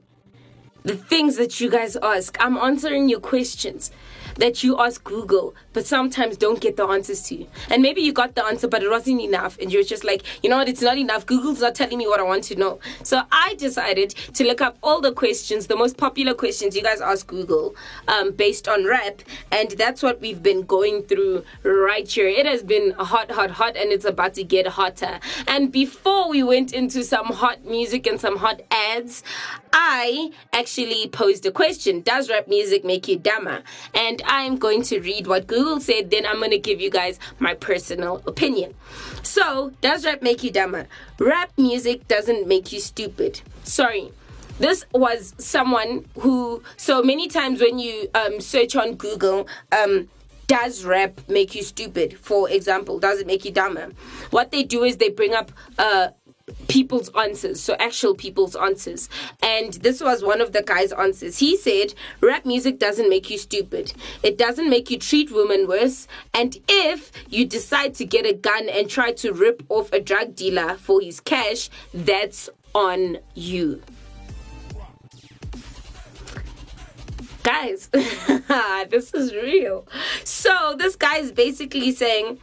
the 0.83 0.95
things 0.95 1.35
that 1.35 1.59
you 1.59 1.69
guys 1.69 1.97
ask. 1.97 2.37
I'm 2.39 2.55
answering 2.55 3.09
your 3.09 3.19
questions 3.19 3.91
that 4.35 4.63
you 4.63 4.79
ask 4.79 5.03
Google, 5.03 5.55
but 5.73 5.85
sometimes 5.85 6.37
don't 6.37 6.59
get 6.59 6.77
the 6.77 6.85
answers 6.85 7.23
to. 7.23 7.45
And 7.69 7.81
maybe 7.81 8.01
you 8.01 8.13
got 8.13 8.35
the 8.35 8.45
answer, 8.45 8.67
but 8.67 8.83
it 8.83 8.89
wasn't 8.89 9.21
enough. 9.21 9.57
And 9.59 9.71
you're 9.71 9.83
just 9.83 10.03
like, 10.03 10.23
you 10.43 10.49
know 10.49 10.57
what, 10.57 10.69
it's 10.69 10.81
not 10.81 10.97
enough. 10.97 11.25
Google's 11.25 11.61
not 11.61 11.75
telling 11.75 11.97
me 11.97 12.07
what 12.07 12.19
I 12.19 12.23
want 12.23 12.43
to 12.45 12.55
know. 12.55 12.79
So 13.03 13.21
I 13.31 13.55
decided 13.55 14.11
to 14.11 14.43
look 14.43 14.61
up 14.61 14.77
all 14.83 15.01
the 15.01 15.11
questions, 15.11 15.67
the 15.67 15.75
most 15.75 15.97
popular 15.97 16.33
questions 16.33 16.75
you 16.75 16.83
guys 16.83 17.01
ask 17.01 17.27
Google 17.27 17.75
um, 18.07 18.31
based 18.31 18.67
on 18.67 18.85
rap. 18.85 19.21
And 19.51 19.71
that's 19.71 20.03
what 20.03 20.21
we've 20.21 20.41
been 20.41 20.63
going 20.63 21.03
through 21.03 21.43
right 21.63 22.07
here. 22.07 22.27
It 22.27 22.45
has 22.45 22.63
been 22.63 22.91
hot, 22.91 23.31
hot, 23.31 23.51
hot, 23.51 23.75
and 23.75 23.91
it's 23.91 24.05
about 24.05 24.33
to 24.35 24.43
get 24.43 24.67
hotter. 24.67 25.19
And 25.47 25.71
before 25.71 26.29
we 26.29 26.43
went 26.43 26.73
into 26.73 27.03
some 27.03 27.27
hot 27.27 27.65
music 27.65 28.07
and 28.07 28.19
some 28.19 28.37
hot 28.37 28.61
ads, 28.71 29.23
I 29.73 30.31
actually 30.53 31.07
posed 31.07 31.45
a 31.45 31.51
question 31.51 32.01
Does 32.01 32.29
rap 32.29 32.47
music 32.47 32.83
make 32.83 33.07
you 33.07 33.17
dumber? 33.17 33.63
And 33.93 34.21
I'm 34.25 34.57
going 34.57 34.81
to 34.83 34.99
read 34.99 35.27
what 35.27 35.47
Google 35.47 35.79
said, 35.79 36.11
then 36.11 36.25
I'm 36.25 36.37
going 36.37 36.51
to 36.51 36.59
give 36.59 36.81
you 36.81 36.89
guys 36.89 37.19
my 37.39 37.53
personal 37.53 38.21
opinion. 38.27 38.73
So, 39.23 39.71
does 39.81 40.05
rap 40.05 40.21
make 40.21 40.43
you 40.43 40.51
dumber? 40.51 40.87
Rap 41.19 41.51
music 41.57 42.07
doesn't 42.07 42.47
make 42.47 42.71
you 42.71 42.79
stupid. 42.79 43.41
Sorry. 43.63 44.11
This 44.59 44.85
was 44.93 45.33
someone 45.37 46.05
who, 46.19 46.61
so 46.77 47.01
many 47.01 47.27
times 47.27 47.61
when 47.61 47.79
you 47.79 48.09
um, 48.13 48.39
search 48.39 48.75
on 48.75 48.93
Google, 48.93 49.47
um, 49.71 50.07
does 50.51 50.83
rap 50.83 51.21
make 51.29 51.55
you 51.55 51.63
stupid? 51.63 52.17
For 52.19 52.49
example, 52.49 52.99
does 52.99 53.19
it 53.21 53.25
make 53.25 53.45
you 53.45 53.51
dumber? 53.51 53.91
What 54.31 54.51
they 54.51 54.63
do 54.63 54.83
is 54.83 54.97
they 54.97 55.09
bring 55.09 55.33
up 55.33 55.49
uh, 55.79 56.09
people's 56.67 57.09
answers, 57.15 57.61
so 57.61 57.75
actual 57.79 58.15
people's 58.15 58.55
answers. 58.55 59.09
And 59.41 59.73
this 59.75 60.01
was 60.01 60.23
one 60.23 60.41
of 60.41 60.53
the 60.53 60.61
guy's 60.61 60.91
answers. 60.93 61.39
He 61.39 61.57
said, 61.57 61.93
Rap 62.21 62.45
music 62.45 62.79
doesn't 62.79 63.09
make 63.09 63.29
you 63.29 63.37
stupid, 63.37 63.93
it 64.23 64.37
doesn't 64.37 64.69
make 64.69 64.89
you 64.89 64.97
treat 64.97 65.31
women 65.31 65.67
worse. 65.67 66.07
And 66.33 66.57
if 66.67 67.11
you 67.29 67.45
decide 67.45 67.95
to 67.95 68.05
get 68.05 68.25
a 68.25 68.33
gun 68.33 68.69
and 68.69 68.89
try 68.89 69.11
to 69.13 69.31
rip 69.31 69.63
off 69.69 69.91
a 69.93 69.99
drug 69.99 70.35
dealer 70.35 70.75
for 70.75 71.01
his 71.01 71.19
cash, 71.19 71.69
that's 71.93 72.49
on 72.73 73.17
you. 73.33 73.81
Guys, 77.43 77.87
this 78.89 79.13
is 79.13 79.33
real. 79.33 79.87
So, 80.23 80.75
this 80.77 80.95
guy 80.95 81.17
is 81.17 81.31
basically 81.31 81.91
saying, 81.91 82.37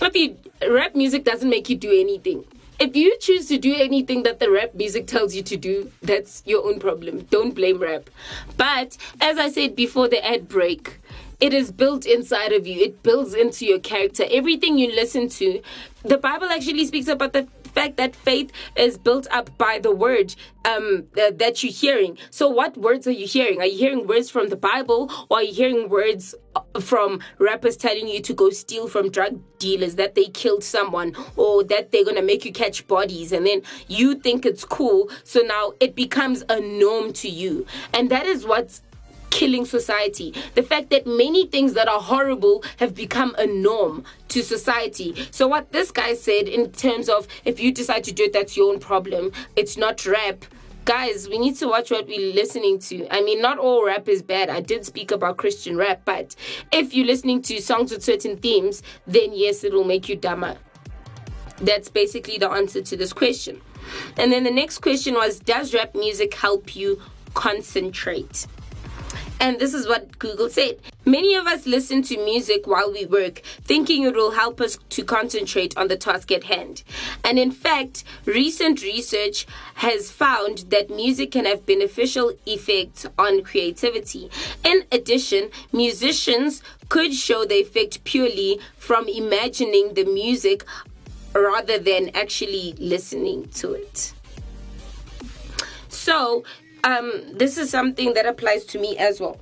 if 0.00 0.14
you 0.14 0.36
rap 0.70 0.94
music 0.94 1.24
doesn't 1.24 1.50
make 1.50 1.68
you 1.68 1.76
do 1.76 1.90
anything. 1.90 2.44
If 2.78 2.94
you 2.94 3.16
choose 3.18 3.48
to 3.48 3.56
do 3.56 3.74
anything 3.74 4.22
that 4.24 4.38
the 4.38 4.50
rap 4.50 4.74
music 4.74 5.06
tells 5.06 5.34
you 5.34 5.42
to 5.44 5.56
do, 5.56 5.90
that's 6.02 6.42
your 6.44 6.66
own 6.66 6.78
problem. 6.78 7.20
Don't 7.30 7.54
blame 7.54 7.78
rap. 7.78 8.10
But 8.58 8.98
as 9.18 9.38
I 9.38 9.48
said 9.48 9.74
before 9.74 10.08
the 10.08 10.22
ad 10.22 10.46
break, 10.46 11.00
it 11.40 11.54
is 11.54 11.72
built 11.72 12.04
inside 12.04 12.52
of 12.52 12.66
you. 12.66 12.82
It 12.82 13.02
builds 13.02 13.34
into 13.34 13.64
your 13.64 13.78
character. 13.78 14.24
Everything 14.30 14.78
you 14.78 14.88
listen 14.88 15.28
to, 15.30 15.62
the 16.02 16.18
Bible 16.18 16.48
actually 16.48 16.84
speaks 16.86 17.08
about 17.08 17.32
the 17.32 17.48
fact 17.76 17.98
that 17.98 18.16
faith 18.16 18.50
is 18.74 18.96
built 18.96 19.26
up 19.30 19.56
by 19.58 19.78
the 19.78 19.94
word 19.94 20.34
um, 20.64 21.04
that 21.14 21.62
you're 21.62 21.72
hearing. 21.72 22.18
So, 22.30 22.48
what 22.48 22.76
words 22.76 23.06
are 23.06 23.12
you 23.12 23.26
hearing? 23.26 23.60
Are 23.60 23.66
you 23.66 23.78
hearing 23.78 24.06
words 24.06 24.30
from 24.30 24.48
the 24.48 24.56
Bible, 24.56 25.12
or 25.28 25.38
are 25.38 25.42
you 25.42 25.52
hearing 25.52 25.88
words 25.88 26.34
uh, 26.56 26.80
from 26.80 27.20
rappers 27.38 27.76
telling 27.76 28.08
you 28.08 28.20
to 28.22 28.32
go 28.32 28.50
steal 28.50 28.88
from 28.88 29.10
drug 29.10 29.38
dealers 29.58 29.94
that 29.96 30.14
they 30.14 30.24
killed 30.26 30.64
someone, 30.64 31.14
or 31.36 31.62
that 31.64 31.92
they're 31.92 32.04
gonna 32.04 32.22
make 32.22 32.44
you 32.44 32.52
catch 32.52 32.86
bodies, 32.88 33.30
and 33.30 33.46
then 33.46 33.62
you 33.88 34.14
think 34.14 34.44
it's 34.44 34.64
cool? 34.64 35.10
So 35.22 35.40
now 35.40 35.74
it 35.78 35.94
becomes 35.94 36.42
a 36.48 36.58
norm 36.58 37.12
to 37.14 37.28
you, 37.28 37.66
and 37.92 38.10
that 38.10 38.26
is 38.26 38.46
what's 38.46 38.82
killing 39.30 39.64
society. 39.64 40.34
The 40.54 40.62
fact 40.62 40.90
that 40.90 41.06
many 41.06 41.46
things 41.46 41.74
that 41.74 41.88
are 41.88 42.00
horrible 42.00 42.64
have 42.78 42.94
become 42.94 43.34
a 43.38 43.46
norm 43.46 44.04
to 44.28 44.42
society. 44.42 45.14
So, 45.30 45.46
what 45.46 45.72
this 45.72 45.90
guy 45.90 46.14
said 46.14 46.48
in 46.48 46.72
terms 46.72 47.08
of 47.08 47.26
if 47.44 47.60
you 47.60 47.72
decide 47.72 48.04
to 48.04 48.12
do 48.12 48.24
it, 48.24 48.32
that's 48.32 48.56
your 48.56 48.72
own 48.72 48.80
problem, 48.80 49.32
it's 49.54 49.76
not 49.76 50.04
rap. 50.06 50.44
Guys, 50.84 51.28
we 51.28 51.36
need 51.36 51.56
to 51.56 51.66
watch 51.66 51.90
what 51.90 52.06
we're 52.06 52.32
listening 52.32 52.78
to. 52.78 53.12
I 53.12 53.20
mean, 53.20 53.42
not 53.42 53.58
all 53.58 53.84
rap 53.84 54.08
is 54.08 54.22
bad. 54.22 54.48
I 54.48 54.60
did 54.60 54.86
speak 54.86 55.10
about 55.10 55.36
Christian 55.36 55.76
rap, 55.76 56.02
but 56.04 56.36
if 56.70 56.94
you're 56.94 57.06
listening 57.06 57.42
to 57.42 57.60
songs 57.60 57.90
with 57.90 58.04
certain 58.04 58.36
themes, 58.36 58.84
then 59.04 59.30
yes, 59.32 59.64
it 59.64 59.72
will 59.72 59.82
make 59.82 60.08
you 60.08 60.14
dumber. 60.14 60.56
That's 61.60 61.88
basically 61.88 62.38
the 62.38 62.50
answer 62.50 62.82
to 62.82 62.96
this 62.96 63.12
question. 63.12 63.60
And 64.16 64.30
then 64.30 64.44
the 64.44 64.50
next 64.50 64.78
question 64.78 65.14
was 65.14 65.40
Does 65.40 65.74
rap 65.74 65.94
music 65.94 66.34
help 66.34 66.76
you 66.76 67.00
concentrate? 67.34 68.46
And 69.40 69.58
this 69.58 69.74
is 69.74 69.86
what 69.86 70.18
Google 70.18 70.48
said. 70.48 70.78
Many 71.04 71.34
of 71.34 71.46
us 71.46 71.66
listen 71.66 72.02
to 72.02 72.24
music 72.24 72.66
while 72.66 72.90
we 72.90 73.06
work, 73.06 73.42
thinking 73.62 74.02
it 74.04 74.14
will 74.14 74.32
help 74.32 74.60
us 74.60 74.78
to 74.90 75.04
concentrate 75.04 75.76
on 75.76 75.88
the 75.88 75.96
task 75.96 76.32
at 76.32 76.44
hand. 76.44 76.82
And 77.22 77.38
in 77.38 77.52
fact, 77.52 78.02
recent 78.24 78.82
research 78.82 79.46
has 79.74 80.10
found 80.10 80.58
that 80.70 80.90
music 80.90 81.32
can 81.32 81.44
have 81.44 81.66
beneficial 81.66 82.32
effects 82.46 83.06
on 83.18 83.42
creativity. 83.42 84.30
In 84.64 84.84
addition, 84.90 85.50
musicians 85.72 86.62
could 86.88 87.14
show 87.14 87.44
the 87.44 87.56
effect 87.56 88.04
purely 88.04 88.60
from 88.76 89.08
imagining 89.08 89.94
the 89.94 90.04
music 90.04 90.64
rather 91.34 91.78
than 91.78 92.10
actually 92.14 92.74
listening 92.78 93.48
to 93.50 93.72
it. 93.74 94.12
So, 95.88 96.44
um, 96.86 97.10
this 97.32 97.58
is 97.58 97.68
something 97.68 98.14
that 98.14 98.26
applies 98.26 98.64
to 98.66 98.78
me 98.78 98.96
as 98.96 99.20
well. 99.20 99.38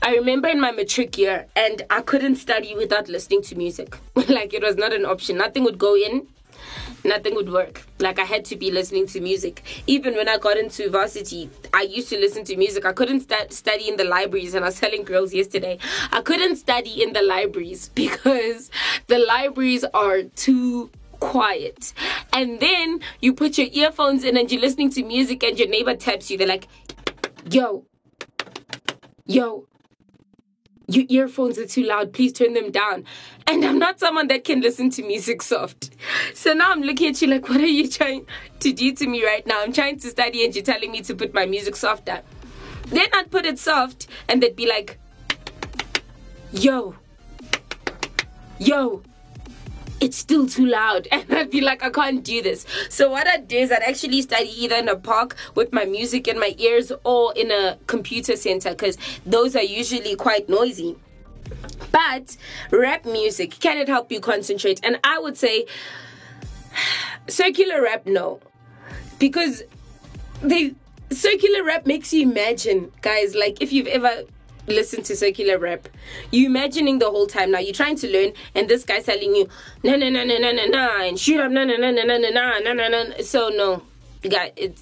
I 0.00 0.14
remember 0.14 0.48
in 0.48 0.60
my 0.60 0.70
matric 0.70 1.18
year, 1.18 1.46
and 1.56 1.82
I 1.90 2.02
couldn't 2.02 2.36
study 2.36 2.74
without 2.76 3.08
listening 3.08 3.42
to 3.42 3.56
music. 3.56 3.96
like, 4.28 4.54
it 4.54 4.62
was 4.62 4.76
not 4.76 4.92
an 4.92 5.04
option. 5.04 5.36
Nothing 5.36 5.64
would 5.64 5.76
go 5.76 5.96
in, 5.96 6.28
nothing 7.02 7.34
would 7.34 7.50
work. 7.50 7.84
Like, 7.98 8.20
I 8.20 8.24
had 8.24 8.44
to 8.46 8.56
be 8.56 8.70
listening 8.70 9.08
to 9.08 9.20
music. 9.20 9.62
Even 9.88 10.14
when 10.14 10.28
I 10.28 10.38
got 10.38 10.56
into 10.56 10.88
varsity, 10.88 11.50
I 11.72 11.82
used 11.82 12.10
to 12.10 12.18
listen 12.18 12.44
to 12.44 12.56
music. 12.56 12.84
I 12.84 12.92
couldn't 12.92 13.28
st- 13.28 13.52
study 13.52 13.88
in 13.88 13.96
the 13.96 14.04
libraries, 14.04 14.54
and 14.54 14.64
I 14.64 14.68
was 14.68 14.78
telling 14.78 15.02
girls 15.02 15.34
yesterday, 15.34 15.78
I 16.12 16.20
couldn't 16.20 16.56
study 16.56 17.02
in 17.02 17.12
the 17.12 17.22
libraries 17.22 17.88
because 17.94 18.70
the 19.08 19.18
libraries 19.18 19.84
are 19.94 20.22
too 20.22 20.90
quiet. 21.24 21.92
And 22.32 22.60
then 22.60 23.00
you 23.20 23.32
put 23.32 23.58
your 23.58 23.68
earphones 23.72 24.24
in 24.24 24.36
and 24.36 24.50
you're 24.50 24.60
listening 24.60 24.90
to 24.90 25.02
music 25.02 25.42
and 25.42 25.58
your 25.58 25.68
neighbor 25.68 25.94
taps 25.96 26.30
you. 26.30 26.36
They're 26.38 26.46
like, 26.46 26.68
yo, 27.50 27.86
yo, 29.24 29.66
your 30.86 31.04
earphones 31.08 31.58
are 31.58 31.66
too 31.66 31.84
loud. 31.84 32.12
Please 32.12 32.32
turn 32.32 32.52
them 32.52 32.70
down. 32.70 33.04
And 33.46 33.64
I'm 33.64 33.78
not 33.78 34.00
someone 34.00 34.28
that 34.28 34.44
can 34.44 34.60
listen 34.60 34.90
to 34.90 35.02
music 35.02 35.40
soft. 35.42 35.90
So 36.34 36.52
now 36.52 36.70
I'm 36.72 36.82
looking 36.82 37.08
at 37.08 37.22
you 37.22 37.28
like, 37.28 37.48
what 37.48 37.60
are 37.60 37.66
you 37.66 37.88
trying 37.88 38.26
to 38.60 38.72
do 38.72 38.92
to 38.92 39.06
me 39.06 39.24
right 39.24 39.46
now? 39.46 39.62
I'm 39.62 39.72
trying 39.72 39.98
to 40.00 40.08
study 40.08 40.44
and 40.44 40.54
you're 40.54 40.64
telling 40.64 40.90
me 40.90 41.00
to 41.02 41.14
put 41.14 41.32
my 41.32 41.46
music 41.46 41.76
softer. 41.76 42.20
Then 42.88 43.08
I'd 43.14 43.30
put 43.30 43.46
it 43.46 43.58
soft 43.58 44.08
and 44.28 44.42
they'd 44.42 44.56
be 44.56 44.66
like, 44.66 44.98
yo, 46.52 46.96
yo, 48.58 49.02
it's 50.04 50.18
still 50.18 50.46
too 50.46 50.66
loud 50.66 51.08
and 51.12 51.24
i'd 51.32 51.50
be 51.50 51.62
like 51.62 51.82
i 51.82 51.88
can't 51.88 52.22
do 52.22 52.42
this. 52.42 52.66
So 52.90 53.10
what 53.10 53.26
i'd 53.26 53.48
do 53.48 53.56
is 53.56 53.72
i'd 53.72 53.82
actually 53.82 54.20
study 54.22 54.52
either 54.62 54.76
in 54.76 54.88
a 54.88 54.96
park 54.96 55.34
with 55.54 55.72
my 55.72 55.86
music 55.86 56.28
in 56.28 56.38
my 56.38 56.54
ears 56.58 56.92
or 57.04 57.32
in 57.34 57.50
a 57.50 57.78
computer 57.86 58.36
center 58.36 58.70
because 58.70 58.98
those 59.24 59.56
are 59.56 59.62
usually 59.62 60.14
quite 60.14 60.48
noisy. 60.48 60.96
But 61.90 62.36
rap 62.70 63.04
music 63.06 63.58
can 63.60 63.78
it 63.78 63.88
help 63.88 64.12
you 64.12 64.20
concentrate? 64.20 64.78
And 64.84 64.98
i 65.02 65.18
would 65.18 65.38
say 65.38 65.66
secular 67.26 67.82
rap 67.82 68.06
no. 68.06 68.40
Because 69.18 69.62
they 70.42 70.74
secular 71.10 71.64
rap 71.64 71.86
makes 71.86 72.12
you 72.12 72.22
imagine 72.22 72.92
guys 73.00 73.34
like 73.34 73.62
if 73.62 73.72
you've 73.72 73.86
ever 73.86 74.24
listen 74.66 75.02
to 75.04 75.16
secular 75.16 75.58
rap. 75.58 75.88
You 76.30 76.46
imagining 76.46 76.98
the 76.98 77.10
whole 77.10 77.26
time 77.26 77.50
now. 77.50 77.58
You're 77.58 77.74
trying 77.74 77.96
to 77.96 78.10
learn, 78.10 78.32
and 78.54 78.68
this 78.68 78.84
guy's 78.84 79.04
telling 79.04 79.34
you 79.34 79.48
no 79.82 79.96
no 79.96 80.08
no 80.08 80.24
no 80.24 80.38
no 80.38 80.52
no 80.52 80.66
no 80.66 80.96
and 81.00 81.18
shoot 81.18 81.40
up 81.40 81.50
no 81.50 81.64
no 81.64 81.76
no 81.76 81.90
no 81.90 82.02
no 82.02 82.16
no 82.18 82.58
no 82.60 82.72
no 82.72 82.88
no. 82.88 83.20
So 83.20 83.48
no, 83.48 83.82
guy, 84.28 84.52
it 84.56 84.80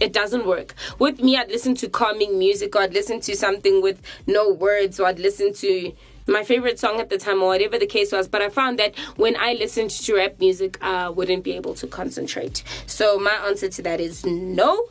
it 0.00 0.12
doesn't 0.12 0.46
work. 0.46 0.74
With 0.98 1.22
me, 1.22 1.36
I'd 1.36 1.48
listen 1.48 1.74
to 1.76 1.88
calming 1.88 2.38
music, 2.38 2.74
or 2.74 2.82
I'd 2.82 2.94
listen 2.94 3.20
to 3.20 3.36
something 3.36 3.82
with 3.82 4.00
no 4.26 4.52
words, 4.52 4.98
or 4.98 5.06
I'd 5.06 5.18
listen 5.18 5.52
to 5.54 5.92
my 6.26 6.42
favorite 6.42 6.78
song 6.78 7.00
at 7.00 7.10
the 7.10 7.18
time, 7.18 7.42
or 7.42 7.48
whatever 7.48 7.78
the 7.78 7.86
case 7.86 8.10
was. 8.10 8.28
But 8.28 8.42
I 8.42 8.48
found 8.48 8.78
that 8.78 8.98
when 9.16 9.36
I 9.36 9.54
listened 9.54 9.90
to 9.90 10.16
rap 10.16 10.40
music, 10.40 10.78
I 10.82 11.10
wouldn't 11.10 11.44
be 11.44 11.52
able 11.52 11.74
to 11.74 11.86
concentrate. 11.86 12.64
So 12.86 13.18
my 13.18 13.34
answer 13.46 13.68
to 13.68 13.82
that 13.82 14.00
is 14.00 14.24
no. 14.26 14.88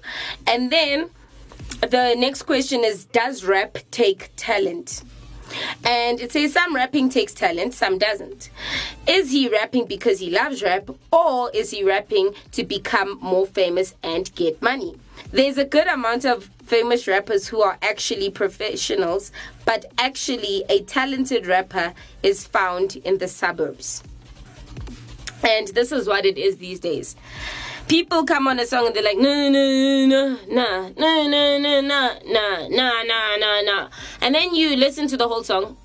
And 0.48 0.72
then 0.72 1.10
the 1.82 2.16
next 2.18 2.44
question 2.44 2.84
is 2.84 3.06
Does 3.06 3.44
rap 3.44 3.78
take 3.92 4.32
talent? 4.36 5.04
And 5.84 6.20
it 6.20 6.32
says 6.32 6.54
some 6.54 6.76
rapping 6.76 7.10
takes 7.10 7.34
talent, 7.34 7.74
some 7.74 7.98
doesn't. 7.98 8.50
Is 9.08 9.32
he 9.32 9.50
rapping 9.50 9.86
because 9.86 10.20
he 10.20 10.30
loves 10.30 10.64
rap, 10.64 10.90
or 11.12 11.52
is 11.54 11.72
he 11.72 11.84
rapping 11.84 12.34
to 12.54 12.64
become 12.64 13.20
more 13.22 13.46
famous 13.46 13.94
and 14.02 14.34
get 14.36 14.62
money? 14.62 14.96
There's 15.32 15.58
a 15.58 15.66
good 15.66 15.88
amount 15.88 16.26
of 16.26 16.50
famous 16.66 17.08
rappers 17.08 17.48
who 17.48 17.62
are 17.62 17.78
actually 17.82 18.30
professionals, 18.30 19.32
but 19.66 19.86
actually, 19.98 20.64
a 20.70 20.82
talented 20.84 21.46
rapper 21.46 21.94
is 22.24 22.46
found 22.46 22.96
in 22.98 23.18
the 23.20 23.28
suburbs. 23.28 24.04
And 25.44 25.68
this 25.70 25.92
is 25.92 26.08
what 26.08 26.26
it 26.26 26.38
is 26.38 26.58
these 26.58 26.80
days 26.80 27.16
people 27.88 28.24
come 28.26 28.48
on 28.48 28.60
a 28.60 28.66
song 28.66 28.88
and 28.88 28.96
they're 28.96 29.04
like, 29.04 29.18
no, 29.18 29.50
no, 29.50 30.06
no, 30.06 30.38
no, 30.48 30.94
no, 30.98 31.28
no, 31.28 31.58
no, 31.60 31.82
no, 31.82 32.20
no, 32.26 32.68
no, 32.70 33.04
no, 33.04 33.36
no, 33.40 33.62
no. 33.64 33.90
And 34.22 34.36
then 34.36 34.56
you 34.56 34.76
listen 34.76 35.08
to 35.08 35.18
the 35.18 35.28
whole 35.28 35.44
song, 35.44 35.78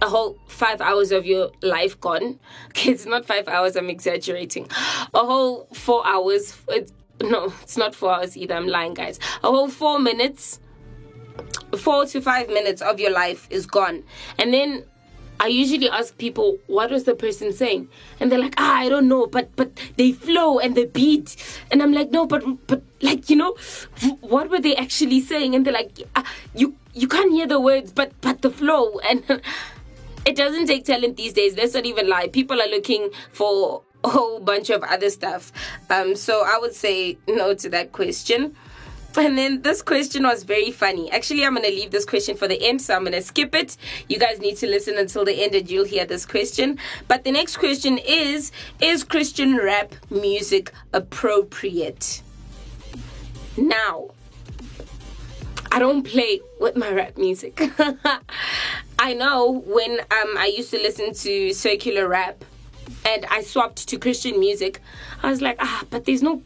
a 0.00 0.08
whole 0.08 0.38
five 0.46 0.80
hours 0.80 1.12
of 1.12 1.26
your 1.26 1.50
life 1.62 2.00
gone. 2.00 2.38
Okay, 2.68 2.90
it's 2.90 3.06
not 3.06 3.26
five 3.26 3.48
hours, 3.48 3.76
I'm 3.76 3.90
exaggerating. 3.90 4.68
A 5.12 5.18
whole 5.18 5.68
four 5.72 6.06
hours. 6.06 6.56
It's, 6.68 6.92
no, 7.22 7.52
it's 7.62 7.76
not 7.76 7.94
four 7.94 8.12
hours 8.12 8.36
either, 8.36 8.54
I'm 8.54 8.66
lying, 8.66 8.94
guys. 8.94 9.18
A 9.42 9.48
whole 9.48 9.68
four 9.68 9.98
minutes, 9.98 10.60
four 11.78 12.06
to 12.06 12.20
five 12.20 12.48
minutes 12.48 12.82
of 12.82 13.00
your 13.00 13.12
life 13.12 13.46
is 13.50 13.66
gone. 13.66 14.04
And 14.38 14.52
then 14.52 14.84
I 15.40 15.48
usually 15.48 15.90
ask 15.90 16.16
people, 16.16 16.58
what 16.66 16.90
was 16.90 17.04
the 17.04 17.14
person 17.14 17.52
saying? 17.52 17.88
And 18.20 18.30
they're 18.30 18.38
like, 18.38 18.54
ah, 18.56 18.76
I 18.76 18.88
don't 18.88 19.08
know, 19.08 19.26
but 19.26 19.54
but 19.56 19.72
they 19.96 20.12
flow 20.12 20.58
and 20.58 20.74
the 20.74 20.86
beat. 20.86 21.36
And 21.70 21.82
I'm 21.82 21.92
like, 21.92 22.10
no, 22.10 22.26
but 22.26 22.44
but 22.66 22.82
like 23.02 23.28
you 23.28 23.36
know, 23.36 23.56
what 24.20 24.50
were 24.50 24.60
they 24.60 24.76
actually 24.76 25.20
saying? 25.20 25.54
And 25.54 25.66
they're 25.66 25.74
like, 25.74 25.98
ah, 26.16 26.24
you 26.54 26.74
you 26.94 27.08
can't 27.08 27.32
hear 27.32 27.46
the 27.46 27.60
words, 27.60 27.92
but 27.92 28.12
but 28.20 28.42
the 28.42 28.50
flow. 28.50 29.00
And 29.08 29.42
it 30.24 30.36
doesn't 30.36 30.66
take 30.66 30.84
talent 30.84 31.16
these 31.16 31.32
days. 31.34 31.56
Let's 31.56 31.74
not 31.74 31.84
even 31.84 32.08
lie. 32.08 32.28
People 32.28 32.60
are 32.60 32.68
looking 32.68 33.10
for 33.30 33.82
a 34.02 34.08
whole 34.08 34.40
bunch 34.40 34.70
of 34.70 34.82
other 34.82 35.10
stuff. 35.10 35.52
Um, 35.90 36.14
so 36.16 36.42
I 36.44 36.58
would 36.58 36.74
say 36.74 37.18
no 37.28 37.54
to 37.54 37.68
that 37.70 37.92
question. 37.92 38.54
And 39.24 39.38
then 39.38 39.62
this 39.62 39.80
question 39.80 40.24
was 40.24 40.42
very 40.42 40.72
funny. 40.72 41.10
Actually, 41.12 41.44
I'm 41.44 41.54
going 41.54 41.64
to 41.64 41.70
leave 41.70 41.92
this 41.92 42.04
question 42.04 42.36
for 42.36 42.48
the 42.48 42.60
end, 42.60 42.82
so 42.82 42.94
I'm 42.94 43.02
going 43.02 43.12
to 43.12 43.22
skip 43.22 43.54
it. 43.54 43.76
You 44.08 44.18
guys 44.18 44.40
need 44.40 44.56
to 44.58 44.66
listen 44.66 44.98
until 44.98 45.24
the 45.24 45.32
end 45.42 45.54
and 45.54 45.70
you'll 45.70 45.84
hear 45.84 46.04
this 46.04 46.26
question. 46.26 46.78
But 47.06 47.22
the 47.22 47.30
next 47.30 47.58
question 47.58 47.98
is 47.98 48.50
Is 48.80 49.04
Christian 49.04 49.56
rap 49.56 49.94
music 50.10 50.72
appropriate? 50.92 52.22
Now, 53.56 54.10
I 55.70 55.78
don't 55.78 56.02
play 56.02 56.40
with 56.60 56.76
my 56.76 56.90
rap 56.90 57.16
music. 57.16 57.60
I 58.98 59.14
know 59.14 59.62
when 59.66 60.00
um, 60.00 60.36
I 60.38 60.52
used 60.56 60.70
to 60.70 60.78
listen 60.78 61.14
to 61.14 61.52
secular 61.52 62.08
rap, 62.08 62.44
and 63.04 63.26
I 63.26 63.42
swapped 63.42 63.88
to 63.88 63.98
Christian 63.98 64.40
music, 64.40 64.80
I 65.22 65.30
was 65.30 65.40
like, 65.40 65.56
ah, 65.60 65.84
but 65.90 66.04
there's 66.04 66.22
no. 66.22 66.42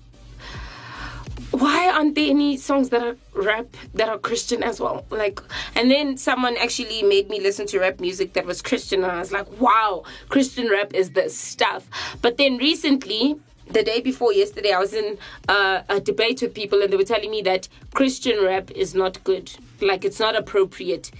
Why 1.51 1.91
aren't 1.91 2.15
there 2.15 2.29
any 2.29 2.57
songs 2.59 2.91
that 2.91 3.03
are 3.03 3.17
rap 3.35 3.67
that 3.95 4.09
are 4.09 4.19
Christian 4.19 4.63
as 4.63 4.81
well? 4.81 5.07
Like, 5.11 5.41
and 5.75 5.91
then 5.91 6.17
someone 6.17 6.57
actually 6.59 7.03
made 7.03 7.31
me 7.31 7.41
listen 7.41 7.67
to 7.69 7.81
rap 7.81 8.01
music 8.01 8.35
that 8.35 8.45
was 8.45 8.61
Christian, 8.61 9.03
and 9.03 9.13
I 9.13 9.19
was 9.19 9.33
like, 9.33 9.61
wow, 9.61 10.05
Christian 10.29 10.69
rap 10.69 10.93
is 10.95 11.13
the 11.13 11.31
stuff. 11.31 11.89
But 12.21 12.37
then 12.37 12.59
recently, 12.59 13.41
the 13.71 13.83
day 13.83 14.01
before 14.01 14.33
yesterday, 14.33 14.73
I 14.73 14.79
was 14.79 14.93
in 14.93 15.19
uh, 15.49 15.83
a 15.89 16.01
debate 16.01 16.43
with 16.43 16.55
people, 16.55 16.83
and 16.83 16.93
they 16.93 16.97
were 16.97 17.05
telling 17.05 17.31
me 17.31 17.43
that 17.43 17.69
Christian 17.95 18.45
rap 18.45 18.71
is 18.73 18.95
not 18.95 19.23
good. 19.25 19.51
Like, 19.81 20.05
it's 20.05 20.21
not 20.21 20.37
appropriate 20.37 21.11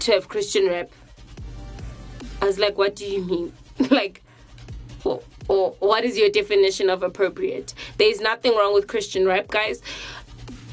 to 0.00 0.12
have 0.12 0.28
Christian 0.28 0.66
rap. 0.66 0.90
I 2.42 2.46
was 2.46 2.58
like, 2.58 2.76
what 2.76 2.96
do 2.96 3.06
you 3.06 3.22
mean? 3.22 3.52
like, 3.90 4.22
or, 5.04 5.22
or 5.48 5.72
what 5.78 6.04
is 6.04 6.16
your 6.16 6.28
definition 6.28 6.88
of 6.90 7.02
appropriate? 7.02 7.74
There's 7.98 8.20
nothing 8.20 8.54
wrong 8.56 8.74
with 8.74 8.86
Christian 8.86 9.26
rap, 9.26 9.48
guys. 9.48 9.82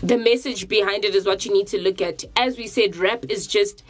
The 0.03 0.17
message 0.17 0.67
behind 0.67 1.05
it 1.05 1.13
is 1.13 1.25
what 1.25 1.45
you 1.45 1.53
need 1.53 1.67
to 1.67 1.79
look 1.79 2.01
at. 2.01 2.23
As 2.35 2.57
we 2.57 2.67
said, 2.67 2.95
rap 2.95 3.25
is 3.29 3.45
just 3.45 3.83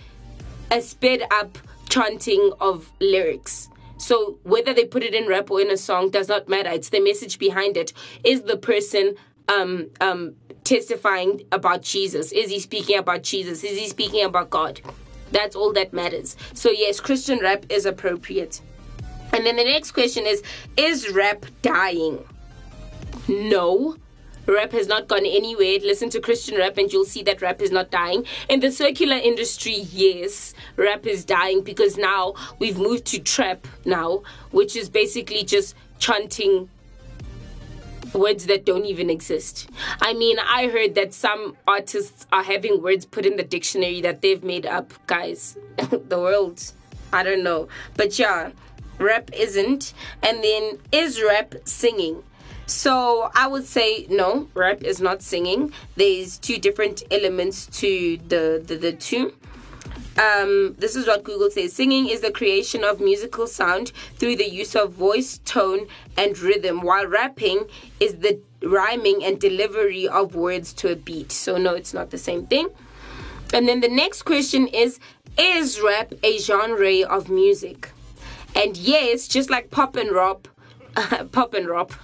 a 0.69 0.81
sped 0.81 1.23
up 1.31 1.57
chanting 1.89 2.51
of 2.59 2.91
lyrics. 2.99 3.69
So 3.97 4.39
whether 4.43 4.73
they 4.73 4.85
put 4.85 5.03
it 5.03 5.13
in 5.13 5.27
rap 5.27 5.51
or 5.51 5.61
in 5.61 5.69
a 5.69 5.77
song 5.77 6.09
does 6.09 6.27
not 6.27 6.49
matter. 6.49 6.69
It's 6.69 6.89
the 6.89 6.99
message 6.99 7.37
behind 7.37 7.77
it. 7.77 7.93
Is 8.23 8.41
the 8.41 8.57
person 8.57 9.15
um, 9.47 9.89
um, 9.99 10.35
testifying 10.63 11.43
about 11.51 11.83
Jesus? 11.83 12.31
Is 12.31 12.49
he 12.49 12.59
speaking 12.59 12.97
about 12.97 13.23
Jesus? 13.23 13.63
Is 13.63 13.77
he 13.77 13.87
speaking 13.87 14.23
about 14.25 14.49
God? 14.49 14.81
That's 15.31 15.55
all 15.55 15.71
that 15.73 15.93
matters. 15.93 16.35
So 16.53 16.71
yes, 16.71 16.99
Christian 16.99 17.39
rap 17.39 17.65
is 17.69 17.85
appropriate. 17.85 18.61
And 19.33 19.45
then 19.45 19.55
the 19.55 19.63
next 19.63 19.91
question 19.91 20.25
is 20.25 20.43
Is 20.77 21.09
rap 21.09 21.45
dying? 21.61 22.23
No. 23.27 23.97
Rap 24.47 24.71
has 24.71 24.87
not 24.87 25.07
gone 25.07 25.25
anywhere. 25.25 25.77
Listen 25.79 26.09
to 26.09 26.19
Christian 26.19 26.57
rap 26.57 26.77
and 26.77 26.91
you'll 26.91 27.05
see 27.05 27.21
that 27.23 27.41
rap 27.41 27.61
is 27.61 27.71
not 27.71 27.91
dying. 27.91 28.25
In 28.49 28.59
the 28.59 28.71
secular 28.71 29.15
industry, 29.15 29.85
yes, 29.91 30.53
rap 30.75 31.05
is 31.05 31.23
dying 31.23 31.61
because 31.61 31.95
now 31.95 32.33
we've 32.57 32.77
moved 32.77 33.05
to 33.07 33.19
trap 33.19 33.67
now, 33.85 34.23
which 34.49 34.75
is 34.75 34.89
basically 34.89 35.43
just 35.43 35.75
chanting 35.99 36.69
words 38.13 38.47
that 38.47 38.65
don't 38.65 38.85
even 38.85 39.09
exist. 39.09 39.69
I 40.01 40.13
mean, 40.13 40.37
I 40.39 40.67
heard 40.67 40.95
that 40.95 41.13
some 41.13 41.55
artists 41.67 42.25
are 42.31 42.43
having 42.43 42.81
words 42.81 43.05
put 43.05 43.25
in 43.25 43.37
the 43.37 43.43
dictionary 43.43 44.01
that 44.01 44.21
they've 44.21 44.43
made 44.43 44.65
up, 44.65 44.93
guys. 45.07 45.57
the 45.77 46.19
world, 46.19 46.73
I 47.13 47.23
don't 47.23 47.43
know. 47.43 47.67
But 47.95 48.17
yeah, 48.19 48.51
rap 49.01 49.31
isn't. 49.33 49.93
And 50.23 50.43
then 50.43 50.79
is 50.91 51.21
rap 51.21 51.55
singing? 51.65 52.23
So 52.65 53.29
I 53.35 53.47
would 53.47 53.65
say 53.65 54.07
no, 54.09 54.47
rap 54.53 54.81
is 54.81 55.01
not 55.01 55.21
singing. 55.21 55.73
There's 55.95 56.37
two 56.37 56.57
different 56.57 57.03
elements 57.11 57.65
to 57.81 58.17
the 58.27 58.63
the, 58.65 58.75
the 58.77 58.93
two. 58.93 59.33
Um, 60.17 60.75
this 60.77 60.95
is 60.95 61.07
what 61.07 61.23
Google 61.23 61.49
says. 61.49 61.73
Singing 61.73 62.07
is 62.07 62.21
the 62.21 62.31
creation 62.31 62.83
of 62.83 62.99
musical 62.99 63.47
sound 63.47 63.91
through 64.15 64.35
the 64.35 64.49
use 64.49 64.75
of 64.75 64.91
voice, 64.91 65.39
tone, 65.45 65.87
and 66.17 66.37
rhythm, 66.37 66.81
while 66.81 67.07
rapping 67.07 67.65
is 67.99 68.17
the 68.17 68.39
rhyming 68.61 69.23
and 69.23 69.39
delivery 69.39 70.07
of 70.07 70.35
words 70.35 70.73
to 70.73 70.91
a 70.91 70.95
beat. 70.95 71.31
So, 71.31 71.57
no, 71.57 71.73
it's 71.73 71.93
not 71.93 72.11
the 72.11 72.17
same 72.17 72.45
thing. 72.45 72.69
And 73.53 73.67
then 73.67 73.79
the 73.81 73.89
next 73.89 74.23
question 74.23 74.67
is 74.67 74.99
Is 75.37 75.81
rap 75.81 76.13
a 76.23 76.37
genre 76.37 77.01
of 77.03 77.29
music? 77.29 77.91
And 78.55 78.77
yes, 78.77 79.27
just 79.27 79.49
like 79.49 79.71
pop 79.71 79.95
and 79.95 80.11
rock, 80.11 80.49
pop 81.31 81.53
and 81.53 81.67
rock, 81.67 81.99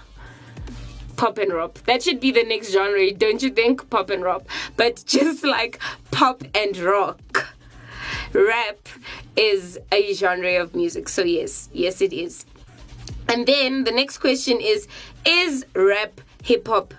pop 1.15 1.37
and 1.37 1.51
rock. 1.51 1.75
That 1.85 2.03
should 2.03 2.19
be 2.19 2.31
the 2.31 2.43
next 2.43 2.71
genre, 2.71 3.11
don't 3.11 3.41
you 3.41 3.49
think? 3.49 3.89
Pop 3.89 4.09
and 4.09 4.23
rock. 4.23 4.43
But 4.75 5.03
just 5.07 5.43
like 5.43 5.79
pop 6.11 6.43
and 6.55 6.77
rock, 6.77 7.47
rap 8.33 8.87
is 9.35 9.77
a 9.91 10.13
genre 10.13 10.61
of 10.61 10.75
music. 10.75 11.09
So, 11.09 11.23
yes, 11.23 11.69
yes, 11.73 12.01
it 12.01 12.13
is. 12.13 12.45
And 13.29 13.45
then 13.45 13.83
the 13.83 13.91
next 13.91 14.19
question 14.19 14.59
is 14.61 14.87
Is 15.25 15.65
rap 15.75 16.21
hip 16.43 16.67
hop 16.67 16.93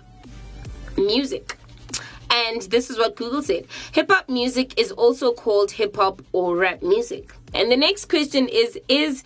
music? 0.96 1.57
And 2.30 2.61
this 2.62 2.90
is 2.90 2.99
what 2.99 3.16
Google 3.16 3.42
said 3.42 3.66
hip 3.92 4.11
hop 4.11 4.28
music 4.28 4.78
is 4.78 4.92
also 4.92 5.32
called 5.32 5.70
hip 5.70 5.96
hop 5.96 6.22
or 6.32 6.57
rap 6.57 6.82
music. 6.82 7.32
And 7.55 7.72
the 7.72 7.76
next 7.76 8.07
question 8.07 8.49
is 8.49 8.78
Is 8.88 9.24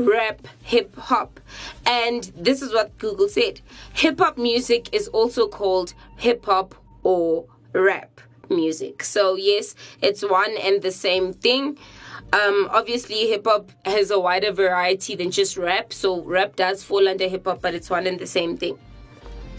rap 0.00 0.46
hip 0.62 0.96
hop? 0.96 1.40
And 1.86 2.24
this 2.36 2.62
is 2.62 2.72
what 2.72 2.96
Google 2.98 3.28
said 3.28 3.60
hip 3.92 4.18
hop 4.18 4.38
music 4.38 4.92
is 4.92 5.08
also 5.08 5.48
called 5.48 5.94
hip 6.16 6.46
hop 6.46 6.74
or 7.02 7.46
rap 7.72 8.20
music. 8.48 9.02
So, 9.04 9.36
yes, 9.36 9.74
it's 10.02 10.22
one 10.22 10.56
and 10.58 10.82
the 10.82 10.90
same 10.90 11.32
thing. 11.32 11.78
Um, 12.32 12.68
obviously, 12.70 13.28
hip 13.28 13.46
hop 13.46 13.70
has 13.84 14.10
a 14.10 14.18
wider 14.18 14.52
variety 14.52 15.16
than 15.16 15.30
just 15.30 15.56
rap. 15.56 15.92
So, 15.92 16.22
rap 16.22 16.56
does 16.56 16.82
fall 16.82 17.08
under 17.08 17.28
hip 17.28 17.44
hop, 17.44 17.60
but 17.60 17.74
it's 17.74 17.90
one 17.90 18.06
and 18.06 18.18
the 18.18 18.26
same 18.26 18.56
thing. 18.56 18.78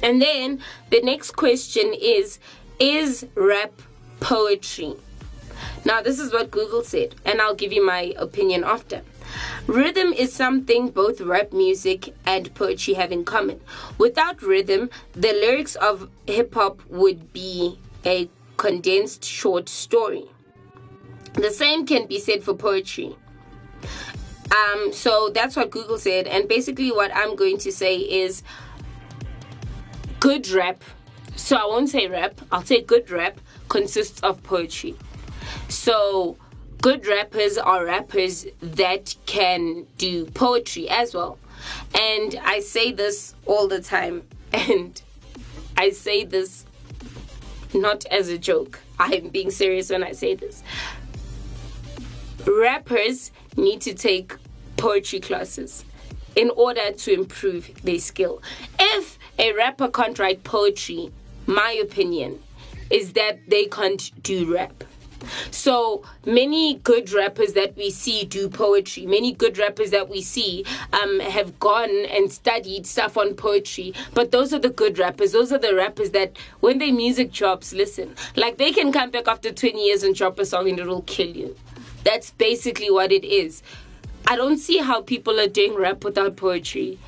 And 0.04 0.22
then 0.22 0.60
the 0.90 1.02
next 1.02 1.32
question 1.32 1.94
is 2.00 2.40
Is 2.80 3.26
rap 3.36 3.74
poetry? 4.20 4.96
Now, 5.86 6.02
this 6.02 6.20
is 6.20 6.32
what 6.32 6.52
Google 6.52 6.84
said, 6.84 7.16
and 7.26 7.42
I'll 7.42 7.56
give 7.56 7.74
you 7.74 7.86
my 7.86 8.14
opinion 8.18 8.64
after. 8.64 9.02
Rhythm 9.68 10.14
is 10.14 10.34
something 10.34 10.90
both 10.90 11.22
rap 11.22 11.54
music 11.54 12.14
and 12.26 12.54
poetry 12.56 12.96
have 12.96 13.12
in 13.12 13.24
common. 13.26 13.62
Without 13.98 14.42
rhythm, 14.42 14.90
the 15.14 15.34
lyrics 15.34 15.76
of 15.76 16.10
hip 16.26 16.54
hop 16.54 16.82
would 16.90 17.32
be 17.34 17.80
a 18.06 18.30
condensed 18.58 19.24
short 19.24 19.70
story. 19.70 20.26
The 21.34 21.52
same 21.52 21.86
can 21.86 22.08
be 22.08 22.20
said 22.20 22.44
for 22.44 22.54
poetry. 22.54 23.16
Um, 24.52 24.92
so 24.92 25.30
that's 25.34 25.56
what 25.56 25.70
Google 25.70 25.98
said, 25.98 26.28
and 26.28 26.48
basically, 26.48 26.92
what 26.92 27.10
I'm 27.16 27.38
going 27.38 27.58
to 27.60 27.72
say 27.72 27.96
is 27.98 28.44
good 30.20 30.50
rap. 30.50 30.84
So 31.38 31.56
I 31.56 31.66
won't 31.66 31.90
say 31.90 32.08
rap, 32.08 32.42
I'll 32.52 32.66
say 32.66 32.82
good 32.82 33.10
rap 33.10 33.40
consists 33.70 34.20
of 34.22 34.44
poetry. 34.44 34.96
So 35.70 36.38
good 36.82 37.06
rappers 37.06 37.60
are 37.60 37.86
rappers 37.86 38.48
that 38.60 39.16
can 39.28 39.86
do 40.00 40.26
poetry 40.26 40.90
as 40.90 41.14
well. 41.14 41.38
And 41.98 42.40
I 42.44 42.60
say 42.60 42.92
this 42.92 43.36
all 43.46 43.68
the 43.68 43.82
time, 43.82 44.24
and 44.54 45.00
I 45.78 45.92
say 45.92 46.26
this 46.26 46.66
not 47.74 48.06
as 48.06 48.30
a 48.30 48.38
joke. 48.38 48.80
I'm 49.00 49.30
being 49.30 49.52
serious 49.52 49.92
when 49.92 50.04
I 50.04 50.12
say 50.12 50.36
this. 50.36 50.64
Rappers 52.46 53.32
need 53.56 53.82
to 53.82 53.94
take 53.94 54.36
poetry 54.76 55.20
classes 55.20 55.86
in 56.36 56.50
order 56.52 56.92
to 56.92 57.14
improve 57.14 57.72
their 57.84 58.00
skill. 58.00 58.42
If 58.80 59.20
a 59.38 59.54
rapper 59.54 59.88
can't 59.90 60.18
write 60.18 60.44
poetry, 60.44 61.12
my 61.46 61.72
opinion 61.82 62.42
is 62.90 63.14
that 63.14 63.40
they 63.48 63.66
can't 63.66 64.12
do 64.24 64.52
rap. 64.54 64.84
So 65.52 66.04
many 66.26 66.76
good 66.76 67.12
rappers 67.12 67.54
that 67.54 67.76
we 67.76 67.90
see 67.90 68.24
do 68.26 68.50
poetry. 68.50 69.06
Many 69.06 69.34
good 69.34 69.58
rappers 69.58 69.92
that 69.92 70.10
we 70.10 70.22
see 70.22 70.66
um, 70.94 71.20
have 71.20 71.60
gone 71.60 72.06
and 72.06 72.32
studied 72.32 72.86
stuff 72.86 73.18
on 73.18 73.36
poetry. 73.36 73.94
But 74.14 74.32
those 74.32 74.54
are 74.54 74.60
the 74.60 74.70
good 74.70 74.98
rappers. 74.98 75.32
Those 75.32 75.52
are 75.52 75.58
the 75.58 75.76
rappers 75.76 76.12
that 76.12 76.38
when 76.60 76.80
their 76.80 76.94
music 76.94 77.32
drops, 77.32 77.74
listen. 77.74 78.16
Like 78.36 78.58
they 78.58 78.72
can 78.72 78.92
come 78.92 79.12
back 79.12 79.28
after 79.28 79.52
20 79.52 79.84
years 79.84 80.04
and 80.04 80.16
drop 80.16 80.40
a 80.40 80.46
song 80.46 80.70
and 80.70 80.80
it'll 80.80 81.04
kill 81.04 81.36
you. 81.36 81.56
That's 82.04 82.32
basically 82.32 82.90
what 82.90 83.12
it 83.12 83.24
is. 83.24 83.62
I 84.28 84.36
don't 84.36 84.58
see 84.58 84.78
how 84.78 85.02
people 85.02 85.40
are 85.40 85.48
doing 85.48 85.76
rap 85.76 86.04
without 86.04 86.36
poetry. 86.36 87.00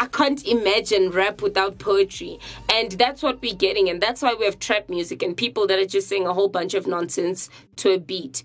I 0.00 0.06
can't 0.06 0.46
imagine 0.46 1.10
rap 1.10 1.42
without 1.42 1.80
poetry. 1.80 2.38
And 2.72 2.92
that's 2.92 3.20
what 3.20 3.42
we're 3.42 3.54
getting. 3.54 3.90
And 3.90 4.00
that's 4.00 4.22
why 4.22 4.34
we 4.38 4.44
have 4.44 4.60
trap 4.60 4.88
music 4.88 5.24
and 5.24 5.36
people 5.36 5.66
that 5.66 5.78
are 5.80 5.86
just 5.86 6.08
saying 6.08 6.24
a 6.24 6.32
whole 6.32 6.48
bunch 6.48 6.74
of 6.74 6.86
nonsense 6.86 7.50
to 7.76 7.90
a 7.90 7.98
beat. 7.98 8.44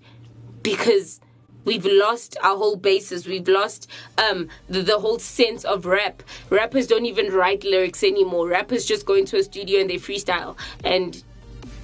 Because 0.62 1.20
we've 1.64 1.86
lost 1.86 2.36
our 2.42 2.56
whole 2.56 2.74
basis. 2.74 3.28
We've 3.28 3.46
lost 3.46 3.88
um, 4.18 4.48
the, 4.68 4.82
the 4.82 4.98
whole 4.98 5.20
sense 5.20 5.64
of 5.64 5.86
rap. 5.86 6.24
Rappers 6.50 6.88
don't 6.88 7.06
even 7.06 7.32
write 7.32 7.62
lyrics 7.62 8.02
anymore. 8.02 8.48
Rappers 8.48 8.84
just 8.84 9.06
go 9.06 9.14
into 9.14 9.36
a 9.36 9.44
studio 9.44 9.80
and 9.80 9.88
they 9.88 9.94
freestyle. 9.94 10.56
And 10.82 11.22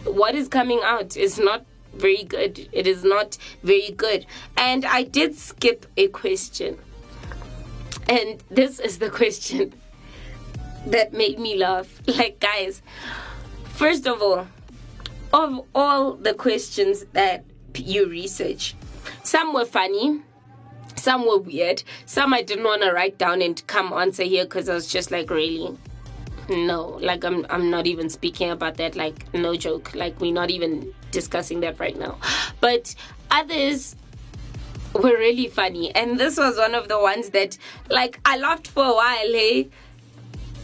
what 0.02 0.34
is 0.34 0.48
coming 0.48 0.80
out 0.82 1.16
is 1.16 1.38
not 1.38 1.64
very 1.94 2.24
good. 2.24 2.68
It 2.72 2.88
is 2.88 3.04
not 3.04 3.38
very 3.62 3.92
good. 3.92 4.26
And 4.56 4.84
I 4.84 5.04
did 5.04 5.36
skip 5.36 5.86
a 5.96 6.08
question. 6.08 6.78
And 8.08 8.42
this 8.50 8.80
is 8.80 8.98
the 8.98 9.10
question 9.10 9.72
that 10.86 11.12
made 11.12 11.38
me 11.38 11.56
laugh. 11.56 12.00
Like, 12.06 12.40
guys, 12.40 12.82
first 13.64 14.06
of 14.06 14.20
all, 14.22 14.46
of 15.32 15.64
all 15.74 16.14
the 16.14 16.34
questions 16.34 17.04
that 17.12 17.44
you 17.76 18.08
research, 18.08 18.74
some 19.22 19.52
were 19.52 19.64
funny, 19.64 20.22
Some 20.96 21.26
were 21.26 21.38
weird. 21.38 21.82
Some 22.04 22.34
I 22.34 22.42
didn't 22.42 22.64
want 22.64 22.82
to 22.82 22.92
write 22.92 23.16
down 23.16 23.40
and 23.40 23.64
come 23.66 23.92
answer 23.92 24.22
here 24.24 24.44
because 24.44 24.68
I 24.68 24.74
was 24.74 24.86
just 24.86 25.10
like, 25.10 25.30
really? 25.30 25.76
No, 26.50 26.98
like 27.00 27.24
I'm 27.24 27.46
I'm 27.48 27.70
not 27.70 27.86
even 27.86 28.10
speaking 28.10 28.50
about 28.50 28.76
that. 28.76 28.96
Like 28.96 29.32
no 29.32 29.54
joke. 29.56 29.94
Like 29.94 30.20
we're 30.20 30.32
not 30.32 30.50
even 30.50 30.92
discussing 31.10 31.60
that 31.60 31.78
right 31.80 31.98
now. 31.98 32.18
But 32.60 32.94
others 33.30 33.96
were 34.94 35.16
really 35.16 35.48
funny, 35.48 35.94
and 35.94 36.18
this 36.18 36.36
was 36.36 36.56
one 36.56 36.74
of 36.74 36.88
the 36.88 36.98
ones 36.98 37.30
that 37.30 37.56
like 37.88 38.20
I 38.24 38.36
laughed 38.38 38.68
for 38.68 38.84
a 38.84 38.94
while. 38.94 39.32
Hey, 39.32 39.68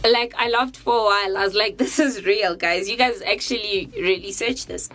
like 0.03 0.33
I 0.37 0.49
laughed 0.49 0.77
for 0.77 0.93
a 0.93 1.03
while. 1.03 1.37
I 1.37 1.43
was 1.43 1.53
like, 1.53 1.77
this 1.83 1.99
is 1.99 2.25
real, 2.25 2.55
guys. 2.55 2.89
You 2.89 2.97
guys 2.97 3.21
actually 3.21 3.89
really 3.95 4.31
search 4.31 4.65
this. 4.65 4.89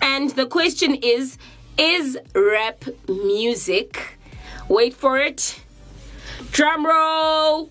And 0.00 0.30
the 0.30 0.46
question 0.46 0.96
is, 0.96 1.38
is 1.78 2.18
rap 2.34 2.84
music? 3.08 4.18
Wait 4.68 4.94
for 4.94 5.18
it. 5.18 5.60
Drum 6.52 6.86
roll. 6.86 7.70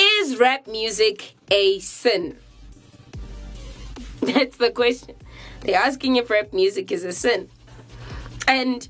Is 0.00 0.36
rap 0.38 0.66
music 0.66 1.34
a 1.50 1.78
sin? 1.80 2.38
That's 4.20 4.56
the 4.56 4.70
question. 4.70 5.14
They're 5.60 5.80
asking 5.80 6.16
if 6.16 6.30
rap 6.30 6.52
music 6.52 6.92
is 6.92 7.04
a 7.04 7.12
sin. 7.12 7.48
And 8.46 8.88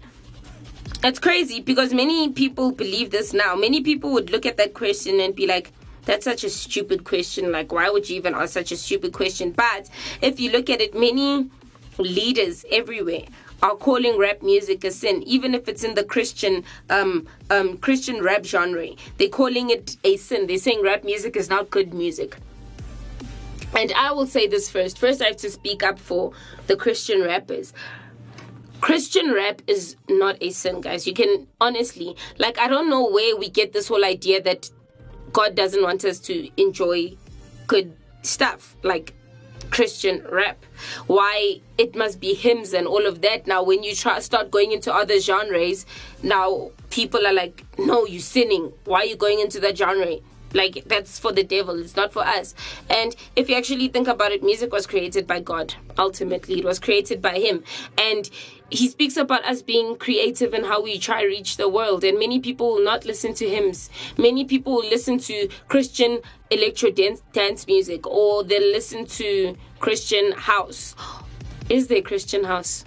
it's 1.05 1.19
crazy 1.19 1.61
because 1.61 1.95
many 1.95 2.31
people 2.33 2.73
believe 2.73 3.11
this 3.11 3.33
now. 3.33 3.55
Many 3.55 3.83
people 3.83 4.13
would 4.13 4.31
look 4.31 4.47
at 4.47 4.57
that 4.57 4.75
question 4.75 5.21
and 5.21 5.35
be 5.35 5.47
like, 5.47 5.73
that's 6.05 6.25
such 6.25 6.43
a 6.43 6.51
stupid 6.51 7.05
question. 7.05 7.53
Like, 7.53 7.71
why 7.71 7.91
would 7.91 8.09
you 8.09 8.17
even 8.17 8.35
ask 8.35 8.55
such 8.55 8.73
a 8.73 8.77
stupid 8.77 9.13
question? 9.13 9.53
But 9.53 9.91
if 10.23 10.41
you 10.41 10.51
look 10.51 10.71
at 10.71 10.81
it, 10.81 10.95
many 10.95 11.51
leaders 11.99 12.65
everywhere 12.71 13.25
are 13.63 13.75
calling 13.75 14.17
rap 14.19 14.43
music 14.43 14.85
a 14.85 14.91
sin, 14.91 15.23
even 15.25 15.55
if 15.55 15.69
it's 15.69 15.85
in 15.85 15.95
the 15.95 16.05
Christian 16.05 16.65
um, 16.91 17.27
um, 17.51 17.77
Christian 17.79 18.23
rap 18.23 18.45
genre. 18.45 18.89
They're 19.19 19.29
calling 19.29 19.71
it 19.71 19.97
a 20.05 20.17
sin. 20.17 20.47
They're 20.47 20.59
saying 20.59 20.83
rap 20.83 21.05
music 21.05 21.37
is 21.37 21.51
not 21.51 21.71
good 21.71 21.93
music. 21.93 22.37
And 23.79 23.93
I 23.93 24.11
will 24.11 24.27
say 24.27 24.49
this 24.49 24.69
first. 24.69 24.99
First, 24.99 25.23
I 25.23 25.27
have 25.27 25.37
to 25.37 25.49
speak 25.49 25.85
up 25.85 26.01
for 26.01 26.33
the 26.67 26.75
Christian 26.75 27.23
rappers. 27.23 27.73
Christian 28.81 29.33
rap 29.33 29.63
is 29.69 29.95
not 30.09 30.37
a 30.41 30.51
sin, 30.51 30.81
guys. 30.81 31.07
You 31.07 31.15
can 31.15 31.47
honestly, 31.61 32.17
like, 32.39 32.59
I 32.59 32.67
don't 32.67 32.91
know 32.91 33.09
where 33.09 33.37
we 33.37 33.49
get 33.49 33.73
this 33.73 33.87
whole 33.87 34.05
idea 34.05 34.43
that 34.43 34.69
God 35.33 35.55
doesn't 35.55 35.81
want 35.81 36.05
us 36.05 36.19
to 36.21 36.51
enjoy 36.61 37.17
good 37.69 37.97
stuff 38.23 38.77
like 38.83 39.15
Christian 39.71 40.27
rap. 40.29 40.67
Why 41.07 41.61
it 41.77 41.95
must 41.95 42.19
be 42.19 42.35
hymns 42.35 42.73
and 42.73 42.89
all 42.89 43.07
of 43.07 43.21
that. 43.23 43.47
Now, 43.47 43.63
when 43.63 43.85
you 43.85 43.95
try 43.95 44.19
start 44.19 44.51
going 44.51 44.73
into 44.73 44.93
other 44.93 45.21
genres, 45.21 45.87
now 46.21 46.73
people 46.91 47.25
are 47.25 47.33
like, 47.33 47.65
"No, 47.79 48.07
you're 48.07 48.21
sinning. 48.23 48.73
Why 48.87 49.03
are 49.03 49.07
you 49.07 49.17
going 49.17 49.39
into 49.39 49.61
that 49.61 49.79
genre?" 49.79 50.17
Like 50.53 50.85
that's 50.87 51.19
for 51.19 51.33
the 51.33 51.45
devil. 51.45 51.79
It's 51.79 51.97
not 51.97 52.13
for 52.13 52.23
us. 52.27 52.55
And 52.89 53.15
if 53.37 53.49
you 53.49 53.57
actually 53.57 53.89
think 53.89 54.09
about 54.09 54.33
it, 54.33 54.43
music 54.43 54.73
was 54.73 54.87
created 54.87 55.27
by 55.27 55.41
God. 55.41 55.75
Ultimately, 55.99 56.59
it 56.61 56.65
was 56.65 56.79
created 56.79 57.21
by 57.21 57.39
Him, 57.39 57.65
and 57.99 58.31
he 58.71 58.89
speaks 58.89 59.17
about 59.17 59.45
us 59.45 59.63
being 59.63 59.97
creative 59.97 60.53
and 60.53 60.67
how 60.67 60.83
we 60.83 60.99
try 60.99 61.23
to 61.23 61.29
reach 61.29 61.57
the 61.57 61.69
world 61.69 62.05
and 62.05 62.19
many 62.19 62.39
people 62.39 62.75
will 62.75 62.85
not 62.85 63.05
listen 63.05 63.33
to 63.33 63.49
hymns 63.49 63.89
many 64.19 64.45
people 64.45 64.75
will 64.75 64.89
listen 64.89 65.19
to 65.19 65.49
christian 65.69 66.21
electro 66.51 66.91
dance, 66.91 67.23
dance 67.33 67.67
music 67.67 68.07
or 68.07 68.45
they'll 68.45 68.73
listen 68.73 69.07
to 69.07 69.57
christian 69.81 70.33
house 70.33 70.95
is 71.71 71.87
there 71.87 72.03
christian 72.03 72.45
house 72.45 72.85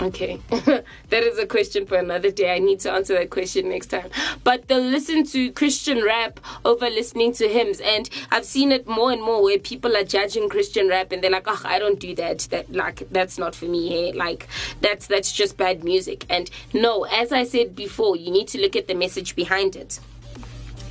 Okay, 0.00 0.38
that 0.50 0.84
is 1.22 1.38
a 1.38 1.46
question 1.46 1.86
for 1.86 1.96
another 1.96 2.30
day. 2.30 2.54
I 2.54 2.58
need 2.58 2.80
to 2.80 2.92
answer 2.92 3.14
that 3.14 3.30
question 3.30 3.70
next 3.70 3.86
time. 3.86 4.10
But 4.44 4.68
they'll 4.68 4.78
listen 4.78 5.24
to 5.28 5.50
Christian 5.52 6.04
rap 6.04 6.38
over 6.66 6.90
listening 6.90 7.32
to 7.34 7.48
hymns, 7.48 7.80
and 7.80 8.08
I've 8.30 8.44
seen 8.44 8.72
it 8.72 8.86
more 8.86 9.10
and 9.10 9.22
more 9.22 9.42
where 9.42 9.58
people 9.58 9.96
are 9.96 10.04
judging 10.04 10.50
Christian 10.50 10.88
rap, 10.88 11.12
and 11.12 11.22
they're 11.22 11.30
like, 11.30 11.46
"Oh, 11.46 11.62
I 11.64 11.78
don't 11.78 11.98
do 11.98 12.14
that. 12.16 12.40
That 12.50 12.70
like 12.72 13.08
that's 13.10 13.38
not 13.38 13.54
for 13.54 13.64
me. 13.64 13.88
Hey, 13.88 14.12
like 14.12 14.48
that's 14.82 15.06
that's 15.06 15.32
just 15.32 15.56
bad 15.56 15.82
music." 15.82 16.26
And 16.28 16.50
no, 16.74 17.04
as 17.04 17.32
I 17.32 17.44
said 17.44 17.74
before, 17.74 18.16
you 18.16 18.30
need 18.30 18.48
to 18.48 18.60
look 18.60 18.76
at 18.76 18.88
the 18.88 18.94
message 18.94 19.34
behind 19.34 19.76
it. 19.76 19.98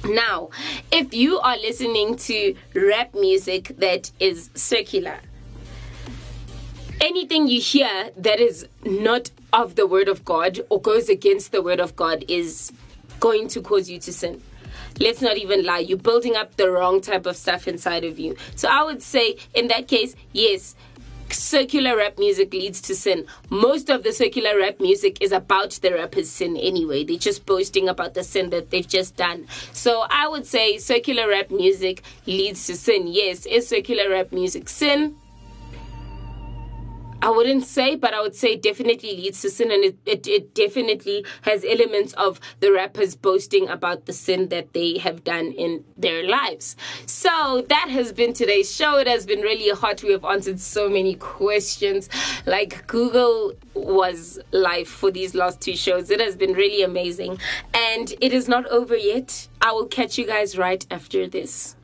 Now, 0.03 0.49
if 0.91 1.13
you 1.13 1.39
are 1.39 1.57
listening 1.57 2.15
to 2.17 2.55
rap 2.73 3.13
music 3.13 3.75
that 3.77 4.11
is 4.19 4.49
secular, 4.53 5.19
anything 7.01 7.47
you 7.47 7.61
hear 7.61 8.11
that 8.17 8.39
is 8.39 8.67
not 8.83 9.31
of 9.53 9.75
the 9.75 9.87
word 9.87 10.07
of 10.07 10.25
God 10.25 10.59
or 10.69 10.81
goes 10.81 11.09
against 11.09 11.51
the 11.51 11.61
word 11.61 11.79
of 11.79 11.95
God 11.95 12.25
is 12.27 12.71
going 13.19 13.47
to 13.49 13.61
cause 13.61 13.89
you 13.89 13.99
to 13.99 14.13
sin. 14.13 14.41
Let's 14.99 15.21
not 15.21 15.37
even 15.37 15.65
lie. 15.65 15.79
You're 15.79 15.97
building 15.97 16.35
up 16.35 16.55
the 16.55 16.69
wrong 16.69 17.01
type 17.01 17.25
of 17.25 17.35
stuff 17.35 17.67
inside 17.67 18.03
of 18.03 18.17
you. 18.17 18.35
So 18.55 18.69
I 18.69 18.83
would 18.83 19.01
say, 19.01 19.37
in 19.53 19.67
that 19.67 19.87
case, 19.87 20.15
yes, 20.31 20.75
secular 21.29 21.97
rap 21.97 22.17
music 22.17 22.53
leads 22.53 22.81
to 22.81 22.95
sin. 22.95 23.25
Most 23.49 23.89
of 23.89 24.03
the 24.03 24.13
secular 24.13 24.57
rap 24.57 24.79
music 24.79 25.21
is 25.21 25.31
about 25.31 25.71
the 25.71 25.93
rapper's 25.93 26.29
sin 26.29 26.55
anyway. 26.55 27.03
They're 27.03 27.17
just 27.17 27.45
boasting 27.45 27.89
about 27.89 28.13
the 28.13 28.23
sin 28.23 28.51
that 28.51 28.69
they've 28.69 28.87
just 28.87 29.17
done. 29.17 29.47
So 29.73 30.05
I 30.09 30.27
would 30.27 30.45
say 30.45 30.77
secular 30.77 31.27
rap 31.27 31.51
music 31.51 32.03
leads 32.25 32.67
to 32.67 32.75
sin. 32.75 33.07
Yes, 33.07 33.45
is 33.45 33.67
secular 33.67 34.09
rap 34.09 34.31
music 34.31 34.69
sin? 34.69 35.15
I 37.25 37.31
wouldn't 37.31 37.65
say, 37.65 37.95
but 37.95 38.13
I 38.13 38.21
would 38.21 38.35
say 38.35 38.55
definitely 38.55 39.17
leads 39.17 39.41
to 39.41 39.49
sin, 39.49 39.71
and 39.71 39.83
it, 39.83 39.97
it, 40.05 40.27
it 40.27 40.53
definitely 40.53 41.25
has 41.41 41.65
elements 41.65 42.13
of 42.13 42.39
the 42.59 42.71
rappers 42.71 43.15
boasting 43.15 43.67
about 43.67 44.05
the 44.05 44.13
sin 44.13 44.49
that 44.49 44.73
they 44.73 44.99
have 44.99 45.23
done 45.23 45.47
in 45.51 45.83
their 45.97 46.21
lives. 46.21 46.75
So 47.07 47.65
that 47.67 47.89
has 47.89 48.13
been 48.13 48.33
today's 48.33 48.71
show. 48.71 48.99
It 48.99 49.07
has 49.07 49.25
been 49.25 49.41
really 49.41 49.75
hot. 49.75 50.03
We 50.03 50.11
have 50.11 50.23
answered 50.23 50.59
so 50.59 50.87
many 50.87 51.15
questions. 51.15 52.09
Like 52.45 52.85
Google 52.85 53.53
was 53.73 54.39
live 54.51 54.87
for 54.87 55.09
these 55.09 55.33
last 55.33 55.61
two 55.61 55.75
shows. 55.75 56.11
It 56.11 56.21
has 56.21 56.35
been 56.35 56.53
really 56.53 56.83
amazing, 56.83 57.39
and 57.73 58.13
it 58.21 58.33
is 58.33 58.47
not 58.47 58.67
over 58.67 58.95
yet. 58.95 59.47
I 59.61 59.71
will 59.71 59.87
catch 59.87 60.19
you 60.19 60.27
guys 60.27 60.59
right 60.59 60.85
after 60.91 61.25
this. 61.27 61.75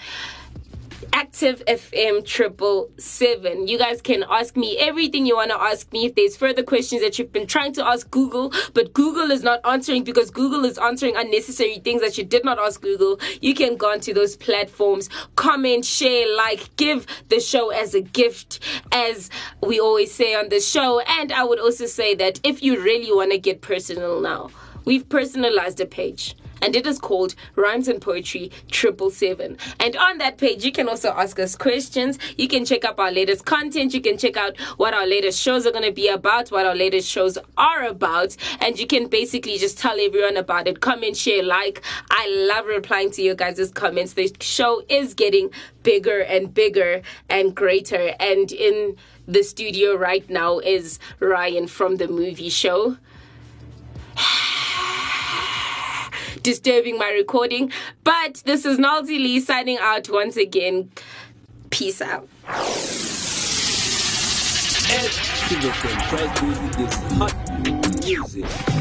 Active 1.14 1.64
FM 1.66 2.26
triple 2.26 2.90
seven. 2.98 3.68
You 3.68 3.78
guys 3.78 4.02
can 4.02 4.24
ask 4.30 4.56
me 4.56 4.78
everything 4.78 5.26
you 5.26 5.36
want 5.36 5.52
to 5.52 5.60
ask 5.60 5.92
me. 5.92 6.06
If 6.06 6.16
there's 6.16 6.38
further 6.38 6.64
questions 6.64 7.02
that 7.02 7.18
you've 7.18 7.32
been 7.32 7.48
trying 7.48 7.74
to 7.74 7.86
ask 7.86 8.10
Google, 8.12 8.54
but 8.74 8.94
Google 8.94 9.32
is 9.32 9.44
not 9.44 9.60
answering 9.66 10.04
because 10.04 10.32
Google 10.32 10.66
is 10.66 10.78
answering 10.78 11.16
unnecessary 11.16 11.80
things 11.80 12.02
that 12.02 12.18
you 12.18 12.24
did 12.24 12.46
not 12.46 12.60
ask 12.60 12.82
Google, 12.82 13.20
you 13.42 13.54
can 13.54 13.78
go 13.78 13.92
onto 13.92 14.14
those 14.14 14.36
platforms, 14.36 15.10
comment, 15.36 15.86
share, 15.86 16.26
like, 16.36 16.76
give 16.76 17.06
the 17.30 17.40
show 17.40 17.70
as 17.70 17.94
a 17.94 18.02
gift, 18.02 18.60
as 18.92 19.30
we 19.62 19.80
always 19.80 20.14
say 20.14 20.36
on 20.36 20.50
the 20.50 20.60
show. 20.60 21.00
And 21.02 21.32
I 21.32 21.44
would 21.44 21.60
also 21.60 21.86
say 21.86 22.16
that 22.16 22.40
if 22.44 22.62
you 22.62 22.82
really 22.82 23.12
want 23.12 23.32
to 23.32 23.38
get 23.38 23.62
personal 23.62 24.22
now, 24.22 24.50
we've 24.86 25.08
personalized 25.08 25.80
a 25.80 25.86
page. 25.86 26.36
And 26.62 26.76
it 26.76 26.86
is 26.86 27.00
called 27.00 27.36
Rhymes 27.56 27.88
and 27.88 28.02
Poetry 28.02 28.52
Triple 28.70 29.10
Seven. 29.10 29.58
And 29.80 29.96
on 29.96 30.18
that 30.20 30.38
page, 30.38 30.64
you 30.64 30.72
can 30.72 30.88
also 30.88 31.10
ask 31.10 31.40
us 31.40 31.56
questions. 31.56 32.18
You 32.38 32.48
can 32.48 32.66
check 32.66 32.86
out 32.86 33.00
our 33.00 33.12
latest 33.12 33.46
content. 33.46 33.94
You 33.94 34.02
can 34.02 34.18
check 34.18 34.38
out 34.38 34.60
what 34.78 34.94
our 34.94 35.06
latest 35.06 35.40
shows 35.40 35.66
are 35.66 35.72
going 35.72 35.86
to 35.86 35.92
be 35.92 36.08
about, 36.08 36.50
what 36.50 36.66
our 36.66 36.76
latest 36.76 37.10
shows 37.10 37.38
are 37.58 37.84
about, 37.86 38.36
and 38.60 38.78
you 38.80 38.88
can 38.88 39.08
basically 39.08 39.58
just 39.58 39.78
tell 39.78 40.00
everyone 40.00 40.38
about 40.38 40.68
it. 40.68 40.82
Comment, 40.82 41.16
share, 41.16 41.44
like. 41.44 41.82
I 42.10 42.28
love 42.48 42.66
replying 42.66 43.12
to 43.12 43.22
your 43.22 43.36
guys' 43.36 43.72
comments. 43.72 44.14
The 44.14 44.32
show 44.40 44.84
is 44.90 45.14
getting 45.14 45.50
bigger 45.84 46.20
and 46.20 46.54
bigger 46.54 47.02
and 47.30 47.56
greater. 47.56 48.14
And 48.20 48.52
in 48.52 48.96
the 49.28 49.44
studio 49.44 49.96
right 49.96 50.30
now 50.30 50.60
is 50.60 51.00
Ryan 51.20 51.68
from 51.68 51.98
the 51.98 52.08
movie 52.08 52.50
show. 52.50 52.98
Disturbing 56.44 56.98
my 56.98 57.10
recording, 57.12 57.72
but 58.04 58.42
this 58.46 58.66
is 58.66 58.80
Noelzii 58.80 59.42
signing 59.42 59.78
out 59.80 60.10
once 60.10 60.38
again. 60.38 60.92
Peace 61.70 62.02
out. 62.02 62.28
Active 64.94 65.60
FM 65.60 65.98
tries 66.10 66.32
music 68.04 68.81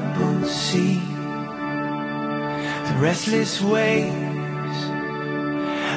hot 0.13 0.39
music. 0.39 1.01
restless 2.99 3.61
waves 3.61 4.85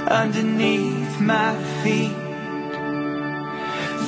underneath 0.09 1.21
my 1.21 1.55
feet. 1.83 2.17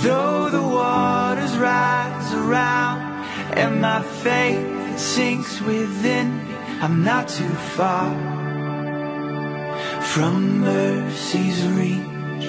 Though 0.03 0.51
the 0.51 0.63
waters 0.63 1.57
rise 1.57 2.33
around 2.35 3.01
and 3.57 3.81
my 3.81 4.03
faith 4.03 4.99
sinks 4.99 5.61
within 5.61 6.47
I'm 6.81 7.03
not 7.05 7.29
too 7.29 7.55
far 7.77 8.11
from 10.03 10.61
mercy's 10.61 11.67
reach. 11.69 12.47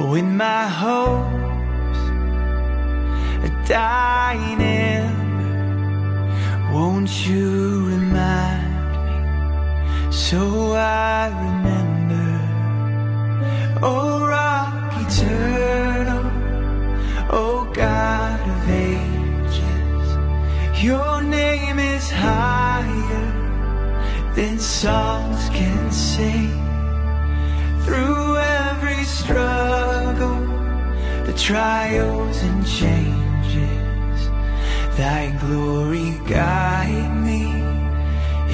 When 0.00 0.36
my 0.36 0.66
hopes 0.66 1.98
are 3.44 3.64
dying 3.64 4.60
in, 4.60 5.23
won't 6.74 7.24
you 7.24 7.86
remind? 7.86 8.74
Me 9.06 10.12
so 10.12 10.72
I 10.72 11.28
remember, 11.46 12.30
oh 13.80 14.26
rock 14.26 14.92
eternal, 15.04 16.26
oh 17.30 17.70
God 17.72 18.40
of 18.54 18.70
ages, 18.90 20.06
your 20.84 21.22
name 21.22 21.78
is 21.78 22.10
higher 22.10 23.28
than 24.34 24.58
songs 24.58 25.48
can 25.50 25.92
sing. 25.92 26.60
Through 27.84 28.36
every 28.36 29.04
struggle, 29.04 30.40
the 31.24 31.34
trials 31.36 32.42
and 32.42 32.66
changes, 32.66 33.23
Thy 34.96 35.36
glory 35.40 36.10
guide 36.28 37.16
me 37.26 37.42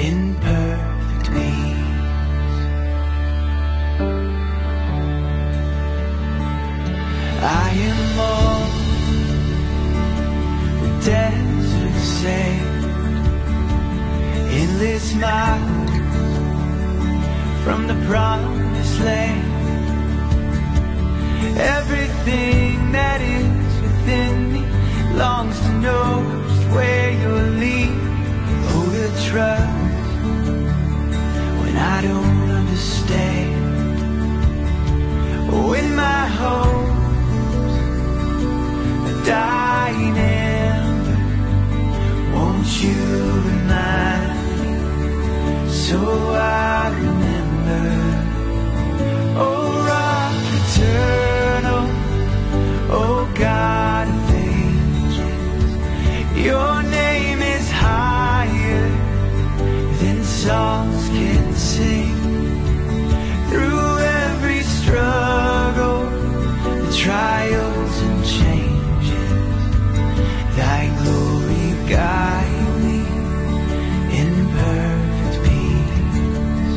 in 0.07 0.33
perfect 0.35 1.25
peace. 1.31 1.81
I 7.43 7.69
am 7.89 8.19
all 8.31 8.65
the 10.81 10.91
desert 11.05 11.97
in 12.25 12.71
endless 14.61 15.13
miles 15.15 15.91
from 17.63 17.85
the 17.85 17.97
promised 18.07 18.99
land. 19.01 19.47
Everything 21.59 22.91
that 22.93 23.21
is 23.21 23.81
within 23.81 24.50
longs 25.15 25.59
to 25.59 25.71
know 25.79 26.23
just 26.47 26.67
where 26.69 27.11
you're 27.11 27.49
leading. 27.63 27.99
Oh, 28.73 28.89
to 28.95 29.07
trust 29.27 29.71
when 31.59 31.75
I 31.77 32.01
don't 32.01 32.49
understand. 32.49 33.51
When 35.69 35.95
my 35.95 36.25
hopes 36.41 37.75
are 39.09 39.21
dying 39.25 40.17
ember, 40.17 41.19
won't 42.33 42.69
you 42.83 43.01
remind 43.49 44.25
me 44.59 45.69
so 45.69 45.99
I 45.99 46.89
remember? 47.05 47.83
Oh, 49.43 49.67
rock 49.89 50.35
eternal, 50.59 51.85
oh 52.97 53.20
your 56.51 56.83
name 56.83 57.41
is 57.41 57.65
higher 57.71 58.83
than 60.01 60.17
songs 60.43 61.01
can 61.15 61.45
sing. 61.55 62.15
Through 63.49 63.89
every 64.27 64.61
struggle, 64.77 66.01
the 66.83 66.91
trials 67.05 67.95
and 68.07 68.19
changes, 68.37 69.31
thy 70.59 70.81
glory 71.01 71.67
guide 71.95 72.73
me 72.85 72.99
in 74.19 74.31
perfect 74.59 75.35
peace. 75.45 76.75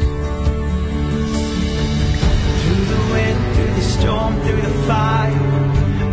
Through 2.61 2.85
the 2.95 3.03
wind, 3.15 3.41
through 3.55 3.75
the 3.81 3.87
storm, 3.95 4.33
through 4.45 4.63
the 4.71 4.77
fire, 4.91 5.49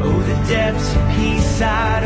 oh, 0.08 0.20
the 0.32 0.38
depths 0.56 0.90
of 0.98 1.04
peace 1.16 1.62
I 1.62 2.01